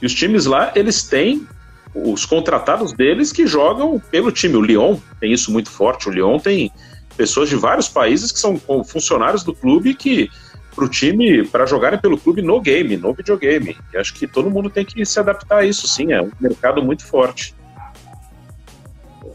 e 0.00 0.06
os 0.06 0.14
times 0.14 0.46
lá, 0.46 0.72
eles 0.74 1.02
têm 1.02 1.46
os 1.94 2.24
contratados 2.24 2.92
deles 2.92 3.32
que 3.32 3.46
jogam 3.46 3.98
pelo 4.10 4.30
time. 4.30 4.56
O 4.56 4.62
Lyon 4.62 4.96
tem 5.18 5.32
isso 5.32 5.50
muito 5.50 5.70
forte. 5.70 6.08
O 6.08 6.12
Lyon 6.12 6.38
tem 6.38 6.70
pessoas 7.16 7.48
de 7.48 7.56
vários 7.56 7.88
países 7.88 8.30
que 8.30 8.38
são 8.38 8.60
funcionários 8.84 9.42
do 9.42 9.52
clube 9.52 9.94
que 9.94 10.30
para 10.78 10.84
o 10.84 10.88
time 10.88 11.44
para 11.46 11.66
jogarem 11.66 11.98
pelo 11.98 12.16
clube 12.16 12.40
no 12.40 12.60
game, 12.60 12.96
no 12.96 13.12
videogame. 13.12 13.76
E 13.92 13.96
acho 13.96 14.14
que 14.14 14.26
todo 14.26 14.50
mundo 14.50 14.70
tem 14.70 14.84
que 14.84 15.04
se 15.04 15.18
adaptar 15.18 15.58
a 15.58 15.64
isso, 15.64 15.88
sim. 15.88 16.12
É 16.12 16.22
um 16.22 16.30
mercado 16.40 16.80
muito 16.80 17.04
forte. 17.04 17.54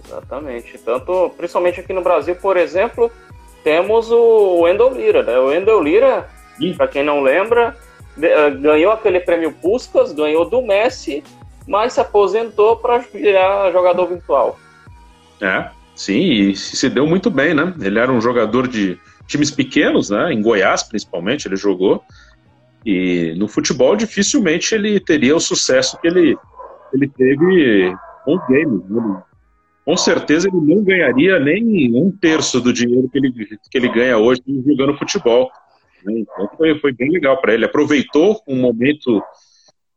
Exatamente. 0.05 0.77
Tanto, 0.77 1.31
principalmente 1.35 1.79
aqui 1.81 1.91
no 1.91 2.01
Brasil, 2.01 2.35
por 2.35 2.55
exemplo, 2.55 3.11
temos 3.63 4.09
o 4.09 4.61
Wendell 4.61 4.93
Lira, 4.93 5.23
né? 5.23 5.37
O 5.37 5.47
Wendell 5.47 5.83
Lira, 5.83 6.29
para 6.77 6.87
quem 6.87 7.03
não 7.03 7.21
lembra, 7.21 7.75
eh, 8.21 8.51
ganhou 8.51 8.93
aquele 8.93 9.19
prêmio 9.19 9.51
Puskas, 9.51 10.13
ganhou 10.13 10.49
do 10.49 10.61
Messi 10.61 11.23
mas 11.67 11.93
se 11.93 11.99
aposentou 11.99 12.77
para 12.77 12.99
virar 12.99 13.71
jogador 13.71 14.07
virtual. 14.07 14.59
É, 15.41 15.69
sim, 15.95 16.19
e 16.19 16.55
se 16.55 16.89
deu 16.89 17.07
muito 17.07 17.29
bem, 17.29 17.53
né? 17.53 17.73
Ele 17.81 17.99
era 17.99 18.11
um 18.11 18.21
jogador 18.21 18.67
de 18.67 18.99
times 19.27 19.51
pequenos, 19.51 20.09
né? 20.09 20.33
Em 20.33 20.41
Goiás, 20.41 20.83
principalmente, 20.83 21.47
ele 21.47 21.55
jogou. 21.55 22.03
E 22.85 23.33
no 23.37 23.47
futebol, 23.47 23.95
dificilmente 23.95 24.75
ele 24.75 24.99
teria 24.99 25.35
o 25.35 25.39
sucesso 25.39 25.99
que 25.99 26.07
ele, 26.07 26.37
ele 26.93 27.07
teve 27.07 27.95
com 28.25 28.35
o 28.35 28.47
game. 28.47 28.83
Né? 28.89 29.23
com 29.85 29.97
certeza 29.97 30.47
ele 30.47 30.75
não 30.75 30.83
ganharia 30.83 31.39
nem 31.39 31.93
um 31.93 32.09
terço 32.11 32.61
do 32.61 32.71
dinheiro 32.71 33.09
que 33.09 33.17
ele, 33.17 33.31
que 33.33 33.77
ele 33.77 33.89
ganha 33.89 34.17
hoje 34.17 34.41
jogando 34.65 34.97
futebol. 34.97 35.51
Né? 36.05 36.19
Então 36.19 36.49
foi, 36.57 36.79
foi 36.79 36.93
bem 36.93 37.11
legal 37.11 37.39
para 37.41 37.53
ele. 37.53 37.65
Aproveitou 37.65 38.41
um 38.47 38.59
momento 38.59 39.21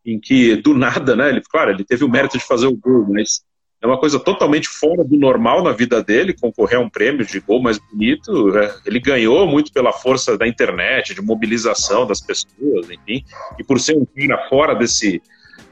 em 0.04 0.18
que 0.18 0.56
do 0.56 0.74
nada, 0.74 1.16
né? 1.16 1.28
Ele, 1.30 1.40
claro, 1.40 1.70
ele 1.70 1.84
teve 1.84 2.04
o 2.04 2.08
mérito 2.08 2.38
de 2.38 2.44
fazer 2.44 2.66
o 2.66 2.76
gol, 2.76 3.06
mas 3.08 3.44
é 3.80 3.86
uma 3.86 3.98
coisa 3.98 4.18
totalmente 4.18 4.68
fora 4.68 5.04
do 5.04 5.16
normal 5.16 5.62
na 5.62 5.72
vida 5.72 6.02
dele, 6.02 6.32
concorrer 6.32 6.78
a 6.78 6.82
um 6.82 6.88
prêmio 6.88 7.26
de 7.26 7.40
gol 7.40 7.60
mais 7.60 7.78
bonito. 7.78 8.48
Né? 8.48 8.74
Ele 8.86 8.98
ganhou 8.98 9.46
muito 9.46 9.72
pela 9.72 9.92
força 9.92 10.36
da 10.36 10.48
internet, 10.48 11.14
de 11.14 11.22
mobilização 11.22 12.06
das 12.06 12.20
pessoas, 12.20 12.90
enfim, 12.90 13.24
e 13.58 13.64
por 13.64 13.78
ser 13.78 13.96
um 13.96 14.06
cara 14.06 14.48
fora 14.48 14.74
desse 14.74 15.20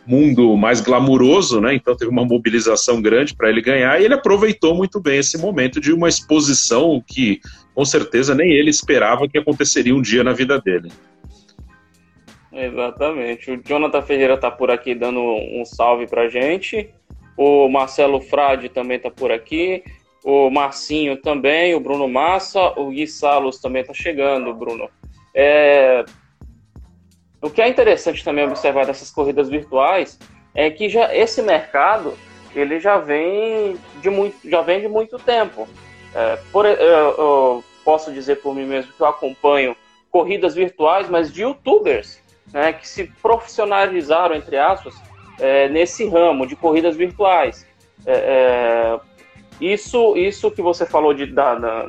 mundo 0.06 0.54
mais 0.56 0.82
glamuroso, 0.82 1.62
né? 1.62 1.74
Então 1.74 1.96
teve 1.96 2.10
uma 2.10 2.26
mobilização 2.26 3.00
grande 3.00 3.34
para 3.34 3.48
ele 3.48 3.62
ganhar 3.62 3.98
e 3.98 4.04
ele 4.04 4.12
aproveitou 4.12 4.74
muito 4.74 5.00
bem 5.00 5.18
esse 5.18 5.38
momento 5.38 5.80
de 5.80 5.94
uma 5.94 6.08
exposição 6.08 7.02
que 7.06 7.40
com 7.74 7.86
certeza 7.86 8.34
nem 8.34 8.52
ele 8.52 8.68
esperava 8.68 9.26
que 9.26 9.38
aconteceria 9.38 9.94
um 9.94 10.02
dia 10.02 10.22
na 10.22 10.32
vida 10.32 10.60
dele. 10.60 10.92
Exatamente. 12.52 13.50
O 13.50 13.62
Jonathan 13.66 14.02
Ferreira 14.02 14.36
tá 14.36 14.50
por 14.50 14.70
aqui 14.70 14.94
dando 14.94 15.20
um 15.20 15.64
salve 15.64 16.06
pra 16.06 16.28
gente. 16.28 16.90
O 17.36 17.68
Marcelo 17.68 18.20
Frade 18.20 18.68
também 18.68 18.98
tá 18.98 19.10
por 19.10 19.32
aqui. 19.32 19.82
O 20.24 20.48
Marcinho 20.50 21.16
também, 21.20 21.74
o 21.74 21.80
Bruno 21.80 22.08
Massa, 22.08 22.60
o 22.78 22.90
Gui 22.90 23.06
Salos 23.06 23.58
também 23.58 23.84
tá 23.84 23.92
chegando, 23.92 24.54
Bruno. 24.54 24.88
É... 25.34 26.04
O 27.42 27.50
que 27.50 27.60
é 27.60 27.68
interessante 27.68 28.24
também 28.24 28.46
observar 28.46 28.86
dessas 28.86 29.10
corridas 29.10 29.50
virtuais 29.50 30.18
é 30.54 30.70
que 30.70 30.88
já 30.88 31.14
esse 31.14 31.42
mercado 31.42 32.16
ele 32.54 32.78
já 32.80 32.98
vem 32.98 33.76
de 34.00 34.08
muito, 34.08 34.48
já 34.48 34.62
vem 34.62 34.80
de 34.80 34.88
muito 34.88 35.18
tempo. 35.18 35.68
É, 36.14 36.38
por, 36.52 36.64
eu, 36.64 36.76
eu 36.78 37.64
posso 37.84 38.12
dizer 38.12 38.36
por 38.36 38.54
mim 38.54 38.64
mesmo 38.64 38.92
que 38.92 39.00
eu 39.00 39.06
acompanho 39.06 39.76
corridas 40.10 40.54
virtuais, 40.54 41.10
mas 41.10 41.32
de 41.32 41.42
YouTubers 41.42 42.22
né, 42.52 42.72
que 42.72 42.88
se 42.88 43.04
profissionalizaram, 43.20 44.36
entre 44.36 44.56
aspas, 44.56 44.94
é, 45.38 45.68
nesse 45.68 46.06
ramo 46.08 46.46
de 46.46 46.56
corridas 46.56 46.96
virtuais. 46.96 47.66
É, 48.06 48.12
é, 48.12 49.00
isso, 49.60 50.16
isso 50.16 50.50
que 50.50 50.60
você 50.60 50.84
falou 50.84 51.14
de, 51.14 51.26
da, 51.26 51.54
da, 51.54 51.88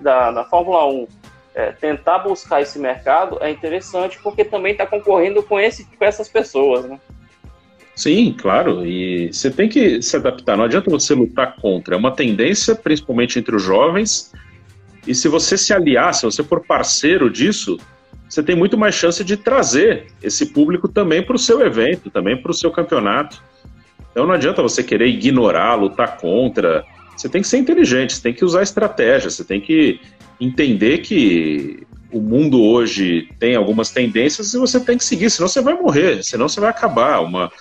da, 0.00 0.30
da, 0.30 0.44
Fórmula 0.44 0.86
1, 0.86 1.08
é, 1.54 1.72
tentar 1.72 2.20
buscar 2.20 2.62
esse 2.62 2.78
mercado 2.78 3.38
é 3.40 3.50
interessante 3.50 4.18
porque 4.22 4.44
também 4.44 4.72
está 4.72 4.86
concorrendo 4.86 5.42
com, 5.42 5.60
esse, 5.60 5.84
com 5.84 6.04
essas 6.04 6.28
pessoas, 6.28 6.84
né? 6.86 6.98
Sim, 7.94 8.34
claro, 8.38 8.86
e 8.86 9.30
você 9.30 9.50
tem 9.50 9.68
que 9.68 10.00
se 10.00 10.16
adaptar, 10.16 10.56
não 10.56 10.64
adianta 10.64 10.90
você 10.90 11.14
lutar 11.14 11.56
contra, 11.56 11.94
é 11.94 11.98
uma 11.98 12.10
tendência, 12.10 12.74
principalmente 12.74 13.38
entre 13.38 13.54
os 13.54 13.62
jovens, 13.62 14.32
e 15.06 15.14
se 15.14 15.28
você 15.28 15.58
se 15.58 15.74
aliar, 15.74 16.14
se 16.14 16.24
você 16.24 16.42
for 16.42 16.64
parceiro 16.64 17.28
disso, 17.28 17.78
você 18.32 18.42
tem 18.42 18.56
muito 18.56 18.78
mais 18.78 18.94
chance 18.94 19.22
de 19.22 19.36
trazer 19.36 20.06
esse 20.22 20.46
público 20.46 20.88
também 20.88 21.22
para 21.22 21.36
o 21.36 21.38
seu 21.38 21.60
evento, 21.60 22.08
também 22.08 22.34
para 22.34 22.50
o 22.50 22.54
seu 22.54 22.70
campeonato. 22.70 23.42
Então 24.10 24.26
não 24.26 24.32
adianta 24.32 24.62
você 24.62 24.82
querer 24.82 25.06
ignorar, 25.06 25.74
lutar 25.74 26.16
contra. 26.16 26.82
Você 27.14 27.28
tem 27.28 27.42
que 27.42 27.48
ser 27.48 27.58
inteligente, 27.58 28.14
você 28.14 28.22
tem 28.22 28.32
que 28.32 28.42
usar 28.42 28.62
estratégia, 28.62 29.28
você 29.28 29.44
tem 29.44 29.60
que 29.60 30.00
entender 30.40 30.98
que 30.98 31.86
o 32.10 32.22
mundo 32.22 32.62
hoje 32.62 33.28
tem 33.38 33.54
algumas 33.54 33.90
tendências 33.90 34.54
e 34.54 34.58
você 34.58 34.80
tem 34.80 34.96
que 34.96 35.04
seguir, 35.04 35.28
senão 35.28 35.46
você 35.46 35.60
vai 35.60 35.74
morrer, 35.74 36.24
senão 36.24 36.48
você 36.48 36.58
vai 36.58 36.70
acabar. 36.70 37.20
Uma 37.20 37.52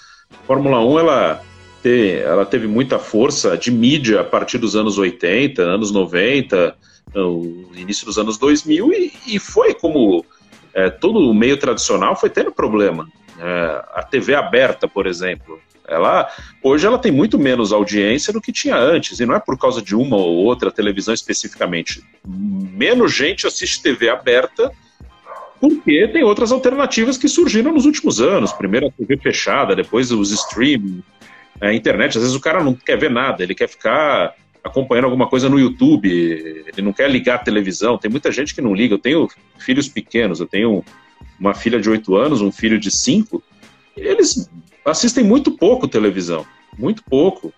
Fórmula 0.47 0.79
1 0.85 0.99
ela, 0.99 1.43
ter, 1.83 2.21
ela 2.21 2.45
teve 2.45 2.65
muita 2.65 2.97
força 2.97 3.57
de 3.57 3.69
mídia 3.69 4.21
a 4.21 4.23
partir 4.23 4.57
dos 4.57 4.77
anos 4.77 4.97
80, 4.97 5.61
anos 5.61 5.91
90, 5.91 6.73
no 7.13 7.71
início 7.75 8.05
dos 8.05 8.17
anos 8.17 8.37
2000 8.37 8.93
e, 8.93 9.11
e 9.27 9.37
foi 9.37 9.73
como 9.73 10.25
é, 10.73 10.89
todo 10.89 11.19
o 11.19 11.33
meio 11.33 11.57
tradicional 11.57 12.15
foi 12.15 12.29
tendo 12.29 12.51
problema. 12.51 13.07
É, 13.39 13.83
a 13.93 14.03
TV 14.03 14.35
aberta, 14.35 14.87
por 14.87 15.07
exemplo, 15.07 15.59
ela 15.87 16.29
hoje 16.63 16.85
ela 16.85 16.97
tem 16.97 17.11
muito 17.11 17.37
menos 17.37 17.73
audiência 17.73 18.31
do 18.31 18.41
que 18.41 18.51
tinha 18.51 18.75
antes, 18.75 19.19
e 19.19 19.25
não 19.25 19.35
é 19.35 19.39
por 19.39 19.57
causa 19.57 19.81
de 19.81 19.95
uma 19.95 20.15
ou 20.15 20.37
outra 20.37 20.71
televisão 20.71 21.13
especificamente. 21.13 22.03
Menos 22.25 23.13
gente 23.13 23.45
assiste 23.45 23.81
TV 23.81 24.09
aberta 24.09 24.71
porque 25.59 26.07
tem 26.07 26.23
outras 26.23 26.51
alternativas 26.51 27.17
que 27.17 27.27
surgiram 27.27 27.71
nos 27.71 27.85
últimos 27.85 28.19
anos. 28.19 28.51
Primeiro 28.51 28.87
a 28.87 28.91
TV 28.91 29.17
fechada, 29.17 29.75
depois 29.75 30.11
os 30.11 30.31
streaming, 30.31 31.03
a 31.59 31.71
internet. 31.71 32.17
Às 32.17 32.23
vezes 32.23 32.35
o 32.35 32.41
cara 32.41 32.63
não 32.63 32.73
quer 32.73 32.97
ver 32.97 33.11
nada, 33.11 33.43
ele 33.43 33.53
quer 33.53 33.67
ficar 33.67 34.33
acompanhando 34.63 35.05
alguma 35.05 35.27
coisa 35.27 35.49
no 35.49 35.59
YouTube, 35.59 36.09
ele 36.09 36.81
não 36.81 36.93
quer 36.93 37.09
ligar 37.09 37.35
a 37.35 37.43
televisão. 37.43 37.97
Tem 37.97 38.09
muita 38.11 38.31
gente 38.31 38.53
que 38.53 38.61
não 38.61 38.73
liga. 38.73 38.93
Eu 38.93 38.99
tenho 38.99 39.27
filhos 39.57 39.87
pequenos, 39.87 40.39
eu 40.39 40.47
tenho 40.47 40.83
uma 41.39 41.53
filha 41.53 41.79
de 41.79 41.89
8 41.89 42.15
anos, 42.15 42.41
um 42.41 42.51
filho 42.51 42.79
de 42.79 42.91
5. 42.91 43.43
Eles 43.97 44.49
assistem 44.85 45.23
muito 45.23 45.51
pouco 45.51 45.87
televisão, 45.87 46.45
muito 46.77 47.03
pouco. 47.03 47.53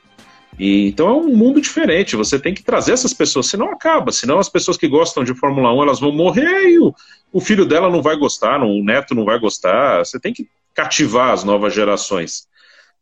E, 0.57 0.87
então 0.87 1.09
é 1.09 1.13
um 1.13 1.35
mundo 1.35 1.59
diferente. 1.59 2.15
Você 2.15 2.39
tem 2.39 2.53
que 2.53 2.63
trazer 2.63 2.93
essas 2.93 3.13
pessoas, 3.13 3.47
senão 3.47 3.71
acaba. 3.71 4.11
Senão 4.11 4.39
as 4.39 4.49
pessoas 4.49 4.77
que 4.77 4.87
gostam 4.87 5.23
de 5.23 5.35
Fórmula 5.35 5.73
1 5.73 5.83
elas 5.83 5.99
vão 5.99 6.11
morrer 6.11 6.69
e 6.69 6.79
o, 6.79 6.93
o 7.31 7.41
filho 7.41 7.65
dela 7.65 7.89
não 7.89 8.01
vai 8.01 8.15
gostar, 8.15 8.59
não, 8.59 8.69
o 8.69 8.83
neto 8.83 9.13
não 9.13 9.25
vai 9.25 9.39
gostar. 9.39 10.05
Você 10.05 10.19
tem 10.19 10.33
que 10.33 10.47
cativar 10.73 11.31
as 11.31 11.43
novas 11.43 11.73
gerações. 11.73 12.47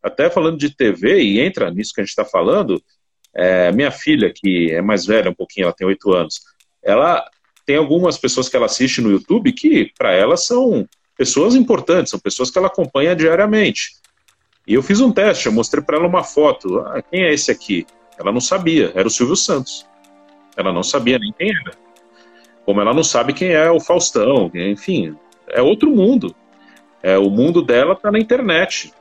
Até 0.01 0.29
falando 0.29 0.57
de 0.57 0.75
TV, 0.75 1.21
e 1.21 1.39
entra 1.39 1.69
nisso 1.69 1.93
que 1.93 2.01
a 2.01 2.03
gente 2.03 2.09
está 2.09 2.25
falando, 2.25 2.81
é, 3.33 3.71
minha 3.71 3.91
filha, 3.91 4.31
que 4.33 4.71
é 4.71 4.81
mais 4.81 5.05
velha 5.05 5.29
um 5.29 5.33
pouquinho, 5.33 5.65
ela 5.65 5.73
tem 5.73 5.87
oito 5.87 6.13
anos, 6.13 6.41
ela 6.83 7.25
tem 7.65 7.77
algumas 7.77 8.17
pessoas 8.17 8.49
que 8.49 8.55
ela 8.55 8.65
assiste 8.65 9.01
no 9.01 9.11
YouTube 9.11 9.51
que, 9.53 9.91
para 9.97 10.11
ela, 10.11 10.35
são 10.35 10.87
pessoas 11.17 11.55
importantes, 11.55 12.11
são 12.11 12.19
pessoas 12.19 12.49
que 12.49 12.57
ela 12.57 12.67
acompanha 12.67 13.15
diariamente. 13.15 13.91
E 14.67 14.73
eu 14.73 14.83
fiz 14.83 14.99
um 14.99 15.11
teste, 15.11 15.45
eu 15.45 15.51
mostrei 15.51 15.83
para 15.83 15.97
ela 15.97 16.07
uma 16.07 16.23
foto. 16.23 16.79
Ah, 16.79 17.01
quem 17.01 17.23
é 17.23 17.33
esse 17.33 17.51
aqui? 17.51 17.85
Ela 18.17 18.31
não 18.31 18.41
sabia, 18.41 18.91
era 18.95 19.07
o 19.07 19.11
Silvio 19.11 19.35
Santos. 19.35 19.87
Ela 20.55 20.73
não 20.73 20.83
sabia 20.83 21.17
nem 21.17 21.31
quem 21.33 21.49
era. 21.49 21.71
Como 22.65 22.81
ela 22.81 22.93
não 22.93 23.03
sabe 23.03 23.33
quem 23.33 23.49
é 23.49 23.69
o 23.71 23.79
Faustão, 23.79 24.51
enfim, 24.53 25.15
é 25.49 25.61
outro 25.61 25.89
mundo. 25.89 26.35
É, 27.01 27.17
o 27.17 27.29
mundo 27.29 27.61
dela 27.61 27.93
está 27.93 28.11
na 28.11 28.19
internet, 28.19 28.91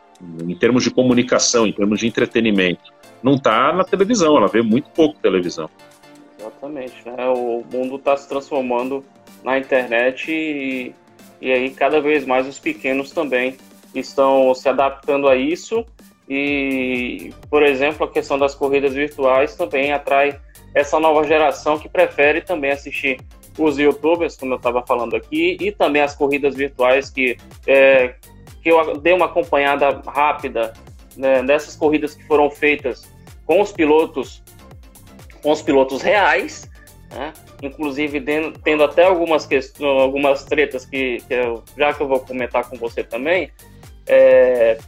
em 0.47 0.55
termos 0.55 0.85
de 0.85 0.91
comunicação, 0.91 1.67
em 1.67 1.73
termos 1.73 2.01
de 2.01 2.07
entretenimento 2.07 2.91
não 3.23 3.35
está 3.35 3.73
na 3.73 3.85
televisão, 3.85 4.37
ela 4.37 4.49
vê 4.49 4.63
muito 4.63 4.91
pouco 4.91 5.19
televisão. 5.21 5.69
Exatamente. 6.39 6.95
Né? 7.05 7.29
O 7.29 7.65
mundo 7.71 7.97
está 7.97 8.17
se 8.17 8.29
transformando 8.29 9.05
na 9.45 9.59
internet 9.59 10.31
e, 10.31 10.95
e 11.41 11.53
aí 11.53 11.71
cada 11.71 12.01
vez 12.01 12.25
mais 12.25 12.47
os 12.47 12.59
pequenos 12.59 13.11
também 13.11 13.57
estão 13.95 14.55
se 14.55 14.69
adaptando 14.69 15.29
a 15.29 15.37
isso. 15.37 15.85
E, 16.29 17.33
por 17.51 17.63
exemplo, 17.63 18.07
a 18.07 18.11
questão 18.11 18.39
das 18.39 18.55
corridas 18.55 18.95
virtuais 18.95 19.57
também 19.57 19.93
atrai 19.93 20.39
essa 20.75 21.01
nova 21.01 21.25
geração 21.25 21.79
que 21.79 21.89
prefere 21.89 22.41
também 22.41 22.71
assistir 22.71 23.21
os 23.59 23.77
youtubers, 23.79 24.37
como 24.37 24.55
eu 24.55 24.57
estava 24.57 24.81
falando 24.87 25.17
aqui, 25.17 25.57
e 25.61 25.73
também 25.73 26.01
as 26.01 26.15
corridas 26.15 26.55
virtuais 26.55 27.11
que, 27.11 27.37
é, 27.67 28.15
que 28.63 28.71
eu 28.71 28.97
dei 28.97 29.13
uma 29.13 29.27
acompanhada 29.27 30.01
rápida 30.07 30.73
né, 31.17 31.43
dessas 31.43 31.75
corridas 31.75 32.15
que 32.15 32.25
foram 32.29 32.49
feitas 32.49 33.10
com 33.51 33.61
os 33.61 33.73
pilotos 33.73 34.45
com 35.43 35.51
os 35.51 35.61
pilotos 35.61 36.03
reais, 36.03 36.71
né? 37.11 37.33
inclusive 37.61 38.21
tendo 38.63 38.85
até 38.85 39.05
algumas 39.05 39.45
questões, 39.45 40.01
algumas 40.01 40.45
tretas 40.45 40.87
que, 40.87 41.19
que 41.27 41.35
eu, 41.35 41.65
já 41.77 41.93
que 41.93 42.01
eu 42.01 42.07
vou 42.07 42.21
comentar 42.21 42.71
com 42.71 42.77
você 42.77 43.03
também, 43.03 43.51
é, 44.07 44.79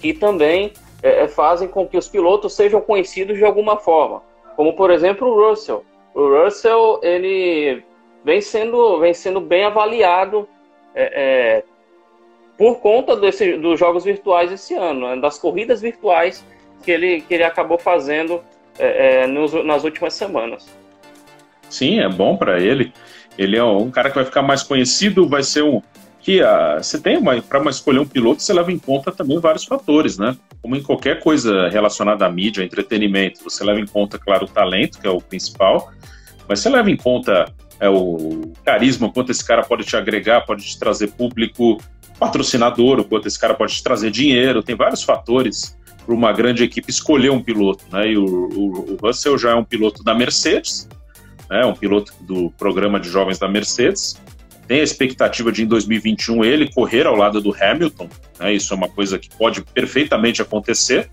que 0.00 0.12
também 0.12 0.72
é, 1.04 1.28
fazem 1.28 1.68
com 1.68 1.86
que 1.86 1.96
os 1.96 2.08
pilotos 2.08 2.52
sejam 2.52 2.80
conhecidos 2.80 3.38
de 3.38 3.44
alguma 3.44 3.76
forma, 3.76 4.22
como 4.56 4.72
por 4.72 4.90
exemplo 4.90 5.28
o 5.28 5.50
Russell. 5.50 5.84
O 6.12 6.26
Russell 6.26 6.98
ele 7.00 7.84
vem 8.24 8.40
sendo, 8.40 8.98
vem 8.98 9.14
sendo 9.14 9.40
bem 9.40 9.66
avaliado 9.66 10.48
é, 10.96 11.60
é 11.60 11.64
por 12.58 12.80
conta 12.80 13.14
desse, 13.14 13.56
dos 13.56 13.78
jogos 13.78 14.02
virtuais 14.02 14.50
esse 14.50 14.74
ano, 14.74 15.08
né, 15.08 15.20
das 15.20 15.38
corridas 15.38 15.80
virtuais 15.80 16.44
que 16.82 16.90
ele, 16.90 17.20
que 17.20 17.34
ele 17.34 17.44
acabou 17.44 17.78
fazendo 17.78 18.42
é, 18.78 19.22
é 19.22 19.26
nos, 19.26 19.52
nas 19.64 19.84
últimas 19.84 20.14
semanas. 20.14 20.68
Sim, 21.68 22.00
é 22.00 22.08
bom 22.08 22.36
para 22.36 22.60
ele. 22.60 22.92
Ele 23.38 23.56
é 23.56 23.64
um 23.64 23.90
cara 23.90 24.10
que 24.10 24.16
vai 24.16 24.24
ficar 24.24 24.42
mais 24.42 24.62
conhecido, 24.62 25.28
vai 25.28 25.42
ser 25.42 25.62
um 25.62 25.80
que 26.20 26.42
uh, 26.42 26.76
você 26.76 27.00
tem 27.00 27.18
para 27.22 27.70
escolher 27.70 27.98
um 27.98 28.06
piloto, 28.06 28.42
você 28.42 28.52
leva 28.52 28.70
em 28.70 28.78
conta 28.78 29.10
também 29.10 29.38
vários 29.38 29.64
fatores, 29.64 30.18
né? 30.18 30.36
Como 30.60 30.76
em 30.76 30.82
qualquer 30.82 31.20
coisa 31.20 31.68
relacionada 31.68 32.26
à 32.26 32.30
mídia, 32.30 32.62
entretenimento, 32.62 33.42
você 33.42 33.64
leva 33.64 33.80
em 33.80 33.86
conta, 33.86 34.18
claro, 34.18 34.44
o 34.44 34.48
talento, 34.48 35.00
que 35.00 35.06
é 35.06 35.10
o 35.10 35.20
principal, 35.20 35.90
mas 36.46 36.60
você 36.60 36.68
leva 36.68 36.90
em 36.90 36.96
conta 36.96 37.46
é, 37.80 37.88
o 37.88 38.52
carisma, 38.64 39.10
quanto 39.10 39.32
esse 39.32 39.44
cara 39.44 39.62
pode 39.62 39.84
te 39.84 39.96
agregar, 39.96 40.42
pode 40.42 40.62
te 40.62 40.78
trazer 40.78 41.08
público, 41.12 41.78
patrocinador, 42.18 43.00
o 43.00 43.04
quanto 43.04 43.26
esse 43.26 43.40
cara 43.40 43.54
pode 43.54 43.74
te 43.74 43.82
trazer 43.82 44.10
dinheiro, 44.10 44.62
tem 44.62 44.76
vários 44.76 45.02
fatores 45.02 45.74
para 46.10 46.16
uma 46.16 46.32
grande 46.32 46.64
equipe 46.64 46.90
escolher 46.90 47.30
um 47.30 47.40
piloto, 47.40 47.84
né? 47.92 48.08
E 48.08 48.18
o, 48.18 48.24
o, 48.24 48.94
o 48.94 48.98
Russell 49.00 49.38
já 49.38 49.52
é 49.52 49.54
um 49.54 49.62
piloto 49.62 50.02
da 50.02 50.12
Mercedes, 50.12 50.88
né? 51.48 51.64
Um 51.64 51.72
piloto 51.72 52.12
do 52.22 52.50
programa 52.50 52.98
de 52.98 53.08
jovens 53.08 53.38
da 53.38 53.46
Mercedes. 53.46 54.20
Tem 54.66 54.80
a 54.80 54.82
expectativa 54.82 55.52
de 55.52 55.62
em 55.62 55.66
2021 55.66 56.44
ele 56.44 56.72
correr 56.72 57.06
ao 57.06 57.14
lado 57.14 57.40
do 57.40 57.54
Hamilton, 57.54 58.08
né? 58.40 58.52
Isso 58.52 58.74
é 58.74 58.76
uma 58.76 58.88
coisa 58.88 59.20
que 59.20 59.30
pode 59.36 59.62
perfeitamente 59.62 60.42
acontecer. 60.42 61.08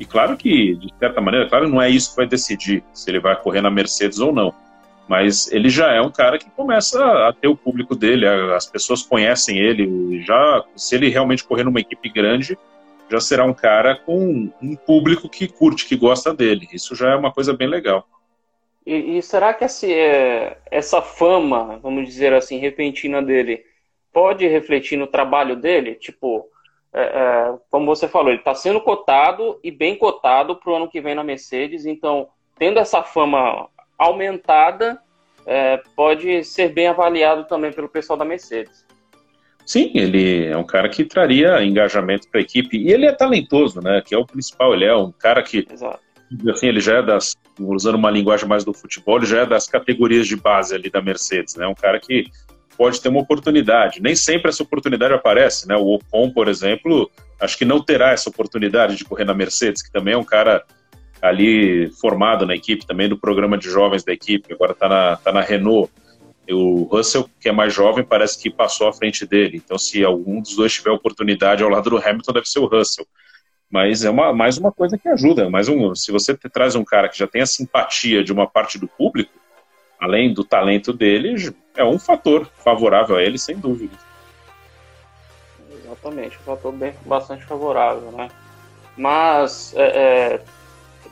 E 0.00 0.04
claro 0.04 0.36
que, 0.36 0.74
de 0.74 0.92
certa 0.98 1.20
maneira, 1.20 1.48
claro, 1.48 1.68
não 1.68 1.80
é 1.80 1.88
isso 1.88 2.10
que 2.10 2.16
vai 2.16 2.26
decidir 2.26 2.82
se 2.92 3.08
ele 3.08 3.20
vai 3.20 3.36
correr 3.36 3.60
na 3.60 3.70
Mercedes 3.70 4.18
ou 4.18 4.32
não 4.32 4.52
mas 5.08 5.50
ele 5.50 5.70
já 5.70 5.90
é 5.90 6.02
um 6.02 6.10
cara 6.10 6.38
que 6.38 6.50
começa 6.50 7.02
a 7.26 7.32
ter 7.32 7.48
o 7.48 7.56
público 7.56 7.96
dele, 7.96 8.28
as 8.54 8.66
pessoas 8.66 9.02
conhecem 9.02 9.56
ele, 9.56 10.20
já 10.20 10.62
se 10.76 10.94
ele 10.94 11.08
realmente 11.08 11.42
correr 11.44 11.64
numa 11.64 11.80
equipe 11.80 12.10
grande, 12.10 12.58
já 13.10 13.20
será 13.20 13.44
um 13.44 13.54
cara 13.54 13.96
com 13.96 14.50
um 14.60 14.76
público 14.76 15.28
que 15.28 15.48
curte, 15.48 15.86
que 15.86 15.96
gosta 15.96 16.34
dele. 16.34 16.68
Isso 16.72 16.94
já 16.94 17.12
é 17.12 17.16
uma 17.16 17.32
coisa 17.32 17.52
bem 17.52 17.68
legal. 17.68 18.06
E, 18.86 19.18
e 19.18 19.22
será 19.22 19.52
que 19.52 19.64
esse, 19.64 19.92
é, 19.92 20.58
essa 20.70 21.02
fama, 21.02 21.78
vamos 21.82 22.06
dizer 22.06 22.32
assim, 22.32 22.58
repentina 22.58 23.22
dele, 23.22 23.64
pode 24.12 24.46
refletir 24.46 24.96
no 24.96 25.06
trabalho 25.06 25.56
dele? 25.56 25.94
Tipo, 25.94 26.48
é, 26.92 27.02
é, 27.02 27.54
como 27.70 27.86
você 27.86 28.08
falou, 28.08 28.30
ele 28.30 28.38
está 28.38 28.54
sendo 28.54 28.80
cotado 28.80 29.60
e 29.62 29.70
bem 29.70 29.96
cotado 29.96 30.56
para 30.56 30.72
o 30.72 30.74
ano 30.74 30.88
que 30.88 31.00
vem 31.00 31.14
na 31.14 31.22
Mercedes, 31.22 31.84
então, 31.84 32.28
tendo 32.58 32.78
essa 32.78 33.02
fama 33.02 33.68
aumentada, 33.98 35.00
é, 35.44 35.76
pode 35.94 36.44
ser 36.44 36.72
bem 36.72 36.86
avaliado 36.86 37.44
também 37.44 37.72
pelo 37.72 37.88
pessoal 37.88 38.18
da 38.18 38.24
Mercedes. 38.24 38.86
Sim, 39.68 39.90
ele 39.92 40.46
é 40.46 40.56
um 40.56 40.64
cara 40.64 40.88
que 40.88 41.04
traria 41.04 41.62
engajamento 41.62 42.26
para 42.30 42.40
a 42.40 42.42
equipe 42.42 42.78
e 42.78 42.90
ele 42.90 43.04
é 43.04 43.12
talentoso, 43.12 43.82
né? 43.82 44.00
Que 44.00 44.14
é 44.14 44.18
o 44.18 44.24
principal. 44.24 44.72
Ele 44.72 44.86
é 44.86 44.96
um 44.96 45.12
cara 45.12 45.42
que, 45.42 45.66
Exato. 45.70 46.00
assim, 46.48 46.68
ele 46.68 46.80
já 46.80 46.96
é 46.96 47.02
das, 47.02 47.36
usando 47.60 47.96
uma 47.96 48.10
linguagem 48.10 48.48
mais 48.48 48.64
do 48.64 48.72
futebol, 48.72 49.18
ele 49.18 49.26
já 49.26 49.42
é 49.42 49.46
das 49.46 49.66
categorias 49.66 50.26
de 50.26 50.36
base 50.36 50.74
ali 50.74 50.88
da 50.88 51.02
Mercedes, 51.02 51.54
né? 51.54 51.66
Um 51.66 51.74
cara 51.74 52.00
que 52.00 52.24
pode 52.78 52.98
ter 52.98 53.10
uma 53.10 53.20
oportunidade. 53.20 54.00
Nem 54.00 54.16
sempre 54.16 54.48
essa 54.48 54.62
oportunidade 54.62 55.12
aparece, 55.12 55.68
né? 55.68 55.76
O 55.76 55.96
Ocon, 55.96 56.30
por 56.30 56.48
exemplo, 56.48 57.10
acho 57.38 57.58
que 57.58 57.66
não 57.66 57.84
terá 57.84 58.12
essa 58.12 58.30
oportunidade 58.30 58.96
de 58.96 59.04
correr 59.04 59.26
na 59.26 59.34
Mercedes, 59.34 59.82
que 59.82 59.92
também 59.92 60.14
é 60.14 60.18
um 60.18 60.24
cara 60.24 60.64
ali 61.20 61.90
formado 62.00 62.46
na 62.46 62.54
equipe 62.54 62.86
também 62.86 63.06
do 63.06 63.18
programa 63.18 63.58
de 63.58 63.68
jovens 63.68 64.02
da 64.02 64.14
equipe, 64.14 64.50
agora 64.50 64.72
está 64.72 64.88
na, 64.88 65.16
tá 65.16 65.30
na 65.30 65.42
Renault. 65.42 65.92
O 66.50 66.84
Russell, 66.84 67.28
que 67.40 67.48
é 67.48 67.52
mais 67.52 67.74
jovem, 67.74 68.04
parece 68.04 68.38
que 68.38 68.50
passou 68.50 68.88
à 68.88 68.92
frente 68.92 69.26
dele. 69.26 69.58
Então, 69.58 69.78
se 69.78 70.04
algum 70.04 70.40
dos 70.40 70.56
dois 70.56 70.72
tiver 70.72 70.90
oportunidade 70.90 71.62
ao 71.62 71.68
lado 71.68 71.90
do 71.90 71.98
Hamilton, 71.98 72.32
deve 72.32 72.46
ser 72.46 72.58
o 72.60 72.66
Russell. 72.66 73.06
Mas 73.70 74.04
é 74.04 74.10
uma, 74.10 74.32
mais 74.32 74.56
uma 74.56 74.72
coisa 74.72 74.96
que 74.96 75.08
ajuda. 75.08 75.50
Mais 75.50 75.68
um, 75.68 75.94
se 75.94 76.10
você 76.10 76.34
traz 76.34 76.74
um 76.74 76.84
cara 76.84 77.08
que 77.08 77.18
já 77.18 77.26
tem 77.26 77.42
a 77.42 77.46
simpatia 77.46 78.24
de 78.24 78.32
uma 78.32 78.46
parte 78.46 78.78
do 78.78 78.88
público, 78.88 79.32
além 80.00 80.32
do 80.32 80.42
talento 80.42 80.92
dele, 80.92 81.54
é 81.76 81.84
um 81.84 81.98
fator 81.98 82.50
favorável 82.56 83.16
a 83.16 83.22
ele, 83.22 83.38
sem 83.38 83.58
dúvida. 83.58 83.96
Exatamente, 85.70 86.38
um 86.38 86.42
fator 86.42 86.72
bem, 86.72 86.94
bastante 87.04 87.44
favorável, 87.44 88.10
né? 88.12 88.28
Mas 88.96 89.74
é, 89.76 89.82
é 89.82 90.40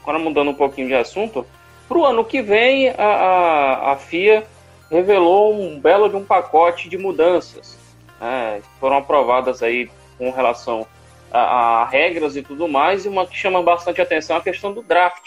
agora 0.07 0.19
mudando 0.21 0.51
um 0.51 0.55
pouquinho 0.55 0.87
de 0.87 0.95
assunto, 0.95 1.45
para 1.89 1.99
o 1.99 2.05
ano 2.05 2.25
que 2.25 2.41
vem 2.41 2.91
a, 2.91 2.95
a, 2.97 3.93
a, 3.93 3.97
FIA 3.97 4.47
revelou 4.91 5.55
um 5.55 5.79
belo 5.79 6.09
de 6.09 6.17
um 6.17 6.25
pacote 6.25 6.89
de 6.89 6.97
mudanças, 6.97 7.79
né, 8.21 8.63
foram 8.81 8.99
aprovadas 8.99 9.63
aí 9.63 9.91
com 10.17 10.31
relação 10.31 10.87
a, 11.31 11.41
a, 11.41 11.85
regras 11.87 12.37
e 12.37 12.43
tudo 12.43 12.69
mais, 12.69 13.05
e 13.05 13.09
uma 13.09 13.27
que 13.27 13.37
chama 13.37 13.63
bastante 13.63 14.01
atenção 14.01 14.37
é 14.37 14.39
a 14.39 14.43
questão 14.43 14.73
do 14.73 14.83
draft, 14.83 15.27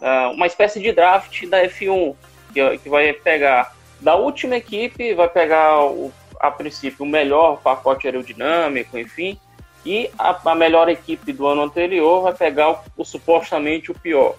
uh, 0.00 0.30
uma 0.32 0.46
espécie 0.46 0.80
de 0.80 0.92
draft 0.92 1.46
da 1.46 1.64
F1, 1.64 2.14
que, 2.52 2.78
que 2.78 2.88
vai 2.88 3.12
pegar 3.12 3.74
da 4.00 4.14
última 4.14 4.56
equipe, 4.56 5.14
vai 5.14 5.28
pegar 5.28 5.84
o, 5.84 6.12
a 6.38 6.50
princípio 6.50 7.04
o 7.04 7.08
melhor 7.08 7.60
pacote 7.60 8.06
aerodinâmico, 8.06 8.98
enfim, 8.98 9.38
e 9.84 10.10
a, 10.18 10.38
a 10.50 10.54
melhor 10.54 10.88
equipe 10.88 11.32
do 11.32 11.46
ano 11.46 11.62
anterior 11.62 12.22
vai 12.22 12.34
pegar 12.34 12.70
o, 12.70 12.78
o 12.98 13.04
supostamente 13.04 13.90
o 13.90 13.94
pior. 13.94 14.34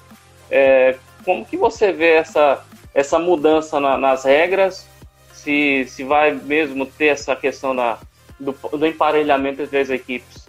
É, 0.50 0.96
como 1.26 1.46
que 1.46 1.58
você 1.58 1.92
vê 1.92 2.14
essa, 2.14 2.64
essa 2.94 3.20
mudança 3.20 3.80
na, 3.80 3.98
nas 3.98 4.24
regras? 4.24 4.88
Se, 5.32 5.86
se 5.88 6.04
vai 6.04 6.32
mesmo 6.32 6.86
ter 6.86 7.08
essa 7.08 7.36
questão 7.36 7.76
da, 7.76 7.98
do, 8.40 8.56
do 8.78 8.86
emparelhamento 8.86 9.62
entre 9.62 9.80
as 9.80 9.90
equipes? 9.90 10.48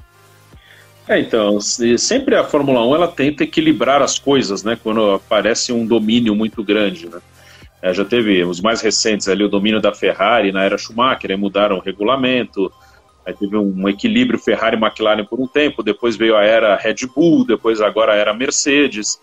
É, 1.08 1.18
então, 1.20 1.60
sempre 1.60 2.34
a 2.34 2.44
Fórmula 2.44 2.86
1 2.86 2.94
ela 2.94 3.08
tenta 3.08 3.44
equilibrar 3.44 4.00
as 4.00 4.18
coisas, 4.18 4.62
né? 4.62 4.78
Quando 4.82 5.12
aparece 5.12 5.72
um 5.72 5.84
domínio 5.84 6.34
muito 6.34 6.62
grande, 6.62 7.08
né? 7.08 7.20
É, 7.82 7.92
já 7.92 8.04
teve 8.04 8.42
os 8.44 8.60
mais 8.60 8.80
recentes 8.80 9.28
ali, 9.28 9.44
o 9.44 9.48
domínio 9.48 9.80
da 9.80 9.92
Ferrari 9.92 10.50
na 10.50 10.64
era 10.64 10.78
Schumacher, 10.78 11.30
aí 11.30 11.36
mudaram 11.36 11.76
o 11.76 11.80
regulamento, 11.80 12.72
Aí 13.26 13.32
teve 13.32 13.56
um 13.56 13.88
equilíbrio 13.88 14.38
Ferrari 14.38 14.76
e 14.76 14.80
McLaren 14.80 15.24
por 15.24 15.40
um 15.40 15.46
tempo, 15.46 15.82
depois 15.82 16.14
veio 16.14 16.36
a 16.36 16.44
era 16.44 16.76
Red 16.76 17.06
Bull, 17.14 17.46
depois 17.46 17.80
agora 17.80 18.12
a 18.12 18.16
era 18.16 18.34
Mercedes. 18.34 19.18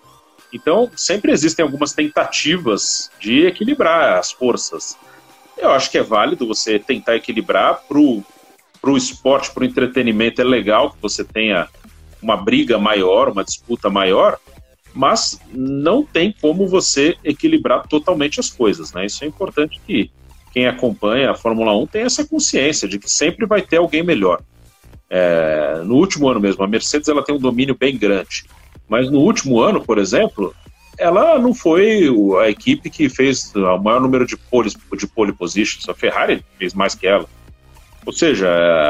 Então, 0.54 0.92
sempre 0.96 1.32
existem 1.32 1.64
algumas 1.64 1.94
tentativas 1.94 3.10
de 3.20 3.46
equilibrar 3.46 4.18
as 4.18 4.32
forças. 4.32 4.98
Eu 5.58 5.72
acho 5.72 5.90
que 5.90 5.98
é 5.98 6.04
válido 6.04 6.48
você 6.48 6.78
tentar 6.78 7.16
equilibrar 7.16 7.82
para 7.88 8.00
o 8.00 8.98
esporte, 8.98 9.52
para 9.52 9.64
o 9.64 9.66
entretenimento. 9.66 10.42
É 10.42 10.44
legal 10.44 10.92
que 10.92 11.02
você 11.02 11.24
tenha 11.24 11.68
uma 12.22 12.36
briga 12.36 12.78
maior, 12.78 13.30
uma 13.30 13.44
disputa 13.44 13.90
maior, 13.90 14.38
mas 14.94 15.40
não 15.54 16.04
tem 16.04 16.36
como 16.42 16.68
você 16.68 17.16
equilibrar 17.24 17.88
totalmente 17.88 18.40
as 18.40 18.50
coisas. 18.50 18.92
Né? 18.94 19.06
Isso 19.06 19.24
é 19.24 19.28
importante 19.28 19.80
que 19.86 20.12
quem 20.52 20.68
acompanha 20.68 21.32
a 21.32 21.36
Fórmula 21.36 21.76
1 21.78 21.88
tem 21.88 22.02
essa 22.04 22.26
consciência 22.26 22.88
de 22.88 23.00
que 23.00 23.10
sempre 23.10 23.46
vai 23.46 23.62
ter 23.62 23.78
alguém 23.78 24.04
melhor. 24.04 24.42
É, 25.10 25.82
no 25.84 25.96
último 25.96 26.28
ano 26.30 26.40
mesmo, 26.40 26.64
a 26.64 26.68
Mercedes 26.68 27.08
ela 27.08 27.24
tem 27.24 27.36
um 27.36 27.40
domínio 27.40 27.76
bem 27.76 27.98
grande, 27.98 28.46
mas 28.92 29.10
no 29.10 29.20
último 29.20 29.62
ano, 29.62 29.80
por 29.80 29.98
exemplo, 29.98 30.54
ela 30.98 31.40
não 31.40 31.54
foi 31.54 32.10
a 32.44 32.50
equipe 32.50 32.90
que 32.90 33.08
fez 33.08 33.56
o 33.56 33.78
maior 33.78 34.02
número 34.02 34.28
de 34.28 34.36
pole, 34.36 34.70
de 34.70 35.08
pole 35.08 35.32
positions. 35.32 35.88
A 35.88 35.94
Ferrari 35.94 36.44
fez 36.60 36.74
mais 36.74 36.94
que 36.94 37.08
ela. 37.08 37.26
Ou 38.06 38.12
seja, 38.12 38.50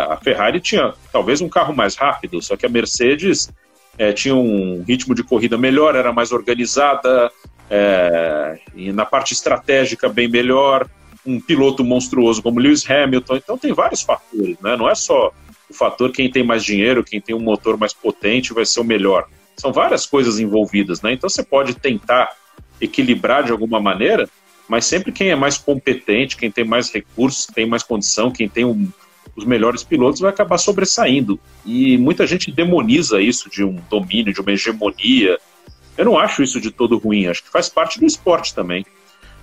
a 0.10 0.18
Ferrari 0.18 0.60
tinha 0.60 0.96
talvez 1.14 1.40
um 1.40 1.48
carro 1.48 1.72
mais 1.76 1.96
rápido, 1.96 2.42
só 2.42 2.58
que 2.58 2.66
a 2.66 2.70
Mercedes 2.70 3.52
é, 3.96 4.12
tinha 4.12 4.34
um 4.34 4.84
ritmo 4.88 5.14
de 5.14 5.22
corrida 5.22 5.56
melhor, 5.56 5.96
era 5.96 6.12
mais 6.12 6.32
organizada, 6.32 7.32
é, 7.70 8.58
e 8.76 8.92
na 8.92 9.06
parte 9.06 9.34
estratégica 9.34 10.10
bem 10.10 10.28
melhor, 10.28 10.90
um 11.24 11.40
piloto 11.40 11.84
monstruoso 11.84 12.42
como 12.42 12.60
Lewis 12.60 12.90
Hamilton. 12.90 13.36
Então 13.36 13.56
tem 13.56 13.72
vários 13.72 14.02
fatores, 14.02 14.58
né? 14.62 14.76
Não 14.76 14.90
é 14.90 14.96
só 14.96 15.32
o 15.70 15.74
fator 15.76 16.12
quem 16.12 16.32
tem 16.32 16.44
mais 16.44 16.64
dinheiro, 16.64 17.04
quem 17.04 17.22
tem 17.22 17.36
um 17.36 17.40
motor 17.40 17.78
mais 17.78 17.94
potente 17.94 18.52
vai 18.52 18.66
ser 18.66 18.80
o 18.80 18.84
melhor. 18.84 19.28
São 19.62 19.72
várias 19.72 20.08
coisas 20.08 20.40
envolvidas, 20.40 21.04
né? 21.04 21.14
Então 21.14 21.30
você 21.30 21.44
pode 21.44 21.76
tentar 21.76 22.36
equilibrar 22.82 23.44
de 23.44 23.52
alguma 23.52 23.80
maneira, 23.80 24.28
mas 24.68 24.86
sempre 24.86 25.12
quem 25.12 25.30
é 25.30 25.36
mais 25.36 25.56
competente, 25.56 26.36
quem 26.36 26.50
tem 26.50 26.66
mais 26.66 26.92
recursos, 26.92 27.46
tem 27.46 27.68
mais 27.68 27.84
condição, 27.84 28.32
quem 28.32 28.50
tem 28.50 28.66
um, 28.66 28.90
os 29.36 29.46
melhores 29.46 29.84
pilotos 29.84 30.20
vai 30.20 30.32
acabar 30.32 30.58
sobressaindo. 30.58 31.40
E 31.64 31.96
muita 32.00 32.26
gente 32.26 32.52
demoniza 32.52 33.22
isso 33.22 33.52
de 33.52 33.64
um 33.64 33.80
domínio, 33.88 34.34
de 34.34 34.42
uma 34.42 34.52
hegemonia. 34.52 35.38
Eu 35.96 36.06
não 36.06 36.18
acho 36.18 36.42
isso 36.42 36.60
de 36.60 36.72
todo 36.72 36.98
ruim, 36.98 37.28
acho 37.28 37.44
que 37.44 37.52
faz 37.52 37.70
parte 37.70 38.00
do 38.00 38.06
esporte 38.08 38.56
também. 38.56 38.84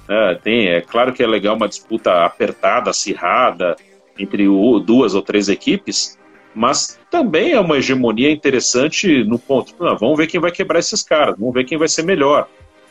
É, 0.08 0.34
tem, 0.34 0.66
é 0.66 0.80
claro 0.80 1.12
que 1.12 1.22
é 1.22 1.28
legal 1.28 1.54
uma 1.54 1.68
disputa 1.68 2.24
apertada, 2.24 2.90
acirrada, 2.90 3.76
entre 4.18 4.48
o, 4.48 4.80
duas 4.80 5.14
ou 5.14 5.22
três 5.22 5.48
equipes, 5.48 6.18
mas 6.58 6.98
também 7.08 7.52
é 7.52 7.60
uma 7.60 7.78
hegemonia 7.78 8.32
interessante 8.32 9.22
no 9.22 9.38
ponto. 9.38 9.72
Não, 9.78 9.96
vamos 9.96 10.18
ver 10.18 10.26
quem 10.26 10.40
vai 10.40 10.50
quebrar 10.50 10.80
esses 10.80 11.02
caras, 11.04 11.36
vamos 11.38 11.54
ver 11.54 11.64
quem 11.64 11.78
vai 11.78 11.86
ser 11.86 12.02
melhor. 12.02 12.48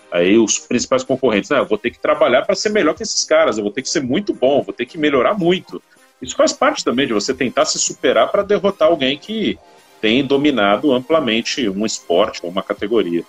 Aí 0.10 0.38
os 0.38 0.58
principais 0.58 1.04
concorrentes, 1.04 1.50
né, 1.50 1.60
eu 1.60 1.66
vou 1.66 1.78
ter 1.78 1.92
que 1.92 2.00
trabalhar 2.00 2.44
para 2.44 2.56
ser 2.56 2.70
melhor 2.70 2.96
que 2.96 3.04
esses 3.04 3.26
caras, 3.26 3.58
eu 3.58 3.64
vou 3.64 3.74
ter 3.74 3.82
que 3.82 3.90
ser 3.90 4.02
muito 4.02 4.34
bom, 4.34 4.64
vou 4.64 4.74
ter 4.74 4.86
que 4.86 4.98
melhorar 4.98 5.34
muito. 5.34 5.82
Isso 6.22 6.34
faz 6.34 6.54
parte 6.54 6.82
também 6.82 7.06
de 7.06 7.14
você 7.14 7.34
tentar 7.34 7.66
se 7.66 7.78
superar 7.78 8.32
para 8.32 8.42
derrotar 8.42 8.88
alguém 8.88 9.18
que 9.18 9.60
tem 10.00 10.24
dominado 10.24 10.94
amplamente 10.94 11.68
um 11.68 11.86
esporte 11.86 12.40
ou 12.44 12.50
uma 12.50 12.64
categoria. 12.64 13.26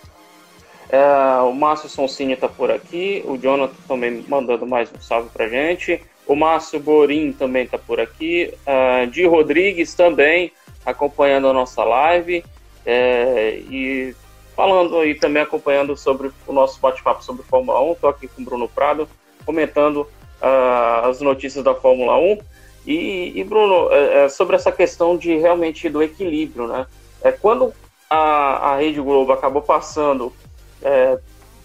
É, 0.89 1.41
o 1.43 1.53
Márcio 1.53 1.89
Sonsini 1.89 2.35
está 2.35 2.49
por 2.49 2.71
aqui, 2.71 3.25
o 3.27 3.37
Jonathan 3.37 3.75
também 3.89 4.25
mandando 4.29 4.65
mais 4.65 4.89
um 4.97 5.01
salve 5.01 5.31
para 5.31 5.49
gente, 5.49 6.01
o 6.29 6.37
Márcio 6.37 6.79
Borim 6.79 7.33
também 7.33 7.65
está 7.65 7.79
por 7.79 7.99
aqui, 7.99 8.55
uh, 8.67 9.07
Di 9.07 9.25
Rodrigues 9.25 9.95
também 9.95 10.53
acompanhando 10.85 11.49
a 11.49 11.53
nossa 11.53 11.83
live 11.83 12.45
é, 12.85 13.61
e 13.71 14.15
falando 14.55 14.99
aí 14.99 15.15
também 15.15 15.43
acompanhando 15.43 15.97
sobre 15.97 16.31
o 16.47 16.53
nosso 16.53 16.81
bate-papo 16.81 17.25
sobre 17.25 17.43
Fórmula 17.45 17.81
1. 17.83 17.93
Estou 17.93 18.11
aqui 18.11 18.29
com 18.29 18.43
o 18.43 18.45
Bruno 18.45 18.69
Prado 18.69 19.09
comentando 19.45 20.03
uh, 20.43 21.09
as 21.09 21.21
notícias 21.21 21.63
da 21.65 21.75
Fórmula 21.75 22.19
1. 22.19 22.39
E, 22.87 23.33
e 23.35 23.45
Bruno, 23.45 23.93
é, 23.93 24.25
é, 24.25 24.29
sobre 24.29 24.57
essa 24.57 24.73
questão 24.73 25.17
de 25.17 25.37
realmente 25.37 25.89
do 25.89 26.03
equilíbrio, 26.03 26.67
né? 26.67 26.87
É, 27.23 27.31
quando 27.31 27.75
a, 28.09 28.71
a 28.73 28.77
Rede 28.77 29.01
Globo 29.01 29.33
acabou 29.33 29.61
passando 29.61 30.33
é, 30.83 31.19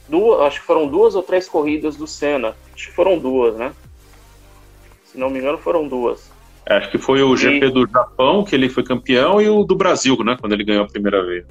duas, 0.10 0.42
acho 0.42 0.60
que 0.60 0.66
foram 0.66 0.88
duas 0.88 1.16
ou 1.16 1.24
três 1.24 1.48
corridas 1.48 1.96
do 1.96 2.06
Senna. 2.06 2.56
Acho 2.74 2.90
que 2.90 2.96
foram 2.96 3.18
duas, 3.18 3.56
né? 3.56 3.74
Se 5.14 5.20
não 5.20 5.30
me 5.30 5.38
engano, 5.38 5.60
foram 5.60 5.88
duas. 5.88 6.32
Acho 6.66 6.90
que 6.90 6.98
foi 6.98 7.22
o 7.22 7.38
GP 7.38 7.68
e... 7.68 7.70
do 7.72 7.88
Japão, 7.88 8.44
que 8.44 8.56
ele 8.56 8.68
foi 8.68 8.84
campeão, 8.84 9.40
e 9.40 9.48
o 9.48 9.64
do 9.64 9.76
Brasil, 9.76 10.18
né? 10.24 10.36
Quando 10.40 10.54
ele 10.54 10.64
ganhou 10.64 10.84
a 10.84 10.88
primeira 10.88 11.24
vez. 11.24 11.46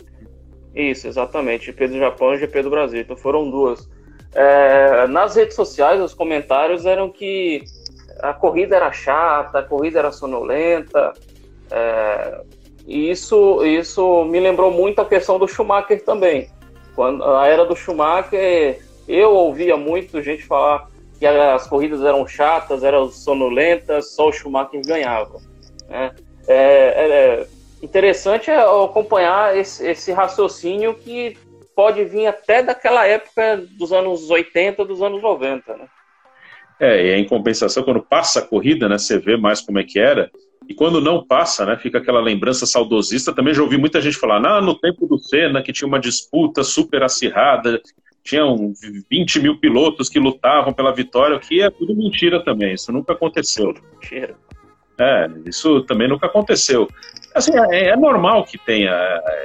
Isso, 0.75 1.07
exatamente. 1.07 1.67
GP 1.67 1.89
do 1.89 1.99
Japão 1.99 2.35
e 2.35 2.39
GP 2.39 2.63
do 2.63 2.71
Brasil. 2.71 3.01
Então 3.01 3.17
foram 3.17 3.49
duas. 3.49 3.89
É, 4.35 5.07
nas 5.07 5.37
redes 5.37 5.55
sociais, 5.55 6.01
os 6.01 6.13
comentários 6.13 6.85
eram 6.85 7.09
que 7.09 7.63
a 8.21 8.33
corrida 8.33 8.75
era 8.75 8.91
chata, 8.91 9.61
a 9.61 9.63
corrida 9.63 10.01
era 10.01 10.11
sonolenta. 10.11 11.13
É, 11.71 12.41
e 12.85 13.11
isso, 13.11 13.65
isso 13.65 14.25
me 14.25 14.41
lembrou 14.41 14.73
muito 14.73 15.01
a 15.01 15.05
questão 15.05 15.39
do 15.39 15.47
Schumacher 15.47 16.03
também. 16.05 16.51
Quando 16.97 17.23
a 17.23 17.47
era 17.47 17.65
do 17.65 17.77
Schumacher, 17.77 18.81
eu 19.07 19.31
ouvia 19.31 19.77
muito 19.77 20.21
gente 20.21 20.45
falar 20.45 20.91
que 21.23 21.27
as 21.27 21.69
corridas 21.69 22.03
eram 22.03 22.27
chatas, 22.27 22.83
eram 22.83 23.09
sonolentas, 23.09 24.11
só 24.11 24.29
o 24.29 24.33
Schumacher 24.33 24.83
ganhava. 24.85 25.39
Né? 25.89 26.11
É, 26.49 26.57
é, 26.57 27.47
interessante 27.81 28.51
é 28.51 28.59
acompanhar 28.59 29.57
esse, 29.57 29.87
esse, 29.87 30.11
raciocínio 30.11 30.95
que 30.95 31.37
pode 31.77 32.05
vir 32.05 32.27
até 32.27 32.61
daquela 32.61 33.07
época 33.07 33.63
dos 33.79 33.93
anos 33.93 34.29
80, 34.31 34.85
dos 34.85 35.01
anos 35.01 35.23
90. 35.23 35.77
Né? 35.77 35.87
É, 36.81 37.07
e 37.07 37.21
em 37.21 37.25
compensação, 37.25 37.85
quando 37.85 38.03
passa 38.03 38.41
a 38.41 38.43
corrida, 38.43 38.89
né, 38.89 38.99
você 38.99 39.17
vê 39.17 39.37
mais 39.37 39.61
como 39.61 39.79
é 39.79 39.85
que 39.85 40.01
era. 40.01 40.29
E 40.69 40.75
quando 40.75 41.01
não 41.01 41.25
passa, 41.25 41.65
né, 41.65 41.77
fica 41.77 41.99
aquela 41.99 42.21
lembrança 42.21 42.67
saudosista. 42.67 43.33
Também 43.33 43.55
já 43.55 43.63
ouvi 43.63 43.79
muita 43.79 44.01
gente 44.01 44.17
falar, 44.17 44.45
ah, 44.45 44.61
no 44.61 44.75
tempo 44.75 45.07
do 45.07 45.19
Senna, 45.19 45.63
que 45.63 45.73
tinha 45.73 45.87
uma 45.87 46.01
disputa 46.01 46.65
super 46.65 47.05
acirrada, 47.05 47.81
tinham 48.23 48.73
20 49.11 49.41
mil 49.41 49.59
pilotos 49.59 50.09
que 50.09 50.19
lutavam 50.19 50.73
pela 50.73 50.95
vitória, 50.95 51.37
o 51.37 51.41
que 51.41 51.61
é 51.61 51.71
tudo 51.71 51.95
mentira 51.95 52.43
também. 52.45 52.75
Isso 52.75 52.93
nunca 52.93 53.13
aconteceu. 53.13 53.75
Mentira. 53.93 54.37
É, 54.99 55.29
isso 55.47 55.83
também 55.83 56.07
nunca 56.07 56.27
aconteceu. 56.27 56.89
Assim, 57.35 57.53
é, 57.71 57.89
é, 57.89 57.97
normal 57.97 58.45
que 58.45 58.59
tenha. 58.59 58.93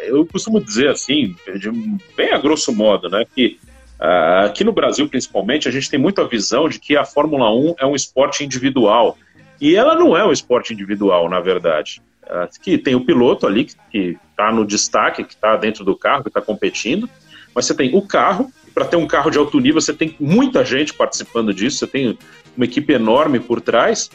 Eu 0.03 0.25
costumo 0.25 0.59
dizer 0.59 0.89
assim, 0.89 1.35
de, 1.55 1.71
bem 2.15 2.33
a 2.33 2.37
grosso 2.37 2.75
modo, 2.75 3.09
né, 3.09 3.25
que 3.33 3.57
uh, 3.99 4.45
aqui 4.45 4.63
no 4.63 4.73
Brasil, 4.73 5.07
principalmente, 5.07 5.67
a 5.67 5.71
gente 5.71 5.89
tem 5.89 5.99
muita 5.99 6.27
visão 6.27 6.67
de 6.67 6.79
que 6.79 6.97
a 6.97 7.05
Fórmula 7.05 7.51
1 7.53 7.75
é 7.79 7.85
um 7.85 7.95
esporte 7.95 8.43
individual. 8.43 9.17
E 9.59 9.75
ela 9.75 9.95
não 9.95 10.15
é 10.15 10.23
um 10.23 10.31
esporte 10.31 10.73
individual, 10.73 11.29
na 11.29 11.39
verdade. 11.39 12.01
Uh, 12.23 12.47
que 12.61 12.77
tem 12.77 12.93
o 12.93 13.05
piloto 13.05 13.47
ali 13.47 13.67
que 13.89 14.17
está 14.31 14.51
no 14.51 14.65
destaque, 14.65 15.23
que 15.23 15.33
está 15.33 15.55
dentro 15.55 15.83
do 15.85 15.95
carro, 15.95 16.23
que 16.23 16.29
está 16.29 16.41
competindo, 16.41 17.09
mas 17.55 17.65
você 17.65 17.73
tem 17.73 17.95
o 17.95 18.01
carro, 18.01 18.51
para 18.77 18.85
ter 18.85 18.95
um 18.95 19.07
carro 19.07 19.31
de 19.31 19.39
alto 19.39 19.59
nível, 19.59 19.81
você 19.81 19.91
tem 19.91 20.15
muita 20.19 20.63
gente 20.63 20.93
participando 20.93 21.51
disso, 21.51 21.79
você 21.79 21.87
tem 21.87 22.15
uma 22.55 22.63
equipe 22.63 22.93
enorme 22.93 23.39
por 23.39 23.59
trás, 23.59 24.07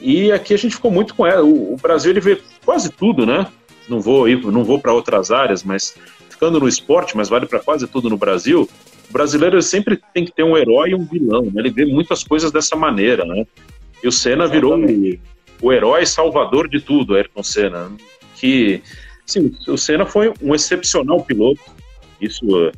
e 0.00 0.30
aqui 0.30 0.54
a 0.54 0.56
gente 0.56 0.76
ficou 0.76 0.92
muito 0.92 1.12
com 1.12 1.26
ela. 1.26 1.42
O, 1.42 1.74
o 1.74 1.76
Brasil 1.76 2.12
ele 2.12 2.20
vê 2.20 2.40
quase 2.64 2.88
tudo, 2.88 3.26
né? 3.26 3.48
Não 3.88 4.00
vou 4.00 4.28
ir, 4.28 4.40
não 4.44 4.62
vou 4.62 4.78
para 4.78 4.92
outras 4.92 5.32
áreas, 5.32 5.64
mas 5.64 5.96
ficando 6.30 6.60
no 6.60 6.68
esporte, 6.68 7.16
mas 7.16 7.28
vale 7.28 7.46
para 7.46 7.58
quase 7.58 7.84
tudo 7.88 8.08
no 8.08 8.16
Brasil. 8.16 8.70
O 9.10 9.12
brasileiro 9.12 9.60
sempre 9.60 10.00
tem 10.14 10.24
que 10.24 10.32
ter 10.32 10.44
um 10.44 10.56
herói 10.56 10.90
e 10.90 10.94
um 10.94 11.04
vilão, 11.04 11.42
né? 11.42 11.54
Ele 11.56 11.70
vê 11.70 11.84
muitas 11.84 12.22
coisas 12.22 12.52
dessa 12.52 12.76
maneira, 12.76 13.24
né? 13.24 13.44
E 14.04 14.06
o 14.06 14.12
Senna 14.12 14.46
virou 14.46 14.78
o, 14.78 15.18
o 15.60 15.72
herói 15.72 16.06
salvador 16.06 16.68
de 16.68 16.80
tudo, 16.80 17.16
Ayrton 17.16 17.42
Senna. 17.42 17.90
Que, 18.36 18.80
sim, 19.26 19.52
o 19.66 19.76
Senna 19.76 20.06
foi 20.06 20.32
um 20.40 20.54
excepcional 20.54 21.24
piloto. 21.24 21.60
Isso 22.20 22.70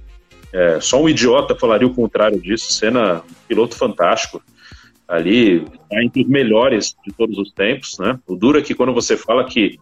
é, 0.53 0.81
só 0.81 1.03
um 1.03 1.09
idiota 1.09 1.55
falaria 1.55 1.87
o 1.87 1.95
contrário 1.95 2.41
disso. 2.41 2.73
Senna, 2.73 3.23
piloto 3.47 3.77
fantástico 3.77 4.43
ali 5.09 5.65
tá 5.89 6.03
entre 6.05 6.23
os 6.23 6.29
melhores 6.29 6.95
de 7.05 7.13
todos 7.15 7.39
os 7.39 7.51
tempos, 7.51 7.99
né? 7.99 8.19
O 8.27 8.37
duro 8.37 8.59
é 8.59 8.63
que 8.63 8.75
quando 8.75 8.93
você 8.93 9.17
fala 9.17 9.45
que 9.45 9.79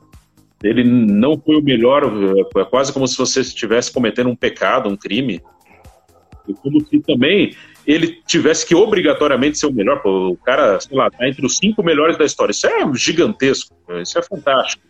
ele 0.63 0.85
não 0.85 1.39
foi 1.39 1.57
o 1.57 1.63
melhor, 1.63 2.05
é 2.57 2.65
quase 2.65 2.93
como 2.93 3.07
se 3.07 3.19
você 3.19 3.41
estivesse 3.41 3.93
cometendo 3.93 4.31
um 4.31 4.37
pecado, 4.37 4.89
um 4.89 4.97
crime. 4.97 5.43
E 6.49 6.55
como 6.55 6.81
se 6.87 7.01
também 7.01 7.55
ele 7.87 8.21
tivesse 8.27 8.65
que 8.65 8.75
obrigatoriamente 8.75 9.59
ser 9.59 9.67
o 9.67 9.73
melhor. 9.73 10.01
O 10.05 10.37
cara, 10.37 10.81
sei 10.81 10.97
lá, 10.97 11.11
tá 11.11 11.29
entre 11.29 11.45
os 11.45 11.57
cinco 11.57 11.83
melhores 11.83 12.17
da 12.17 12.25
história. 12.25 12.53
Isso 12.53 12.67
é 12.67 12.95
gigantesco, 12.95 13.75
isso 14.01 14.19
é 14.19 14.23
fantástico. 14.23 14.83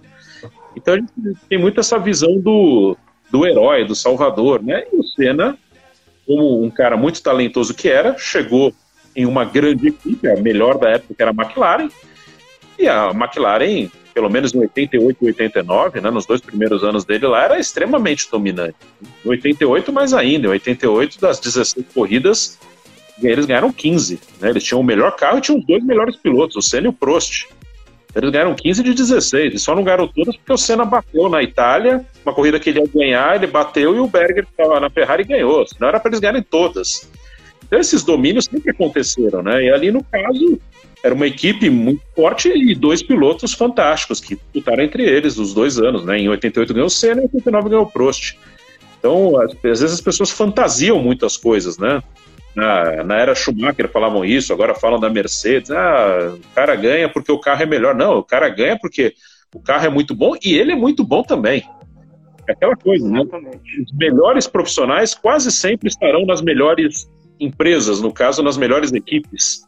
Então 0.77 0.95
a 0.95 0.99
gente 0.99 1.13
tem 1.49 1.59
muito 1.59 1.81
essa 1.81 1.99
visão 1.99 2.39
do, 2.39 2.97
do 3.31 3.47
herói, 3.47 3.85
do 3.85 3.95
salvador, 3.95 4.63
né? 4.63 4.85
E 4.93 4.97
o 4.97 5.03
Senna, 5.03 5.59
como 6.27 6.63
um 6.63 6.71
cara 6.71 6.97
muito 6.97 7.23
talentoso 7.23 7.73
que 7.73 7.89
era, 7.89 8.17
chegou 8.19 8.75
em 9.15 9.25
uma 9.25 9.45
grande 9.45 9.89
equipe, 9.89 10.29
a 10.29 10.37
melhor 10.37 10.77
da 10.79 10.91
época 10.91 11.15
que 11.15 11.23
era 11.23 11.31
a 11.31 11.35
McLaren, 11.35 11.89
e 12.79 12.87
a 12.89 13.11
McLaren, 13.11 13.89
pelo 14.13 14.29
menos 14.29 14.55
em 14.55 14.59
88 14.59 15.19
e 15.23 15.27
89, 15.27 16.01
né, 16.01 16.11
nos 16.11 16.27
dois 16.27 16.41
primeiros 16.41 16.85
anos 16.85 17.05
dele 17.05 17.27
lá, 17.27 17.45
era 17.45 17.59
extremamente 17.59 18.31
dominante. 18.31 18.77
Em 19.25 19.29
88, 19.29 19.93
mais 19.93 20.13
ainda, 20.13 20.49
em 20.49 20.51
88 20.51 21.19
das 21.21 21.41
16 21.41 21.87
corridas, 21.95 22.59
eles 23.23 23.47
ganharam 23.47 23.73
15. 23.73 24.21
Né, 24.41 24.51
eles 24.51 24.65
tinham 24.65 24.81
o 24.81 24.85
melhor 24.85 25.17
carro 25.17 25.39
e 25.39 25.41
tinham 25.41 25.59
os 25.59 25.67
dois 25.67 25.83
melhores 25.83 26.17
pilotos, 26.17 26.57
o 26.57 26.63
Senna 26.63 26.87
e 26.87 26.91
o 26.91 26.93
Prost. 26.93 27.47
Eles 28.17 28.31
ganharam 28.31 28.55
15 28.55 28.83
de 28.83 28.95
16, 28.95 29.55
e 29.55 29.59
só 29.59 29.75
não 29.75 29.85
ganharam 29.85 30.09
todas 30.09 30.35
porque 30.35 30.53
o 30.53 30.57
Senna 30.57 30.87
bateu 30.87 31.29
na 31.29 31.43
Itália, 31.43 32.03
uma 32.25 32.35
corrida 32.35 32.59
que 32.59 32.71
ele 32.71 32.81
ia 32.81 32.87
ganhar, 32.87 33.37
ele 33.37 33.47
bateu 33.47 33.95
e 33.95 33.99
o 33.99 34.07
Berger 34.07 34.47
estava 34.51 34.81
na 34.81 34.89
Ferrari 34.89 35.23
e 35.23 35.27
ganhou. 35.27 35.67
Senão 35.67 35.89
era 35.89 36.01
para 36.01 36.09
eles 36.09 36.21
ganharem 36.21 36.43
todas. 36.43 37.11
Então, 37.67 37.79
esses 37.79 38.03
domínios 38.03 38.47
sempre 38.47 38.71
aconteceram, 38.71 39.43
né? 39.43 39.65
E 39.65 39.71
ali, 39.71 39.93
no 39.93 40.03
caso, 40.03 40.59
era 41.03 41.15
uma 41.15 41.27
equipe 41.27 41.69
muito 41.69 42.01
forte 42.15 42.49
e 42.49 42.75
dois 42.75 43.03
pilotos 43.03 43.53
fantásticos 43.53 44.19
que 44.19 44.39
lutaram 44.55 44.83
entre 44.83 45.03
eles 45.03 45.37
os 45.37 45.53
dois 45.53 45.79
anos, 45.79 46.03
né? 46.03 46.19
Em 46.19 46.29
88 46.31 46.73
ganhou 46.73 46.87
o 46.87 46.91
Senna 46.91 47.21
e 47.21 47.25
em 47.25 47.29
89 47.35 47.69
ganhou 47.69 47.85
o 47.85 47.91
Prost. 47.91 48.39
Então, 48.99 49.39
às 49.41 49.53
vezes 49.61 49.93
as 49.93 50.01
pessoas 50.01 50.31
fantasiam 50.31 51.03
muitas 51.03 51.37
coisas, 51.37 51.77
né? 51.77 52.03
Na, 52.57 53.05
na 53.05 53.17
era 53.17 53.35
Schumacher 53.35 53.87
falavam 53.93 54.25
isso, 54.25 54.51
agora 54.51 54.75
falam 54.75 54.99
da 54.99 55.11
Mercedes. 55.11 55.71
Ah, 55.71 56.35
o 56.35 56.55
cara 56.55 56.75
ganha 56.75 57.07
porque 57.07 57.31
o 57.31 57.39
carro 57.39 57.63
é 57.63 57.67
melhor. 57.67 57.95
Não, 57.95 58.17
o 58.17 58.25
cara 58.25 58.49
ganha 58.49 58.79
porque 58.81 59.13
o 59.55 59.61
carro 59.61 59.85
é 59.85 59.91
muito 59.91 60.15
bom 60.15 60.35
e 60.43 60.55
ele 60.55 60.73
é 60.73 60.77
muito 60.77 61.05
bom 61.05 61.23
também. 61.23 61.63
É 62.49 62.53
aquela 62.53 62.75
coisa, 62.75 63.07
né? 63.07 63.21
Os 63.21 63.93
melhores 63.93 64.47
profissionais 64.47 65.15
quase 65.15 65.53
sempre 65.53 65.89
estarão 65.89 66.25
nas 66.25 66.41
melhores 66.41 67.07
empresas, 67.39 68.01
no 68.01 68.11
caso, 68.11 68.43
nas 68.43 68.57
melhores 68.57 68.91
equipes. 68.91 69.63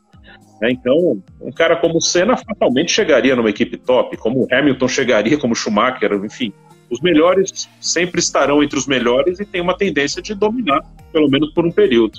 Né? 0.58 0.70
Então, 0.70 1.22
um 1.42 1.52
cara 1.52 1.76
como 1.76 1.98
o 1.98 2.00
Senna 2.00 2.38
fatalmente 2.38 2.90
chegaria 2.90 3.36
numa 3.36 3.50
equipe 3.50 3.76
top, 3.76 4.16
como 4.16 4.44
o 4.44 4.48
Hamilton 4.50 4.88
chegaria, 4.88 5.36
como 5.36 5.52
o 5.52 5.56
Schumacher, 5.56 6.12
enfim. 6.24 6.54
Os 6.90 7.02
melhores 7.02 7.68
sempre 7.82 8.18
estarão 8.18 8.62
entre 8.62 8.78
os 8.78 8.86
melhores 8.86 9.38
e 9.40 9.44
tem 9.44 9.60
uma 9.60 9.76
tendência 9.76 10.22
de 10.22 10.34
dominar, 10.34 10.80
pelo 11.12 11.28
menos 11.28 11.52
por 11.52 11.66
um 11.66 11.70
período. 11.70 12.18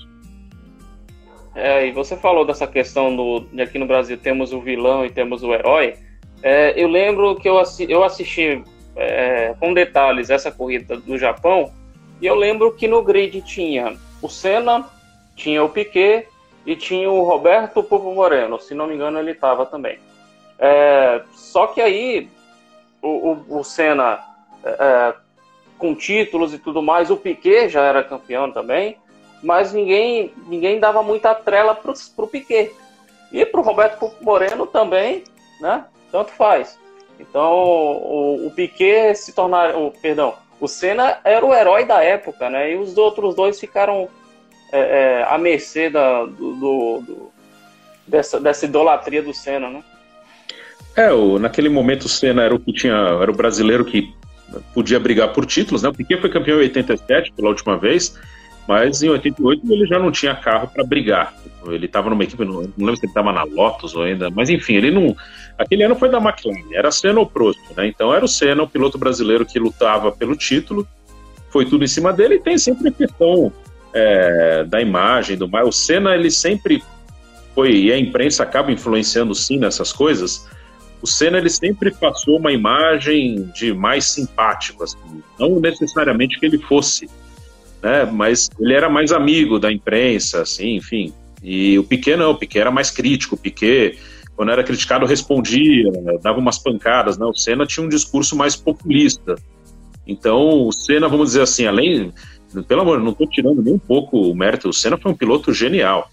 É, 1.59 1.87
e 1.87 1.91
você 1.91 2.15
falou 2.15 2.45
dessa 2.45 2.65
questão 2.65 3.13
do, 3.13 3.41
de 3.41 3.61
aqui 3.61 3.77
no 3.77 3.85
Brasil 3.85 4.17
temos 4.17 4.53
o 4.53 4.61
vilão 4.61 5.05
e 5.05 5.09
temos 5.09 5.43
o 5.43 5.53
herói. 5.53 5.95
É, 6.41 6.73
eu 6.81 6.87
lembro 6.87 7.35
que 7.35 7.49
eu, 7.49 7.59
assi 7.59 7.85
eu 7.89 8.01
assisti 8.03 8.63
é, 8.95 9.53
com 9.59 9.73
detalhes 9.73 10.29
essa 10.29 10.49
corrida 10.51 10.95
do 10.95 11.17
Japão 11.17 11.71
e 12.21 12.25
eu 12.25 12.35
lembro 12.35 12.71
que 12.71 12.87
no 12.87 13.03
grid 13.03 13.41
tinha 13.41 13.97
o 14.21 14.29
Senna, 14.29 14.89
tinha 15.35 15.61
o 15.61 15.69
Piquet 15.69 16.27
e 16.65 16.77
tinha 16.77 17.09
o 17.09 17.23
Roberto 17.23 17.83
Povo 17.83 18.13
Moreno, 18.13 18.57
se 18.59 18.73
não 18.73 18.87
me 18.87 18.95
engano 18.95 19.19
ele 19.19 19.31
estava 19.31 19.65
também. 19.65 19.99
É, 20.57 21.21
só 21.33 21.67
que 21.67 21.81
aí 21.81 22.29
o, 23.01 23.31
o, 23.31 23.59
o 23.59 23.63
Senna 23.65 24.19
é, 24.63 24.69
é, 24.69 25.13
com 25.77 25.93
títulos 25.93 26.53
e 26.53 26.57
tudo 26.57 26.81
mais, 26.81 27.09
o 27.09 27.17
Piquet 27.17 27.67
já 27.67 27.83
era 27.83 28.03
campeão 28.03 28.49
também, 28.49 28.97
mas 29.41 29.73
ninguém, 29.73 30.33
ninguém 30.47 30.79
dava 30.79 31.01
muita 31.03 31.33
trela 31.33 31.73
para 31.75 31.93
o 32.17 32.27
Piquet. 32.27 32.71
E 33.31 33.45
para 33.45 33.59
o 33.59 33.63
Roberto 33.63 34.11
Moreno 34.21 34.65
também, 34.65 35.23
né? 35.61 35.85
Tanto 36.11 36.31
faz. 36.31 36.77
Então 37.19 37.51
o, 37.51 38.47
o 38.47 38.51
Piquet 38.51 39.13
se 39.15 39.33
tornar, 39.33 39.75
o, 39.75 39.91
perdão, 39.91 40.33
o 40.59 40.67
Senna 40.67 41.19
era 41.23 41.45
o 41.45 41.53
herói 41.53 41.85
da 41.85 42.03
época, 42.03 42.49
né? 42.49 42.73
E 42.73 42.75
os 42.75 42.97
outros 42.97 43.35
dois 43.35 43.59
ficaram 43.59 44.09
é, 44.71 44.79
é, 44.79 45.23
à 45.29 45.37
mercê 45.37 45.89
da, 45.89 46.25
do, 46.25 46.55
do, 46.55 47.01
do, 47.01 47.31
dessa, 48.07 48.39
dessa 48.39 48.65
idolatria 48.65 49.21
do 49.21 49.33
Senna, 49.33 49.69
né? 49.69 49.83
É, 50.95 51.11
o, 51.11 51.37
naquele 51.39 51.69
momento 51.69 52.03
o 52.03 52.09
Senna 52.09 52.43
era 52.43 52.55
o 52.55 52.59
que 52.59 52.73
tinha, 52.73 52.93
era 52.93 53.31
o 53.31 53.35
brasileiro 53.35 53.85
que 53.85 54.13
podia 54.73 54.99
brigar 54.99 55.31
por 55.33 55.45
títulos, 55.45 55.83
né? 55.83 55.89
O 55.89 55.93
Piquet 55.93 56.19
foi 56.19 56.29
campeão 56.29 56.57
em 56.57 56.63
87 56.63 57.31
pela 57.33 57.49
última 57.49 57.77
vez, 57.77 58.17
mas 58.69 59.01
em 59.01 59.09
88 59.09 59.73
ele 59.73 59.87
já 59.87 59.97
não 59.97 60.11
tinha 60.11 60.35
carro 60.35 60.67
para 60.67 60.83
brigar. 60.83 61.33
Ele 61.65 61.87
estava 61.87 62.07
numa 62.07 62.23
equipe, 62.23 62.45
não, 62.45 62.59
lembro 62.59 62.95
se 62.95 63.03
ele 63.03 63.09
estava 63.09 63.33
na 63.33 63.41
Lotus 63.41 63.95
ou 63.95 64.03
ainda, 64.03 64.29
mas 64.29 64.47
enfim, 64.47 64.75
ele 64.75 64.91
não. 64.91 65.17
Aquele 65.57 65.81
ano 65.81 65.95
foi 65.95 66.07
da 66.07 66.19
McLaren, 66.19 66.71
era 66.71 66.91
Senna 66.91 67.19
ou 67.19 67.25
Prost, 67.25 67.59
né? 67.75 67.87
Então 67.87 68.13
era 68.13 68.23
o 68.23 68.27
Senna, 68.27 68.61
o 68.61 68.69
piloto 68.69 68.95
brasileiro 68.95 69.43
que 69.43 69.57
lutava 69.57 70.11
pelo 70.11 70.35
título, 70.35 70.87
foi 71.49 71.65
tudo 71.65 71.83
em 71.83 71.87
cima 71.87 72.13
dele 72.13 72.35
e 72.35 72.39
tem 72.39 72.59
sempre 72.59 72.89
a 72.89 72.91
questão 72.91 73.51
é, 73.91 74.63
da 74.65 74.79
imagem, 74.79 75.35
do 75.35 75.49
mais. 75.49 75.67
O 75.67 75.71
Senna, 75.71 76.13
ele 76.13 76.29
sempre 76.29 76.83
foi, 77.55 77.71
e 77.71 77.91
a 77.91 77.97
imprensa 77.97 78.43
acaba 78.43 78.71
influenciando 78.71 79.33
sim 79.33 79.57
nessas 79.57 79.91
coisas. 79.91 80.47
O 81.01 81.07
Senna, 81.07 81.39
ele 81.39 81.49
sempre 81.49 81.89
passou 81.89 82.37
uma 82.37 82.51
imagem 82.51 83.49
de 83.51 83.73
mais 83.73 84.05
simpático, 84.05 84.83
assim, 84.83 85.23
não 85.39 85.59
necessariamente 85.59 86.39
que 86.39 86.45
ele 86.45 86.59
fosse, 86.59 87.09
né, 87.81 88.05
mas 88.05 88.49
ele 88.59 88.73
era 88.73 88.89
mais 88.89 89.11
amigo 89.11 89.59
da 89.59 89.71
imprensa, 89.71 90.41
assim, 90.41 90.75
enfim. 90.75 91.13
E 91.41 91.77
o 91.79 91.83
Piquet 91.83 92.17
não, 92.17 92.31
o 92.31 92.37
Piquet 92.37 92.59
era 92.59 92.71
mais 92.71 92.91
crítico, 92.91 93.35
o 93.35 93.37
Piquet, 93.37 93.97
quando 94.35 94.51
era 94.51 94.63
criticado, 94.63 95.05
respondia, 95.05 95.91
dava 96.21 96.39
umas 96.39 96.57
pancadas, 96.57 97.17
né? 97.17 97.25
O 97.25 97.33
Senna 97.33 97.65
tinha 97.65 97.85
um 97.85 97.89
discurso 97.89 98.35
mais 98.35 98.55
populista. 98.55 99.35
Então, 100.05 100.67
o 100.67 100.71
Senna, 100.71 101.07
vamos 101.07 101.29
dizer 101.29 101.41
assim, 101.41 101.65
além 101.65 102.13
pelo 102.67 102.81
amor, 102.81 102.99
não 102.99 103.11
estou 103.11 103.27
tirando 103.27 103.61
nem 103.61 103.73
um 103.73 103.79
pouco 103.79 104.19
o 104.19 104.35
mérito. 104.35 104.69
O 104.69 104.73
Senna 104.73 104.97
foi 104.97 105.11
um 105.11 105.15
piloto 105.15 105.53
genial, 105.53 106.09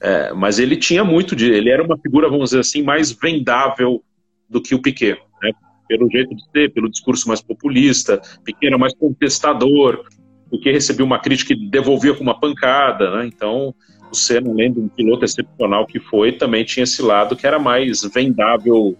é, 0.00 0.32
mas 0.32 0.58
ele 0.58 0.76
tinha 0.76 1.04
muito 1.04 1.36
de. 1.36 1.50
Ele 1.50 1.70
era 1.70 1.82
uma 1.82 1.96
figura, 1.98 2.28
vamos 2.28 2.50
dizer 2.50 2.60
assim, 2.60 2.82
mais 2.82 3.12
vendável 3.12 4.02
do 4.48 4.60
que 4.60 4.74
o 4.74 4.82
Piquet, 4.82 5.18
né? 5.42 5.52
pelo 5.88 6.10
jeito 6.10 6.34
de 6.34 6.42
ser, 6.50 6.72
pelo 6.72 6.90
discurso 6.90 7.28
mais 7.28 7.40
populista. 7.40 8.20
Piquet 8.44 8.66
era 8.66 8.78
mais 8.78 8.94
contestador, 8.94 10.04
Piquet 10.50 10.72
recebia 10.72 11.04
uma 11.04 11.18
crítica 11.18 11.52
e 11.52 11.68
devolvia 11.68 12.14
com 12.14 12.22
uma 12.22 12.38
pancada, 12.38 13.16
né? 13.16 13.26
Então, 13.26 13.74
o 14.10 14.14
Senna, 14.14 14.50
além 14.50 14.72
de 14.72 14.80
um 14.80 14.88
piloto 14.88 15.24
excepcional 15.24 15.86
que 15.86 15.98
foi, 15.98 16.32
também 16.32 16.64
tinha 16.64 16.84
esse 16.84 17.02
lado 17.02 17.36
que 17.36 17.46
era 17.46 17.58
mais 17.58 18.02
vendável 18.02 18.96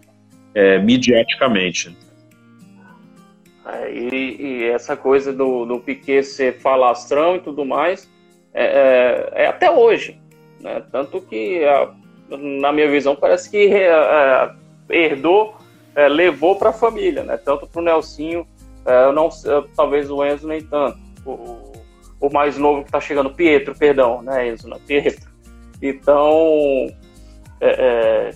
é, 0.54 0.78
mediaticamente. 0.78 1.96
É, 3.66 3.92
e, 3.92 4.36
e, 4.40 4.64
essa 4.64 4.96
coisa 4.96 5.32
do, 5.32 5.64
do 5.64 5.80
Piquet 5.80 6.22
ser 6.22 6.58
falastrão 6.60 7.36
e 7.36 7.40
tudo 7.40 7.64
mais 7.64 8.10
é, 8.54 8.64
é, 9.34 9.42
é 9.44 9.46
até 9.46 9.70
hoje. 9.70 10.20
Né? 10.60 10.82
Tanto 10.90 11.20
que, 11.20 11.64
a, 11.64 11.92
na 12.30 12.72
minha 12.72 12.90
visão, 12.90 13.14
parece 13.14 13.50
que 13.50 13.56
é, 13.56 13.88
é, 13.88 14.50
herdou, 14.88 15.56
levou 16.10 16.56
para 16.56 16.70
a 16.70 16.74
família, 16.74 17.22
né? 17.22 17.36
tanto 17.36 17.66
para 17.66 17.80
o 17.80 17.84
Nelsinho, 17.84 18.46
não, 19.14 19.30
talvez 19.74 20.10
o 20.10 20.24
Enzo 20.24 20.46
nem 20.46 20.62
tanto. 20.62 21.05
O, 21.26 21.72
o 22.20 22.32
mais 22.32 22.56
novo 22.56 22.82
que 22.82 22.88
está 22.88 23.00
chegando, 23.00 23.30
Pietro, 23.30 23.74
perdão, 23.76 24.22
né, 24.22 24.48
Enzo? 24.48 24.68
Não, 24.68 24.78
Pietro. 24.78 25.30
Então, 25.82 26.88
é, 27.60 28.34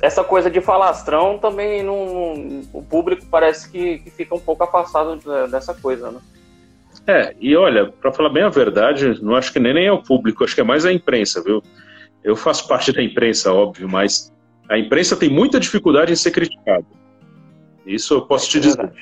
essa 0.00 0.22
coisa 0.22 0.50
de 0.50 0.60
falastrão 0.60 1.38
também 1.38 1.82
não, 1.82 2.62
o 2.72 2.82
público 2.82 3.24
parece 3.30 3.70
que, 3.70 3.98
que, 3.98 4.10
fica 4.10 4.34
um 4.34 4.40
pouco 4.40 4.62
afastado 4.64 5.18
dessa 5.48 5.74
coisa, 5.74 6.10
né? 6.10 6.20
É, 7.06 7.36
e 7.40 7.56
olha, 7.56 7.86
para 7.86 8.12
falar 8.12 8.30
bem 8.30 8.42
a 8.42 8.48
verdade, 8.48 9.22
não 9.22 9.36
acho 9.36 9.52
que 9.52 9.60
nem, 9.60 9.72
nem 9.72 9.86
é 9.86 9.92
o 9.92 10.02
público, 10.02 10.42
acho 10.42 10.54
que 10.54 10.60
é 10.60 10.64
mais 10.64 10.84
a 10.84 10.92
imprensa, 10.92 11.42
viu? 11.42 11.62
Eu 12.24 12.34
faço 12.34 12.66
parte 12.66 12.92
da 12.92 13.02
imprensa, 13.02 13.52
óbvio, 13.52 13.88
mas 13.88 14.32
a 14.68 14.76
imprensa 14.76 15.16
tem 15.16 15.28
muita 15.28 15.60
dificuldade 15.60 16.12
em 16.12 16.16
ser 16.16 16.32
criticada. 16.32 16.84
Isso 17.86 18.14
eu 18.14 18.22
posso 18.22 18.46
é 18.46 18.50
te 18.50 18.60
dizer. 18.60 18.92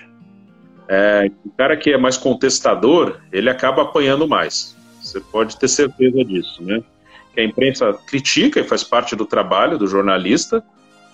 É, 0.88 1.30
o 1.44 1.50
cara 1.50 1.76
que 1.76 1.90
é 1.90 1.98
mais 1.98 2.16
contestador, 2.16 3.20
ele 3.32 3.48
acaba 3.48 3.82
apanhando 3.82 4.28
mais. 4.28 4.76
Você 5.00 5.20
pode 5.20 5.58
ter 5.58 5.68
certeza 5.68 6.24
disso, 6.24 6.62
né? 6.62 6.82
Que 7.34 7.40
a 7.40 7.44
imprensa 7.44 7.92
critica 8.06 8.60
e 8.60 8.64
faz 8.64 8.84
parte 8.84 9.16
do 9.16 9.26
trabalho 9.26 9.78
do 9.78 9.86
jornalista, 9.86 10.62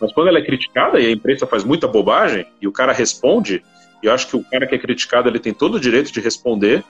mas 0.00 0.12
quando 0.12 0.28
ela 0.28 0.38
é 0.38 0.42
criticada 0.42 1.00
e 1.00 1.06
a 1.06 1.10
imprensa 1.10 1.46
faz 1.46 1.64
muita 1.64 1.86
bobagem 1.86 2.46
e 2.60 2.66
o 2.66 2.72
cara 2.72 2.92
responde, 2.92 3.62
eu 4.02 4.12
acho 4.12 4.26
que 4.28 4.36
o 4.36 4.44
cara 4.44 4.66
que 4.66 4.74
é 4.74 4.78
criticado 4.78 5.28
ele 5.28 5.38
tem 5.38 5.52
todo 5.52 5.74
o 5.74 5.80
direito 5.80 6.12
de 6.12 6.20
responder, 6.20 6.82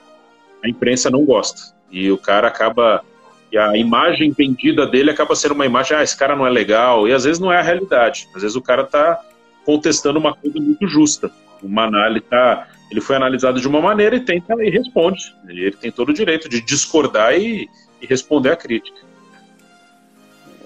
a 0.63 0.69
imprensa 0.69 1.09
não 1.09 1.25
gosta. 1.25 1.73
E 1.91 2.11
o 2.11 2.17
cara 2.17 2.47
acaba 2.47 3.03
e 3.51 3.57
a 3.57 3.75
imagem 3.75 4.31
vendida 4.31 4.87
dele 4.87 5.11
acaba 5.11 5.35
sendo 5.35 5.53
uma 5.53 5.65
imagem, 5.65 5.97
ah, 5.97 6.03
esse 6.03 6.17
cara 6.17 6.37
não 6.37 6.47
é 6.47 6.49
legal, 6.49 7.05
e 7.05 7.13
às 7.13 7.25
vezes 7.25 7.37
não 7.37 7.51
é 7.51 7.57
a 7.59 7.61
realidade. 7.61 8.29
Às 8.33 8.43
vezes 8.43 8.55
o 8.55 8.61
cara 8.61 8.83
está 8.83 9.19
contestando 9.65 10.17
uma 10.17 10.33
coisa 10.33 10.57
muito 10.57 10.87
justa. 10.87 11.29
Uma 11.61 11.85
análise 11.85 12.25
tá, 12.25 12.67
ele 12.89 13.01
foi 13.01 13.15
analisado 13.15 13.59
de 13.59 13.67
uma 13.67 13.81
maneira 13.81 14.15
e 14.15 14.19
tenta 14.19 14.53
e 14.63 14.69
responde. 14.69 15.35
Ele 15.47 15.71
tem 15.71 15.91
todo 15.91 16.09
o 16.09 16.13
direito 16.13 16.49
de 16.49 16.61
discordar 16.61 17.33
e, 17.35 17.69
e 18.01 18.05
responder 18.05 18.51
a 18.51 18.55
crítica. 18.55 18.99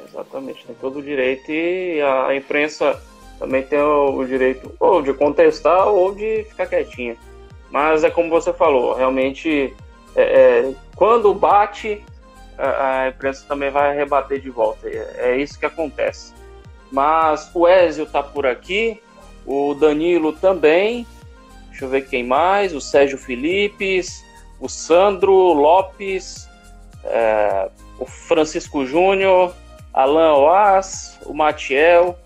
Exatamente, 0.07 0.65
tem 0.65 0.75
todo 0.79 0.99
o 0.99 1.03
direito 1.03 1.51
e 1.51 2.01
a, 2.01 2.33
imprensa 2.35 3.01
também 3.37 3.63
tem 3.63 3.79
o, 3.79 4.15
o, 4.17 4.25
direito 4.25 4.73
ou 4.79 5.01
de 5.01 5.13
contestar 5.13 5.87
ou 5.87 6.15
de 6.15 6.45
ficar 6.45 6.67
quietinha. 6.67 7.17
Mas 7.69 8.03
é 8.03 8.09
como 8.09 8.29
você 8.29 8.53
falou, 8.53 8.95
realmente 8.95 9.73
é, 10.15 10.21
é, 10.21 10.73
quando 10.95 11.33
bate, 11.33 12.01
a, 12.57 13.01
a, 13.01 13.07
imprensa 13.09 13.45
também 13.45 13.69
vai 13.69 13.93
rebater 13.93 14.39
de 14.39 14.49
volta. 14.49 14.87
É, 14.87 15.31
é 15.31 15.37
isso 15.37 15.59
que 15.59 15.65
acontece. 15.65 16.33
Mas 16.91 17.51
o 17.53 17.67
Ezio 17.67 18.05
tá 18.05 18.23
por 18.23 18.45
aqui, 18.45 19.01
o 19.45 19.73
Danilo 19.73 20.33
também. 20.33 21.05
Deixa 21.69 21.85
eu 21.85 21.89
ver 21.89 22.07
quem 22.07 22.23
mais. 22.23 22.73
O 22.73 22.81
Sérgio 22.81 23.17
Filipes, 23.17 24.23
o 24.59 24.69
Sandro 24.69 25.53
Lopes, 25.53 26.47
é, 27.03 27.69
o 27.99 28.05
Francisco 28.05 28.85
Júnior, 28.85 29.53
Alan 29.93 30.33
Oas, 30.33 31.19
o 31.25 31.33
Matiel, 31.33 32.17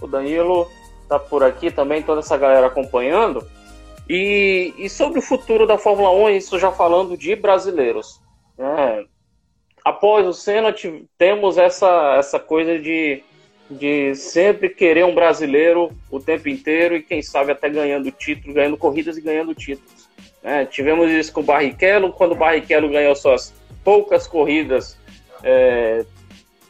o 0.00 0.06
Danilo 0.06 0.68
tá 1.08 1.18
por 1.18 1.42
aqui 1.42 1.70
também, 1.70 2.02
toda 2.02 2.20
essa 2.20 2.36
galera 2.36 2.66
acompanhando. 2.66 3.46
E, 4.08 4.74
e 4.78 4.88
sobre 4.88 5.18
o 5.18 5.22
futuro 5.22 5.66
da 5.66 5.76
Fórmula 5.76 6.10
1, 6.10 6.30
isso 6.30 6.58
já 6.58 6.70
falando 6.70 7.16
de 7.16 7.34
brasileiros. 7.34 8.20
Né? 8.56 9.04
Após 9.84 10.26
o 10.26 10.32
Senna, 10.32 10.74
temos 11.16 11.58
essa, 11.58 12.16
essa 12.18 12.38
coisa 12.38 12.78
de, 12.78 13.22
de 13.70 14.14
sempre 14.14 14.68
querer 14.70 15.04
um 15.04 15.14
brasileiro 15.14 15.92
o 16.10 16.18
tempo 16.18 16.48
inteiro 16.48 16.96
e 16.96 17.02
quem 17.02 17.20
sabe 17.22 17.52
até 17.52 17.68
ganhando 17.68 18.10
título, 18.10 18.54
ganhando 18.54 18.76
corridas 18.76 19.16
e 19.16 19.20
ganhando 19.20 19.54
títulos. 19.54 20.08
Né? 20.42 20.64
Tivemos 20.64 21.10
isso 21.10 21.32
com 21.32 21.40
o 21.40 21.44
Barrichello, 21.44 22.12
quando 22.12 22.32
o 22.32 22.36
Barrichello 22.36 22.88
ganhou 22.88 23.14
suas 23.14 23.52
poucas 23.84 24.26
corridas, 24.26 24.98
é, 25.42 26.04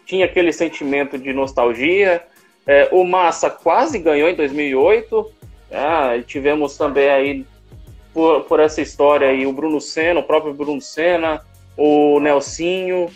tinha 0.04 0.24
aquele 0.24 0.52
sentimento 0.52 1.18
de 1.18 1.32
nostalgia. 1.32 2.22
É, 2.66 2.88
o 2.90 3.04
Massa 3.04 3.48
quase 3.48 3.98
ganhou 3.98 4.28
em 4.28 4.34
2008. 4.34 5.32
Né? 5.70 6.24
tivemos 6.26 6.76
também 6.76 7.08
aí, 7.10 7.46
por, 8.12 8.42
por 8.44 8.58
essa 8.58 8.80
história 8.80 9.28
aí, 9.28 9.46
o 9.46 9.52
Bruno 9.52 9.80
Senna, 9.80 10.20
o 10.20 10.24
próprio 10.24 10.54
Bruno 10.54 10.80
Senna, 10.80 11.44
o 11.76 12.18
Nelsinho. 12.20 13.08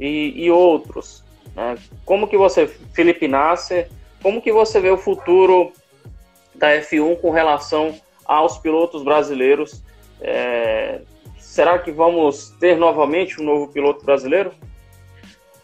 e, 0.00 0.44
e 0.44 0.50
outros. 0.50 1.22
Né? 1.54 1.76
Como 2.04 2.28
que 2.28 2.36
você, 2.36 2.66
Felipe 2.66 3.28
Nasser, 3.28 3.88
como 4.22 4.40
que 4.40 4.52
você 4.52 4.80
vê 4.80 4.90
o 4.90 4.98
futuro 4.98 5.72
da 6.54 6.68
F1 6.80 7.20
com 7.20 7.30
relação 7.30 7.94
aos 8.24 8.58
pilotos 8.58 9.02
brasileiros? 9.02 9.82
É, 10.20 11.00
será 11.38 11.78
que 11.78 11.90
vamos 11.90 12.50
ter 12.60 12.76
novamente 12.76 13.40
um 13.40 13.44
novo 13.44 13.68
piloto 13.68 14.04
brasileiro? 14.04 14.52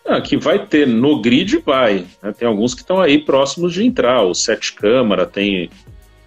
Ah, 0.05 0.21
que 0.21 0.37
vai 0.37 0.67
ter 0.67 0.87
no 0.87 1.21
grid, 1.21 1.59
vai. 1.59 2.07
Né? 2.23 2.33
Tem 2.33 2.49
alguns 2.49 2.75
que 2.75 2.81
estão 2.81 3.01
aí 3.01 3.19
próximos 3.19 3.75
de 3.75 3.85
entrar. 3.85 4.23
O 4.23 4.35
Sete 4.35 4.73
Câmara 4.73 5.27
tem 5.27 5.71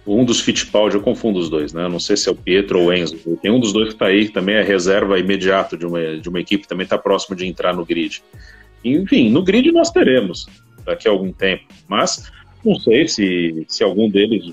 um 0.06 0.24
dos 0.24 0.40
Fittipaldi, 0.40 0.96
eu 0.96 1.02
confundo 1.02 1.38
os 1.38 1.48
dois, 1.48 1.72
né? 1.72 1.88
não 1.88 2.00
sei 2.00 2.16
se 2.16 2.28
é 2.28 2.32
o 2.32 2.34
Pietro 2.34 2.80
ou 2.80 2.86
o 2.86 2.92
Enzo. 2.92 3.16
Tem 3.40 3.50
um 3.50 3.60
dos 3.60 3.72
dois 3.72 3.88
que 3.88 3.94
está 3.94 4.06
aí, 4.06 4.26
que 4.26 4.32
também 4.32 4.56
é 4.56 4.62
reserva 4.62 5.18
imediato 5.18 5.76
de 5.76 5.86
uma, 5.86 6.16
de 6.16 6.28
uma 6.28 6.40
equipe, 6.40 6.66
também 6.66 6.84
está 6.84 6.98
próximo 6.98 7.36
de 7.36 7.46
entrar 7.46 7.74
no 7.74 7.84
grid. 7.84 8.22
Enfim, 8.84 9.30
no 9.30 9.42
grid 9.42 9.70
nós 9.72 9.90
teremos 9.90 10.46
daqui 10.84 11.08
a 11.08 11.10
algum 11.10 11.32
tempo, 11.32 11.64
mas 11.88 12.30
não 12.64 12.74
sei 12.76 13.06
se, 13.08 13.64
se 13.68 13.82
algum 13.82 14.08
deles 14.08 14.52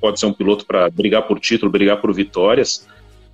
pode 0.00 0.20
ser 0.20 0.26
um 0.26 0.32
piloto 0.32 0.66
para 0.66 0.88
brigar 0.90 1.26
por 1.26 1.40
título, 1.40 1.70
brigar 1.70 2.00
por 2.00 2.12
vitórias. 2.12 2.86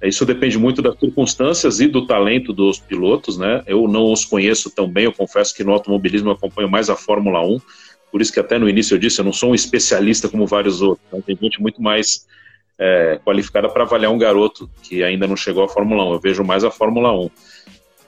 Isso 0.02 0.24
depende 0.24 0.56
muito 0.58 0.80
das 0.80 0.98
circunstâncias 0.98 1.80
e 1.80 1.86
do 1.86 2.06
talento 2.06 2.52
dos 2.52 2.78
pilotos, 2.78 3.36
né? 3.36 3.62
Eu 3.66 3.86
não 3.86 4.10
os 4.10 4.24
conheço 4.24 4.70
tão 4.70 4.88
bem, 4.88 5.04
eu 5.04 5.12
confesso 5.12 5.54
que 5.54 5.62
no 5.62 5.72
automobilismo 5.72 6.30
eu 6.30 6.34
acompanho 6.34 6.70
mais 6.70 6.88
a 6.88 6.96
Fórmula 6.96 7.44
1, 7.46 7.58
por 8.10 8.22
isso 8.22 8.32
que 8.32 8.40
até 8.40 8.58
no 8.58 8.68
início 8.68 8.94
eu 8.94 8.98
disse, 8.98 9.20
eu 9.20 9.24
não 9.24 9.32
sou 9.32 9.50
um 9.50 9.54
especialista 9.54 10.28
como 10.28 10.46
vários 10.46 10.80
outros, 10.80 11.06
né? 11.12 11.22
tem 11.24 11.36
gente 11.40 11.60
muito 11.60 11.82
mais 11.82 12.26
é, 12.78 13.20
qualificada 13.22 13.68
para 13.68 13.84
avaliar 13.84 14.10
um 14.10 14.18
garoto 14.18 14.70
que 14.82 15.04
ainda 15.04 15.26
não 15.26 15.36
chegou 15.36 15.62
à 15.62 15.68
Fórmula 15.68 16.02
1, 16.08 16.12
eu 16.14 16.20
vejo 16.20 16.42
mais 16.42 16.64
a 16.64 16.70
Fórmula 16.70 17.12
1. 17.12 17.30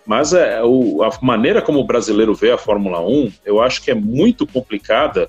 Mas 0.07 0.33
é, 0.33 0.63
o, 0.63 1.03
a 1.03 1.11
maneira 1.23 1.63
como 1.63 1.79
o 1.79 1.85
brasileiro 1.85 2.35
vê 2.35 2.51
a 2.51 2.59
Fórmula 2.59 3.01
1, 3.01 3.33
eu 3.45 3.61
acho 3.61 3.83
que 3.83 3.91
é 3.91 3.95
muito 3.95 4.47
complicada 4.47 5.29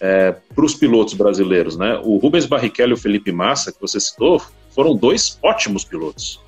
é, 0.00 0.34
para 0.54 0.64
os 0.64 0.74
pilotos 0.74 1.14
brasileiros. 1.14 1.76
Né? 1.76 2.00
O 2.02 2.16
Rubens 2.18 2.46
Barrichello 2.46 2.92
e 2.92 2.94
o 2.94 2.98
Felipe 2.98 3.32
Massa, 3.32 3.72
que 3.72 3.80
você 3.80 3.98
citou, 3.98 4.42
foram 4.70 4.94
dois 4.94 5.38
ótimos 5.42 5.84
pilotos. 5.84 6.40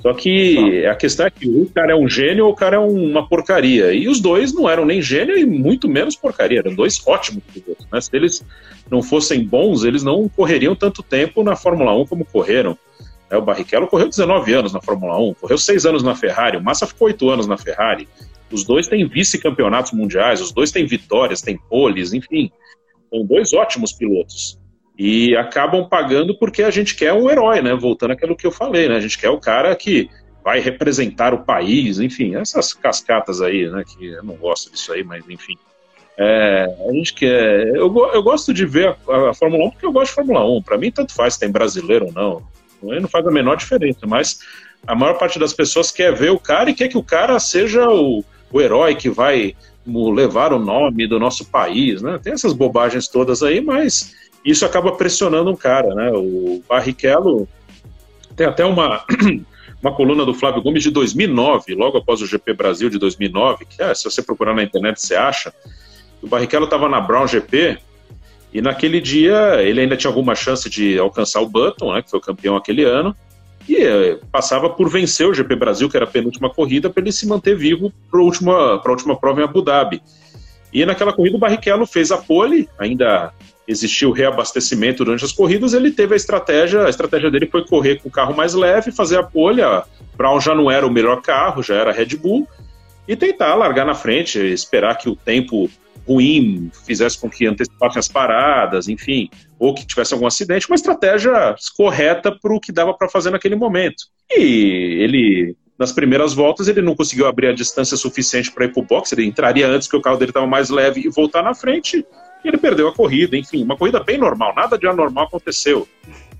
Só 0.00 0.14
que 0.14 0.86
a 0.86 0.94
questão 0.94 1.26
é 1.26 1.30
que 1.30 1.46
o 1.46 1.66
cara 1.66 1.92
é 1.92 1.94
um 1.94 2.08
gênio 2.08 2.46
ou 2.46 2.52
o 2.52 2.56
cara 2.56 2.76
é 2.76 2.78
uma 2.78 3.26
porcaria. 3.28 3.92
E 3.92 4.08
os 4.08 4.18
dois 4.18 4.52
não 4.52 4.68
eram 4.68 4.86
nem 4.86 5.02
gênio 5.02 5.36
e 5.36 5.44
muito 5.44 5.88
menos 5.88 6.16
porcaria. 6.16 6.60
Eram 6.60 6.74
dois 6.74 7.02
ótimos 7.06 7.42
pilotos. 7.52 7.86
Né? 7.92 8.00
Se 8.00 8.10
eles 8.14 8.42
não 8.90 9.02
fossem 9.02 9.44
bons, 9.44 9.84
eles 9.84 10.02
não 10.02 10.26
correriam 10.28 10.74
tanto 10.74 11.02
tempo 11.02 11.42
na 11.42 11.54
Fórmula 11.54 11.94
1 11.94 12.06
como 12.06 12.24
correram. 12.24 12.78
É, 13.30 13.36
o 13.36 13.42
Barrichello 13.42 13.86
correu 13.86 14.08
19 14.08 14.52
anos 14.52 14.72
na 14.72 14.80
Fórmula 14.80 15.16
1, 15.16 15.34
correu 15.34 15.56
6 15.56 15.86
anos 15.86 16.02
na 16.02 16.16
Ferrari, 16.16 16.56
o 16.56 16.62
Massa 16.62 16.86
ficou 16.86 17.06
8 17.06 17.30
anos 17.30 17.46
na 17.46 17.56
Ferrari. 17.56 18.08
Os 18.50 18.64
dois 18.64 18.88
têm 18.88 19.06
vice-campeonatos 19.06 19.92
mundiais, 19.92 20.40
os 20.40 20.50
dois 20.50 20.72
têm 20.72 20.84
vitórias, 20.84 21.40
têm 21.40 21.56
poles, 21.56 22.12
enfim. 22.12 22.50
São 23.08 23.24
dois 23.24 23.52
ótimos 23.52 23.92
pilotos. 23.92 24.58
E 24.98 25.36
acabam 25.36 25.88
pagando 25.88 26.36
porque 26.36 26.64
a 26.64 26.70
gente 26.70 26.96
quer 26.96 27.12
um 27.12 27.30
herói, 27.30 27.62
né? 27.62 27.72
Voltando 27.74 28.10
àquilo 28.10 28.36
que 28.36 28.44
eu 28.44 28.50
falei, 28.50 28.88
né? 28.88 28.96
A 28.96 29.00
gente 29.00 29.16
quer 29.16 29.30
o 29.30 29.38
cara 29.38 29.74
que 29.76 30.10
vai 30.44 30.58
representar 30.58 31.32
o 31.32 31.44
país, 31.44 32.00
enfim, 32.00 32.34
essas 32.34 32.74
cascatas 32.74 33.40
aí, 33.40 33.70
né? 33.70 33.84
Que 33.86 34.06
eu 34.06 34.24
não 34.24 34.34
gosto 34.34 34.72
disso 34.72 34.92
aí, 34.92 35.04
mas 35.04 35.22
enfim. 35.28 35.56
É, 36.18 36.66
a 36.88 36.92
gente 36.92 37.14
quer. 37.14 37.68
Eu, 37.68 37.94
eu 38.12 38.22
gosto 38.22 38.52
de 38.52 38.66
ver 38.66 38.96
a, 39.08 39.30
a 39.30 39.34
Fórmula 39.34 39.66
1 39.66 39.70
porque 39.70 39.86
eu 39.86 39.92
gosto 39.92 40.08
de 40.08 40.16
Fórmula 40.16 40.44
1. 40.44 40.62
Para 40.62 40.76
mim, 40.76 40.90
tanto 40.90 41.14
faz 41.14 41.34
se 41.34 41.40
tem 41.40 41.50
brasileiro 41.50 42.06
ou 42.06 42.12
não 42.12 42.59
não 42.82 43.08
faz 43.08 43.26
a 43.26 43.30
menor 43.30 43.56
diferença, 43.56 44.06
mas 44.06 44.40
a 44.86 44.94
maior 44.94 45.18
parte 45.18 45.38
das 45.38 45.52
pessoas 45.52 45.90
quer 45.90 46.14
ver 46.14 46.30
o 46.30 46.38
cara 46.38 46.70
e 46.70 46.74
quer 46.74 46.88
que 46.88 46.98
o 46.98 47.02
cara 47.02 47.38
seja 47.38 47.88
o, 47.88 48.24
o 48.52 48.60
herói 48.60 48.94
que 48.94 49.10
vai 49.10 49.54
levar 49.86 50.52
o 50.52 50.58
nome 50.58 51.06
do 51.06 51.18
nosso 51.18 51.44
país, 51.46 52.02
né? 52.02 52.18
Tem 52.22 52.32
essas 52.32 52.52
bobagens 52.52 53.08
todas 53.08 53.42
aí, 53.42 53.60
mas 53.60 54.14
isso 54.44 54.64
acaba 54.64 54.92
pressionando 54.92 55.50
um 55.50 55.56
cara, 55.56 55.94
né? 55.94 56.10
O 56.12 56.62
Barrichello 56.68 57.48
tem 58.36 58.46
até 58.46 58.64
uma 58.64 59.04
uma 59.82 59.94
coluna 59.94 60.24
do 60.24 60.34
Flávio 60.34 60.62
Gomes 60.62 60.82
de 60.82 60.90
2009, 60.90 61.74
logo 61.74 61.98
após 61.98 62.20
o 62.20 62.26
GP 62.26 62.52
Brasil 62.52 62.90
de 62.90 62.98
2009, 62.98 63.64
que 63.64 63.82
é, 63.82 63.94
se 63.94 64.04
você 64.04 64.22
procurar 64.22 64.54
na 64.54 64.62
internet 64.62 65.00
você 65.00 65.14
acha. 65.14 65.52
O 66.22 66.26
Barrichello 66.26 66.66
estava 66.66 66.88
na 66.88 67.00
Brown 67.00 67.26
GP 67.26 67.78
e 68.52 68.60
naquele 68.60 69.00
dia 69.00 69.62
ele 69.62 69.80
ainda 69.80 69.96
tinha 69.96 70.10
alguma 70.10 70.34
chance 70.34 70.68
de 70.68 70.98
alcançar 70.98 71.40
o 71.40 71.48
Button, 71.48 71.94
né, 71.94 72.02
que 72.02 72.10
foi 72.10 72.18
o 72.18 72.22
campeão 72.22 72.56
aquele 72.56 72.84
ano, 72.84 73.14
e 73.68 73.76
eh, 73.76 74.18
passava 74.32 74.68
por 74.68 74.88
vencer 74.88 75.28
o 75.28 75.34
GP 75.34 75.54
Brasil, 75.54 75.88
que 75.88 75.96
era 75.96 76.04
a 76.04 76.10
penúltima 76.10 76.50
corrida, 76.50 76.90
para 76.90 77.02
ele 77.02 77.12
se 77.12 77.26
manter 77.26 77.56
vivo 77.56 77.92
para 78.10 78.20
a 78.20 78.24
última, 78.24 78.82
última 78.84 79.16
prova 79.16 79.40
em 79.40 79.44
Abu 79.44 79.62
Dhabi. 79.62 80.02
E 80.72 80.84
naquela 80.84 81.12
corrida 81.12 81.36
o 81.36 81.40
Barrichello 81.40 81.86
fez 81.86 82.10
a 82.10 82.18
pole, 82.18 82.68
ainda 82.78 83.32
existiu 83.66 84.10
reabastecimento 84.10 85.04
durante 85.04 85.24
as 85.24 85.30
corridas, 85.30 85.72
ele 85.72 85.92
teve 85.92 86.14
a 86.14 86.16
estratégia, 86.16 86.84
a 86.84 86.90
estratégia 86.90 87.30
dele 87.30 87.46
foi 87.46 87.64
correr 87.64 88.00
com 88.00 88.08
o 88.08 88.12
carro 88.12 88.34
mais 88.34 88.54
leve, 88.54 88.90
fazer 88.90 89.18
a 89.18 89.22
pole, 89.22 89.62
a 89.62 89.84
Brown 90.16 90.40
já 90.40 90.54
não 90.54 90.68
era 90.68 90.84
o 90.84 90.90
melhor 90.90 91.22
carro, 91.22 91.62
já 91.62 91.76
era 91.76 91.92
Red 91.92 92.16
Bull, 92.16 92.48
e 93.06 93.14
tentar 93.14 93.54
largar 93.54 93.86
na 93.86 93.94
frente, 93.94 94.38
esperar 94.38 94.96
que 94.98 95.08
o 95.08 95.14
tempo 95.14 95.70
ruim 96.10 96.70
fizesse 96.84 97.18
com 97.20 97.30
que 97.30 97.46
antecipassem 97.46 98.00
as 98.00 98.08
paradas, 98.08 98.88
enfim, 98.88 99.30
ou 99.58 99.72
que 99.72 99.86
tivesse 99.86 100.12
algum 100.12 100.26
acidente, 100.26 100.68
uma 100.68 100.74
estratégia 100.74 101.54
correta 101.76 102.32
para 102.32 102.52
o 102.52 102.60
que 102.60 102.72
dava 102.72 102.92
para 102.92 103.08
fazer 103.08 103.30
naquele 103.30 103.54
momento. 103.54 104.04
E 104.28 104.98
ele, 105.00 105.56
nas 105.78 105.92
primeiras 105.92 106.34
voltas, 106.34 106.66
ele 106.66 106.82
não 106.82 106.96
conseguiu 106.96 107.26
abrir 107.26 107.48
a 107.48 107.52
distância 107.52 107.96
suficiente 107.96 108.50
para 108.50 108.64
ir 108.64 108.72
para 108.72 108.82
o 108.82 108.86
box, 108.86 109.12
ele 109.12 109.24
entraria 109.24 109.68
antes 109.68 109.86
que 109.86 109.96
o 109.96 110.02
carro 110.02 110.16
dele 110.16 110.30
estava 110.30 110.46
mais 110.46 110.68
leve 110.68 111.00
e 111.00 111.08
voltar 111.08 111.42
na 111.42 111.54
frente, 111.54 112.04
e 112.44 112.48
ele 112.48 112.58
perdeu 112.58 112.88
a 112.88 112.94
corrida, 112.94 113.36
enfim, 113.36 113.62
uma 113.62 113.76
corrida 113.76 114.02
bem 114.02 114.18
normal, 114.18 114.52
nada 114.54 114.76
de 114.76 114.88
anormal 114.88 115.26
aconteceu. 115.26 115.86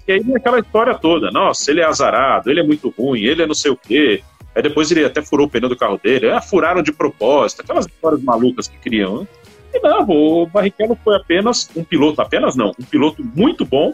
E 0.09 0.12
aí 0.12 0.25
aquela 0.35 0.59
história 0.59 0.95
toda, 0.95 1.31
nossa, 1.31 1.71
ele 1.71 1.81
é 1.81 1.85
azarado, 1.85 2.51
ele 2.51 2.61
é 2.61 2.64
muito 2.64 2.93
ruim, 2.99 3.21
ele 3.21 3.43
é 3.43 3.47
não 3.47 3.55
sei 3.55 3.71
o 3.71 3.77
quê, 3.77 4.23
Aí 4.55 4.62
depois 4.62 4.91
ele 4.91 5.05
até 5.05 5.23
furou 5.23 5.47
o 5.47 5.51
pneu 5.51 5.68
do 5.68 5.77
carro 5.77 5.99
dele, 6.03 6.29
ah, 6.29 6.41
furaram 6.41 6.83
de 6.83 6.93
propósito, 6.93 7.62
aquelas 7.62 7.87
histórias 7.87 8.21
malucas 8.23 8.66
que 8.66 8.77
criam. 8.79 9.21
Né? 9.21 9.27
E 9.73 9.81
não, 9.81 10.09
o 10.09 10.47
Barrichello 10.47 10.99
foi 11.05 11.16
apenas 11.16 11.68
um 11.77 11.85
piloto, 11.85 12.21
apenas 12.21 12.57
não, 12.57 12.73
um 12.79 12.85
piloto 12.85 13.23
muito 13.35 13.64
bom, 13.64 13.93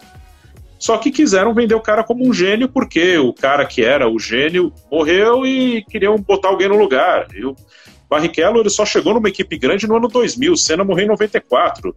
só 0.79 0.97
que 0.97 1.11
quiseram 1.11 1.53
vender 1.53 1.75
o 1.75 1.81
cara 1.81 2.03
como 2.03 2.27
um 2.27 2.33
gênio, 2.33 2.69
porque 2.69 3.17
o 3.17 3.33
cara 3.33 3.65
que 3.65 3.83
era 3.83 4.09
o 4.09 4.19
gênio 4.19 4.71
morreu 4.91 5.45
e 5.45 5.83
queriam 5.83 6.17
botar 6.17 6.49
alguém 6.49 6.67
no 6.67 6.77
lugar. 6.77 7.27
E 7.33 7.43
o 7.45 7.55
Barrichello 8.09 8.59
ele 8.59 8.69
só 8.69 8.85
chegou 8.85 9.13
numa 9.13 9.29
equipe 9.29 9.57
grande 9.57 9.87
no 9.87 9.97
ano 9.97 10.07
2000, 10.07 10.55
Senna 10.55 10.83
morreu 10.83 11.05
em 11.05 11.09
94. 11.09 11.95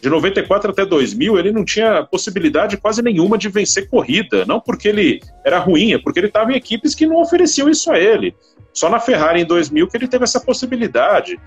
De 0.00 0.08
94 0.08 0.72
até 0.72 0.84
2000, 0.84 1.38
ele 1.38 1.52
não 1.52 1.64
tinha 1.64 2.02
possibilidade 2.02 2.76
quase 2.76 3.02
nenhuma 3.02 3.38
de 3.38 3.48
vencer 3.48 3.88
corrida. 3.88 4.44
Não 4.44 4.58
porque 4.58 4.88
ele 4.88 5.20
era 5.44 5.58
ruim, 5.60 5.92
é 5.92 5.98
porque 5.98 6.18
ele 6.18 6.26
estava 6.26 6.52
em 6.52 6.56
equipes 6.56 6.94
que 6.94 7.06
não 7.06 7.20
ofereciam 7.20 7.68
isso 7.68 7.92
a 7.92 7.98
ele. 7.98 8.34
Só 8.74 8.88
na 8.88 8.98
Ferrari 8.98 9.42
em 9.42 9.44
2000 9.44 9.86
que 9.86 9.96
ele 9.96 10.08
teve 10.08 10.24
essa 10.24 10.40
possibilidade. 10.40 11.38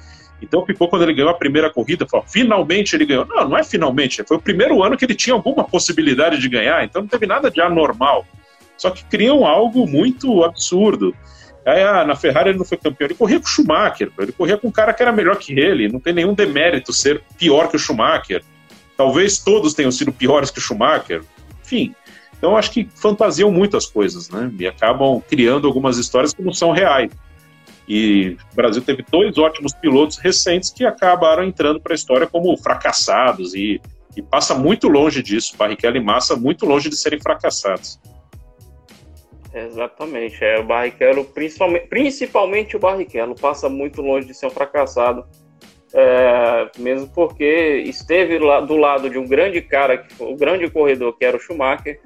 Então 0.46 0.66
ficou 0.66 0.88
quando 0.88 1.02
ele 1.02 1.14
ganhou 1.14 1.30
a 1.30 1.34
primeira 1.34 1.70
corrida, 1.70 2.08
falou, 2.08 2.26
finalmente 2.28 2.96
ele 2.96 3.06
ganhou. 3.06 3.26
Não, 3.26 3.50
não 3.50 3.58
é 3.58 3.64
finalmente, 3.64 4.24
foi 4.28 4.38
o 4.38 4.42
primeiro 4.42 4.84
ano 4.84 4.96
que 4.96 5.04
ele 5.04 5.16
tinha 5.16 5.34
alguma 5.34 5.64
possibilidade 5.64 6.38
de 6.38 6.48
ganhar, 6.48 6.84
então 6.84 7.02
não 7.02 7.10
teve 7.10 7.26
nada 7.26 7.50
de 7.50 7.60
anormal. 7.60 8.26
Só 8.78 8.90
que 8.92 9.04
criam 9.06 9.46
algo 9.46 9.88
muito 9.88 10.44
absurdo. 10.44 11.16
Aí, 11.66 11.82
ah, 11.82 12.06
na 12.06 12.16
Ferrari 12.16 12.50
ele 12.50 12.60
não 12.60 12.66
foi 12.66 12.78
campeão, 12.78 13.08
ele 13.08 13.16
corria 13.16 13.40
com 13.40 13.46
o 13.46 13.50
Schumacher, 13.50 14.12
ele 14.20 14.32
corria 14.32 14.58
com 14.58 14.68
um 14.68 14.72
cara 14.72 14.94
que 14.94 15.02
era 15.02 15.12
melhor 15.12 15.38
que 15.38 15.60
ele, 15.60 15.90
não 15.90 16.00
tem 16.00 16.14
nenhum 16.14 16.34
demérito 16.34 16.94
ser 16.94 17.24
pior 17.38 17.70
que 17.70 17.76
o 17.76 17.80
Schumacher. 17.80 18.44
Talvez 18.96 19.40
todos 19.40 19.74
tenham 19.74 19.92
sido 19.92 20.14
piores 20.14 20.52
que 20.52 20.60
o 20.60 20.62
Schumacher. 20.62 21.24
Enfim, 21.64 21.96
então 22.38 22.56
acho 22.56 22.72
que 22.72 22.88
fantasiam 22.96 23.52
muito 23.52 23.76
as 23.76 23.88
coisas, 23.88 24.30
né? 24.30 24.52
E 24.60 24.68
acabam 24.68 25.22
criando 25.28 25.66
algumas 25.66 25.98
histórias 25.98 26.34
que 26.34 26.44
não 26.44 26.54
são 26.54 26.72
reais. 26.72 27.12
E 27.88 28.38
o 28.52 28.56
Brasil 28.56 28.82
teve 28.82 29.06
dois 29.10 29.38
ótimos 29.38 29.74
pilotos 29.74 30.18
recentes 30.18 30.72
que 30.72 30.86
acabaram 30.86 31.44
entrando 31.44 31.80
para 31.80 31.94
a 31.94 31.96
história 31.96 32.26
como 32.26 32.56
fracassados 32.58 33.54
e, 33.54 33.80
e, 34.16 34.22
passa 34.22 34.56
muito 34.56 34.88
longe 34.88 35.22
disso. 35.22 35.56
Barrichello 35.56 35.98
e 35.98 36.04
Massa 36.04 36.36
muito 36.36 36.66
longe 36.66 36.90
de 36.90 36.96
serem 36.96 37.20
fracassados. 37.20 38.00
Exatamente. 39.54 40.44
É, 40.44 40.60
o 40.60 40.64
Barrichello, 40.64 41.24
principalmente, 41.26 41.88
principalmente 41.88 42.76
o 42.76 42.80
Barrichello, 42.80 43.36
passa 43.36 43.70
muito 43.70 44.02
longe 44.02 44.28
de 44.28 44.34
ser 44.34 44.48
um 44.48 44.52
fracassado. 44.52 45.26
É, 45.94 46.70
mesmo 46.78 47.08
porque 47.08 47.84
esteve 47.86 48.38
lá, 48.38 48.60
do 48.60 48.76
lado 48.76 49.10
de 49.10 49.18
um 49.18 49.26
grande 49.26 49.62
cara, 49.62 50.06
o 50.20 50.36
grande 50.36 50.70
corredor 50.70 51.18
que 51.18 51.24
era 51.24 51.38
o 51.38 51.40
Schumacher, 51.40 52.02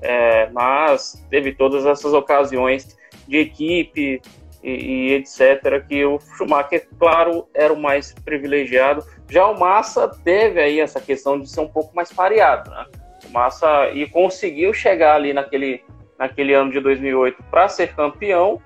é, 0.00 0.48
mas 0.50 1.22
teve 1.28 1.52
todas 1.52 1.84
essas 1.84 2.14
ocasiões 2.14 2.96
de 3.28 3.36
equipe, 3.38 4.22
e, 4.66 4.70
e, 4.70 5.14
etc., 5.14 5.86
que 5.86 6.04
o 6.04 6.18
Schumacher, 6.18 6.88
claro, 6.98 7.46
era 7.54 7.72
o 7.72 7.78
mais 7.78 8.12
privilegiado. 8.12 9.04
Já 9.28 9.46
o 9.46 9.56
Massa 9.56 10.08
teve 10.24 10.60
aí 10.60 10.80
essa 10.80 11.00
questão 11.00 11.38
de 11.38 11.48
ser 11.48 11.60
um 11.60 11.68
pouco 11.68 11.94
mais 11.94 12.12
pareado, 12.12 12.68
né? 12.70 12.86
O 13.28 13.32
Massa 13.32 13.90
e 13.90 14.08
conseguiu 14.08 14.74
chegar 14.74 15.14
ali 15.14 15.32
naquele, 15.32 15.84
naquele 16.18 16.52
ano 16.52 16.72
de 16.72 16.80
2008 16.80 17.44
para 17.48 17.68
ser 17.68 17.94
campeão, 17.94 18.60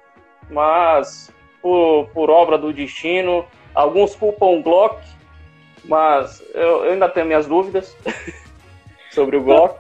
mas 0.51 1.31
por, 1.61 2.09
por 2.15 2.31
obra 2.31 2.57
do 2.57 2.73
destino. 2.73 3.45
Alguns 3.75 4.17
culpam 4.17 4.47
o 4.47 4.63
Glock, 4.63 4.99
mas 5.85 6.43
eu, 6.55 6.85
eu 6.87 6.93
ainda 6.93 7.11
tenho 7.11 7.27
minhas 7.27 7.47
dúvidas 7.47 7.95
sobre 9.13 9.37
o 9.37 9.43
Glock. 9.43 9.79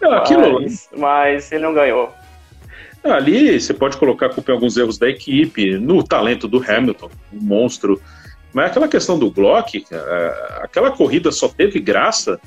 Não, 0.00 0.12
aquilo... 0.14 0.60
mas, 0.60 0.88
mas 0.96 1.50
ele 1.50 1.64
não 1.64 1.74
ganhou. 1.74 2.12
Ali 3.04 3.60
você 3.60 3.72
pode 3.72 3.96
colocar 3.96 4.26
a 4.26 4.28
culpa 4.28 4.50
em 4.50 4.54
alguns 4.54 4.76
erros 4.76 4.98
da 4.98 5.08
equipe, 5.08 5.78
no 5.78 6.02
talento 6.02 6.48
do 6.48 6.62
Hamilton, 6.66 7.10
um 7.32 7.40
monstro. 7.40 8.00
Mas 8.52 8.70
aquela 8.70 8.88
questão 8.88 9.18
do 9.18 9.30
Glock, 9.30 9.84
aquela 10.60 10.90
corrida 10.90 11.30
só 11.30 11.48
teve 11.48 11.78
graça 11.80 12.40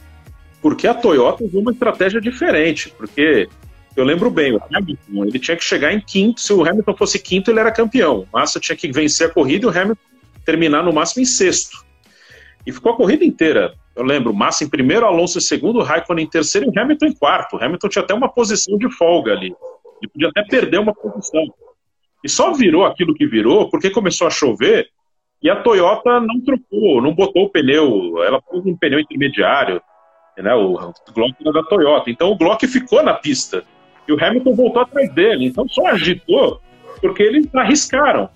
porque 0.62 0.88
a 0.88 0.94
Toyota 0.94 1.44
usou 1.44 1.62
uma 1.62 1.72
estratégia 1.72 2.22
diferente. 2.22 2.94
Porque 2.98 3.50
eu 3.96 4.04
lembro 4.04 4.30
bem, 4.30 4.56
o 4.56 4.62
Hamilton 4.72 5.26
ele 5.26 5.40
tinha 5.40 5.58
que 5.58 5.64
chegar 5.64 5.94
em 5.94 6.00
quinto. 6.00 6.40
Se 6.40 6.54
o 6.54 6.64
Hamilton 6.64 6.96
fosse 6.96 7.20
quinto, 7.20 7.50
ele 7.50 7.60
era 7.60 7.72
campeão. 7.72 8.22
O 8.22 8.28
Massa 8.32 8.60
tinha 8.60 8.76
que 8.76 8.92
vencer 8.92 9.28
a 9.28 9.34
corrida 9.34 9.66
e 9.66 9.70
o 9.70 9.72
Hamilton 9.72 10.02
terminar 10.46 10.84
no 10.84 10.94
máximo 10.94 11.24
em 11.24 11.26
sexto. 11.26 11.84
E 12.66 12.72
ficou 12.72 12.94
a 12.94 12.96
corrida 12.96 13.26
inteira. 13.26 13.74
Eu 13.96 14.04
lembro, 14.04 14.34
Massa 14.34 14.64
em 14.64 14.70
primeiro, 14.70 15.06
Alonso 15.06 15.40
em 15.40 15.42
segundo, 15.42 15.82
Raikkonen 15.82 16.26
em 16.26 16.30
terceiro 16.30 16.72
e 16.72 16.80
Hamilton 16.80 17.08
em 17.08 17.14
quarto. 17.14 17.56
O 17.56 17.64
Hamilton 17.64 17.90
tinha 17.90 18.04
até 18.04 18.14
uma 18.14 18.30
posição 18.30 18.78
de 18.78 18.90
folga 18.96 19.34
ali. 19.34 19.54
Ele 20.02 20.12
podia 20.12 20.30
até 20.30 20.44
perder 20.44 20.80
uma 20.80 20.94
posição. 20.94 21.44
E 22.24 22.30
só 22.30 22.54
virou 22.54 22.86
aquilo 22.86 23.14
que 23.14 23.26
virou 23.26 23.70
porque 23.70 23.90
começou 23.90 24.28
a 24.28 24.32
chover 24.32 24.88
e 25.42 25.50
a 25.50 25.56
Toyota 25.56 26.20
não 26.20 26.40
trocou, 26.42 27.02
não 27.02 27.16
botou 27.16 27.46
o 27.46 27.50
pneu, 27.50 28.24
ela 28.24 28.40
pôs 28.42 28.64
um 28.64 28.78
pneu 28.78 29.00
intermediário, 29.00 29.82
né, 30.38 30.54
o 30.54 30.94
Glock 31.14 31.36
era 31.42 31.52
da 31.52 31.64
Toyota. 31.64 32.10
Então 32.10 32.32
o 32.32 32.38
Glock 32.38 32.66
ficou 32.68 33.04
na 33.04 33.14
pista 33.14 33.64
e 34.08 34.14
o 34.14 34.24
Hamilton 34.24 34.56
voltou 34.56 34.82
atrás 34.82 35.12
dele. 35.14 35.46
Então 35.46 35.68
só 35.68 35.88
agitou 35.88 36.62
porque 37.00 37.24
eles 37.24 37.54
arriscaram 37.56 38.30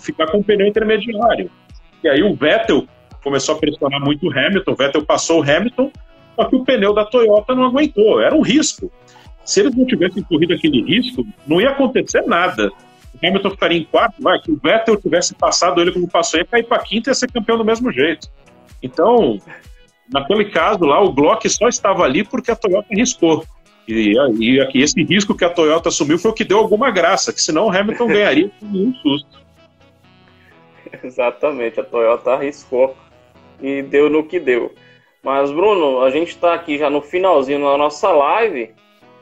ficar 0.00 0.26
com 0.30 0.38
o 0.38 0.44
pneu 0.44 0.66
intermediário. 0.66 1.50
E 2.02 2.08
aí 2.08 2.22
o 2.22 2.34
Vettel 2.34 2.86
começou 3.22 3.56
a 3.56 3.58
pressionar 3.58 4.00
muito 4.00 4.26
o 4.26 4.30
Hamilton, 4.30 4.72
o 4.72 4.76
Vettel 4.76 5.04
passou 5.04 5.40
o 5.40 5.42
Hamilton, 5.42 5.90
só 6.36 6.44
que 6.44 6.56
o 6.56 6.64
pneu 6.64 6.92
da 6.92 7.04
Toyota 7.04 7.54
não 7.54 7.64
aguentou, 7.64 8.20
era 8.20 8.34
um 8.34 8.42
risco. 8.42 8.92
Se 9.46 9.60
eles 9.60 9.74
não 9.76 9.86
tivessem 9.86 10.24
corrido 10.24 10.52
aquele 10.52 10.82
risco, 10.82 11.24
não 11.46 11.60
ia 11.60 11.70
acontecer 11.70 12.22
nada. 12.22 12.70
O 13.14 13.26
Hamilton 13.26 13.50
ficaria 13.50 13.78
em 13.78 13.84
quarto, 13.84 14.20
vai, 14.20 14.38
que 14.40 14.50
o 14.50 14.60
Vettel 14.62 15.00
tivesse 15.00 15.34
passado 15.34 15.80
ele 15.80 15.92
como 15.92 16.08
passou, 16.08 16.40
ia 16.40 16.44
cair 16.44 16.64
para 16.64 16.82
quinto 16.82 17.08
e 17.08 17.10
ia 17.10 17.14
ser 17.14 17.30
campeão 17.30 17.56
do 17.56 17.64
mesmo 17.64 17.90
jeito. 17.92 18.28
Então, 18.82 19.38
naquele 20.12 20.46
caso 20.46 20.84
lá, 20.84 21.00
o 21.00 21.12
Glock 21.12 21.48
só 21.48 21.68
estava 21.68 22.02
ali 22.02 22.24
porque 22.24 22.50
a 22.50 22.56
Toyota 22.56 22.88
arriscou. 22.92 23.44
E, 23.86 24.14
e, 24.40 24.58
e 24.74 24.82
esse 24.82 25.00
risco 25.04 25.34
que 25.34 25.44
a 25.44 25.50
Toyota 25.50 25.90
assumiu 25.90 26.18
foi 26.18 26.32
o 26.32 26.34
que 26.34 26.44
deu 26.44 26.58
alguma 26.58 26.90
graça, 26.90 27.32
que 27.32 27.40
senão 27.40 27.66
o 27.66 27.70
Hamilton 27.70 28.06
ganharia 28.08 28.50
com 28.58 28.66
um 28.66 28.92
susto. 28.94 29.46
Exatamente, 31.04 31.78
a 31.78 31.84
Toyota 31.84 32.32
arriscou 32.32 32.96
e 33.62 33.80
deu 33.80 34.10
no 34.10 34.24
que 34.24 34.40
deu. 34.40 34.74
Mas, 35.22 35.50
Bruno, 35.52 36.02
a 36.02 36.10
gente 36.10 36.30
está 36.30 36.52
aqui 36.52 36.78
já 36.78 36.90
no 36.90 37.00
finalzinho 37.00 37.60
da 37.60 37.78
nossa 37.78 38.10
live 38.10 38.74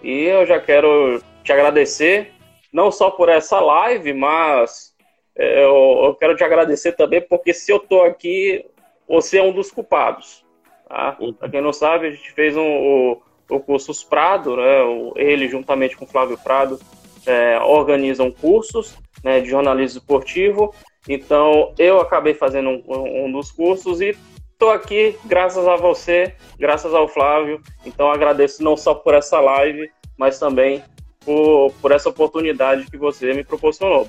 e 0.05 0.25
eu 0.25 0.45
já 0.45 0.61
quero 0.61 1.23
te 1.43 1.53
agradecer, 1.53 2.33
não 2.73 2.93
só 2.93 3.11
por 3.11 3.29
essa 3.29 3.59
live, 3.59 4.13
mas 4.13 4.95
é, 5.35 5.65
eu, 5.65 6.03
eu 6.05 6.15
quero 6.15 6.37
te 6.37 6.45
agradecer 6.45 6.93
também, 6.93 7.23
porque 7.23 7.55
se 7.55 7.73
eu 7.73 7.79
estou 7.79 8.05
aqui, 8.05 8.65
você 9.09 9.39
é 9.39 9.43
um 9.43 9.53
dos 9.53 9.71
culpados. 9.71 10.45
Tá? 10.89 11.17
Para 11.39 11.49
quem 11.49 11.61
não 11.61 11.73
sabe, 11.73 12.09
a 12.09 12.11
gente 12.11 12.33
fez 12.33 12.57
um, 12.57 12.63
o, 12.63 13.23
o 13.49 13.61
Cursos 13.61 14.05
Prado, 14.05 14.57
né? 14.57 14.81
ele 15.17 15.49
juntamente 15.49 15.97
com 15.97 16.05
o 16.05 16.09
Flávio 16.09 16.39
Prado 16.39 16.79
é, 17.27 17.59
organizam 17.61 18.31
cursos 18.31 18.97
né, 19.23 19.41
de 19.41 19.49
jornalismo 19.49 19.99
esportivo. 19.99 20.75
Então 21.09 21.73
eu 21.79 22.01
acabei 22.01 22.35
fazendo 22.35 22.71
um, 22.71 23.27
um 23.27 23.33
dos 23.33 23.51
cursos 23.51 24.01
e 24.01 24.17
estou 24.65 24.71
aqui 24.71 25.15
graças 25.27 25.67
a 25.67 25.77
você, 25.77 26.35
graças 26.59 26.95
ao 26.95 27.07
Flávio. 27.07 27.61
Então 27.85 28.11
agradeço 28.11 28.63
não 28.63 28.77
só 28.79 28.95
por 28.95 29.15
essa 29.15 29.39
live, 29.39 29.91
mas 30.17 30.39
também 30.39 30.83
por, 31.21 31.71
por 31.83 31.93
essa 31.93 32.09
oportunidade 32.09 32.87
que 32.91 32.97
você 32.97 33.35
me 33.35 33.45
proporcionou. 33.45 34.09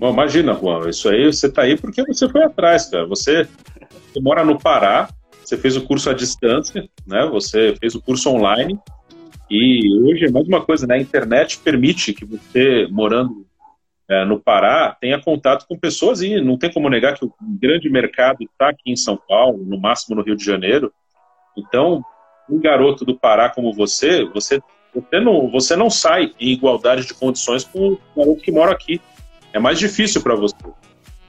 Bom, 0.00 0.12
imagina, 0.12 0.54
Juan, 0.54 0.88
isso 0.88 1.08
aí 1.08 1.26
você 1.26 1.46
está 1.46 1.62
aí 1.62 1.76
porque 1.76 2.02
você 2.02 2.28
foi 2.28 2.42
atrás, 2.42 2.86
cara. 2.86 3.06
Você, 3.06 3.46
você 4.12 4.20
mora 4.20 4.44
no 4.44 4.58
Pará, 4.58 5.08
você 5.44 5.56
fez 5.56 5.76
o 5.76 5.82
curso 5.82 6.10
à 6.10 6.14
distância, 6.14 6.88
né? 7.06 7.28
Você 7.30 7.76
fez 7.78 7.94
o 7.94 8.02
curso 8.02 8.30
online 8.30 8.76
e 9.48 9.80
hoje 10.02 10.24
é 10.24 10.30
mais 10.30 10.48
uma 10.48 10.60
coisa, 10.60 10.88
né? 10.88 10.96
A 10.96 11.00
internet 11.00 11.58
permite 11.58 12.12
que 12.12 12.24
você, 12.24 12.88
morando 12.90 13.46
no 14.26 14.40
Pará, 14.40 14.96
tenha 15.00 15.20
contato 15.20 15.66
com 15.68 15.78
pessoas 15.78 16.20
e 16.20 16.40
não 16.40 16.58
tem 16.58 16.72
como 16.72 16.88
negar 16.88 17.14
que 17.14 17.24
o 17.24 17.32
grande 17.60 17.88
mercado 17.88 18.42
está 18.42 18.68
aqui 18.70 18.90
em 18.90 18.96
São 18.96 19.16
Paulo, 19.16 19.64
no 19.64 19.78
máximo 19.80 20.16
no 20.16 20.22
Rio 20.22 20.36
de 20.36 20.44
Janeiro. 20.44 20.92
Então, 21.56 22.04
um 22.48 22.60
garoto 22.60 23.04
do 23.04 23.16
Pará 23.16 23.48
como 23.48 23.72
você, 23.72 24.24
você, 24.24 24.60
você, 24.92 25.20
não, 25.20 25.48
você 25.48 25.76
não 25.76 25.88
sai 25.88 26.32
em 26.40 26.48
igualdade 26.48 27.06
de 27.06 27.14
condições 27.14 27.62
com 27.62 27.92
o 27.92 27.98
garoto 28.16 28.42
que 28.42 28.50
mora 28.50 28.72
aqui. 28.72 29.00
É 29.52 29.58
mais 29.58 29.78
difícil 29.78 30.22
para 30.22 30.34
você. 30.34 30.56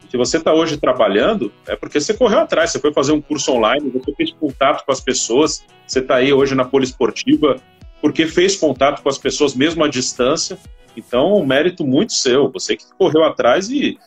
Se 0.09 0.17
você 0.17 0.37
está 0.37 0.53
hoje 0.53 0.75
trabalhando, 0.75 1.53
é 1.67 1.75
porque 1.75 1.99
você 1.99 2.13
correu 2.13 2.39
atrás, 2.39 2.71
você 2.71 2.79
foi 2.79 2.91
fazer 2.91 3.13
um 3.13 3.21
curso 3.21 3.53
online, 3.53 3.89
você 3.89 4.13
fez 4.13 4.31
contato 4.33 4.83
com 4.83 4.91
as 4.91 4.99
pessoas, 4.99 5.65
você 5.87 5.99
está 5.99 6.15
aí 6.15 6.33
hoje 6.33 6.53
na 6.53 6.65
poliesportiva, 6.65 7.55
porque 8.01 8.27
fez 8.27 8.57
contato 8.57 9.01
com 9.01 9.07
as 9.07 9.17
pessoas 9.17 9.55
mesmo 9.55 9.83
à 9.83 9.87
distância. 9.87 10.57
Então, 10.95 11.35
um 11.35 11.45
mérito 11.45 11.85
muito 11.85 12.13
seu, 12.13 12.51
você 12.51 12.75
que 12.75 12.85
correu 12.97 13.23
atrás 13.23 13.69
e, 13.69 13.97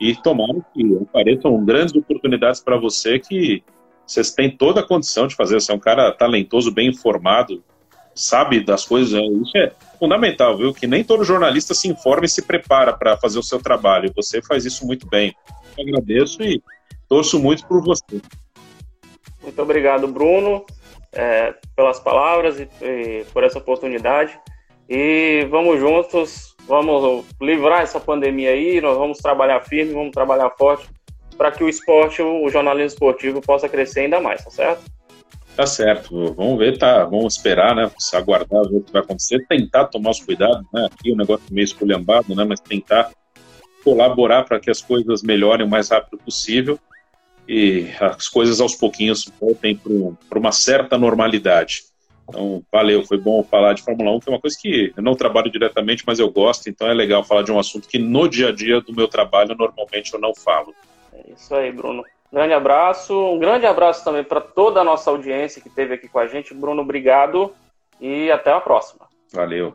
e 0.00 0.14
tomara 0.16 0.64
que 0.72 0.96
apareçam 1.02 1.64
grandes 1.64 1.94
oportunidades 1.94 2.60
para 2.60 2.78
você 2.78 3.18
que 3.18 3.62
vocês 4.06 4.32
têm 4.32 4.50
toda 4.50 4.80
a 4.80 4.86
condição 4.86 5.26
de 5.26 5.34
fazer. 5.34 5.60
Você 5.60 5.70
é 5.70 5.74
um 5.74 5.80
cara 5.80 6.10
talentoso, 6.12 6.72
bem 6.72 6.88
informado, 6.88 7.62
sabe 8.14 8.60
das 8.60 8.86
coisas. 8.86 9.12
Né? 9.12 9.20
Isso 9.42 9.56
é 9.56 9.72
fundamental, 9.98 10.56
viu? 10.56 10.72
Que 10.72 10.86
nem 10.86 11.04
todo 11.04 11.24
jornalista 11.24 11.74
se 11.74 11.88
informa 11.88 12.24
e 12.24 12.28
se 12.28 12.42
prepara 12.42 12.92
para 12.92 13.16
fazer 13.18 13.38
o 13.38 13.42
seu 13.42 13.60
trabalho. 13.60 14.12
Você 14.16 14.40
faz 14.40 14.64
isso 14.64 14.86
muito 14.86 15.06
bem. 15.06 15.34
Eu 15.76 15.84
agradeço 15.84 16.42
e 16.42 16.62
torço 17.08 17.38
muito 17.38 17.66
por 17.66 17.82
você. 17.82 18.20
Muito 19.42 19.62
obrigado, 19.62 20.08
Bruno, 20.08 20.64
é, 21.12 21.54
pelas 21.76 22.00
palavras 22.00 22.58
e, 22.58 22.68
e 22.82 23.24
por 23.32 23.44
essa 23.44 23.58
oportunidade. 23.58 24.38
E 24.88 25.46
vamos 25.50 25.78
juntos, 25.78 26.56
vamos 26.66 27.24
livrar 27.40 27.82
essa 27.82 28.00
pandemia 28.00 28.50
aí, 28.50 28.80
nós 28.80 28.96
vamos 28.96 29.18
trabalhar 29.18 29.60
firme, 29.60 29.92
vamos 29.92 30.12
trabalhar 30.12 30.50
forte 30.50 30.88
para 31.36 31.52
que 31.52 31.62
o 31.62 31.68
esporte, 31.68 32.22
o 32.22 32.48
jornalismo 32.48 32.88
esportivo 32.88 33.40
possa 33.40 33.68
crescer 33.68 34.00
ainda 34.00 34.20
mais, 34.20 34.42
tá 34.42 34.50
certo? 34.50 34.84
Tá 35.54 35.66
certo, 35.66 36.32
vamos 36.34 36.58
ver, 36.58 36.78
tá, 36.78 37.04
vamos 37.04 37.36
esperar, 37.36 37.74
né, 37.74 37.90
aguardar 38.14 38.62
ver 38.68 38.76
o 38.76 38.80
que 38.80 38.92
vai 38.92 39.02
acontecer, 39.02 39.44
tentar 39.48 39.86
tomar 39.86 40.10
os 40.10 40.20
cuidados, 40.20 40.64
né, 40.72 40.88
aqui 40.90 41.12
o 41.12 41.16
negócio 41.16 41.44
meio 41.50 41.64
esculhambado, 41.64 42.34
né, 42.34 42.44
mas 42.44 42.60
tentar 42.60 43.10
colaborar 43.82 44.44
para 44.44 44.60
que 44.60 44.70
as 44.70 44.80
coisas 44.80 45.22
melhorem 45.22 45.66
o 45.66 45.68
mais 45.68 45.88
rápido 45.88 46.18
possível 46.18 46.78
e 47.48 47.88
as 48.00 48.28
coisas 48.28 48.60
aos 48.60 48.74
pouquinhos 48.74 49.30
voltem 49.40 49.80
para 50.28 50.38
uma 50.38 50.52
certa 50.52 50.98
normalidade. 50.98 51.84
Então, 52.28 52.62
valeu, 52.70 53.04
foi 53.04 53.16
bom 53.16 53.42
falar 53.42 53.72
de 53.72 53.82
Fórmula 53.82 54.12
1, 54.12 54.20
que 54.20 54.28
é 54.28 54.32
uma 54.32 54.40
coisa 54.40 54.56
que 54.60 54.92
eu 54.96 55.02
não 55.02 55.14
trabalho 55.14 55.50
diretamente, 55.50 56.04
mas 56.06 56.18
eu 56.18 56.30
gosto, 56.30 56.68
então 56.68 56.86
é 56.86 56.92
legal 56.92 57.24
falar 57.24 57.42
de 57.42 57.50
um 57.50 57.58
assunto 57.58 57.88
que 57.88 57.98
no 57.98 58.28
dia 58.28 58.48
a 58.48 58.52
dia 58.52 58.80
do 58.80 58.94
meu 58.94 59.08
trabalho 59.08 59.56
normalmente 59.56 60.12
eu 60.12 60.20
não 60.20 60.34
falo. 60.34 60.74
É 61.12 61.32
isso 61.32 61.54
aí, 61.54 61.72
Bruno. 61.72 62.04
Grande 62.30 62.52
abraço. 62.52 63.14
Um 63.14 63.38
grande 63.38 63.64
abraço 63.64 64.04
também 64.04 64.22
para 64.22 64.40
toda 64.40 64.80
a 64.80 64.84
nossa 64.84 65.10
audiência 65.10 65.62
que 65.62 65.68
esteve 65.68 65.94
aqui 65.94 66.08
com 66.08 66.18
a 66.18 66.26
gente. 66.26 66.52
Bruno, 66.52 66.82
obrigado 66.82 67.54
e 68.00 68.30
até 68.30 68.52
a 68.52 68.60
próxima. 68.60 69.06
Valeu. 69.32 69.74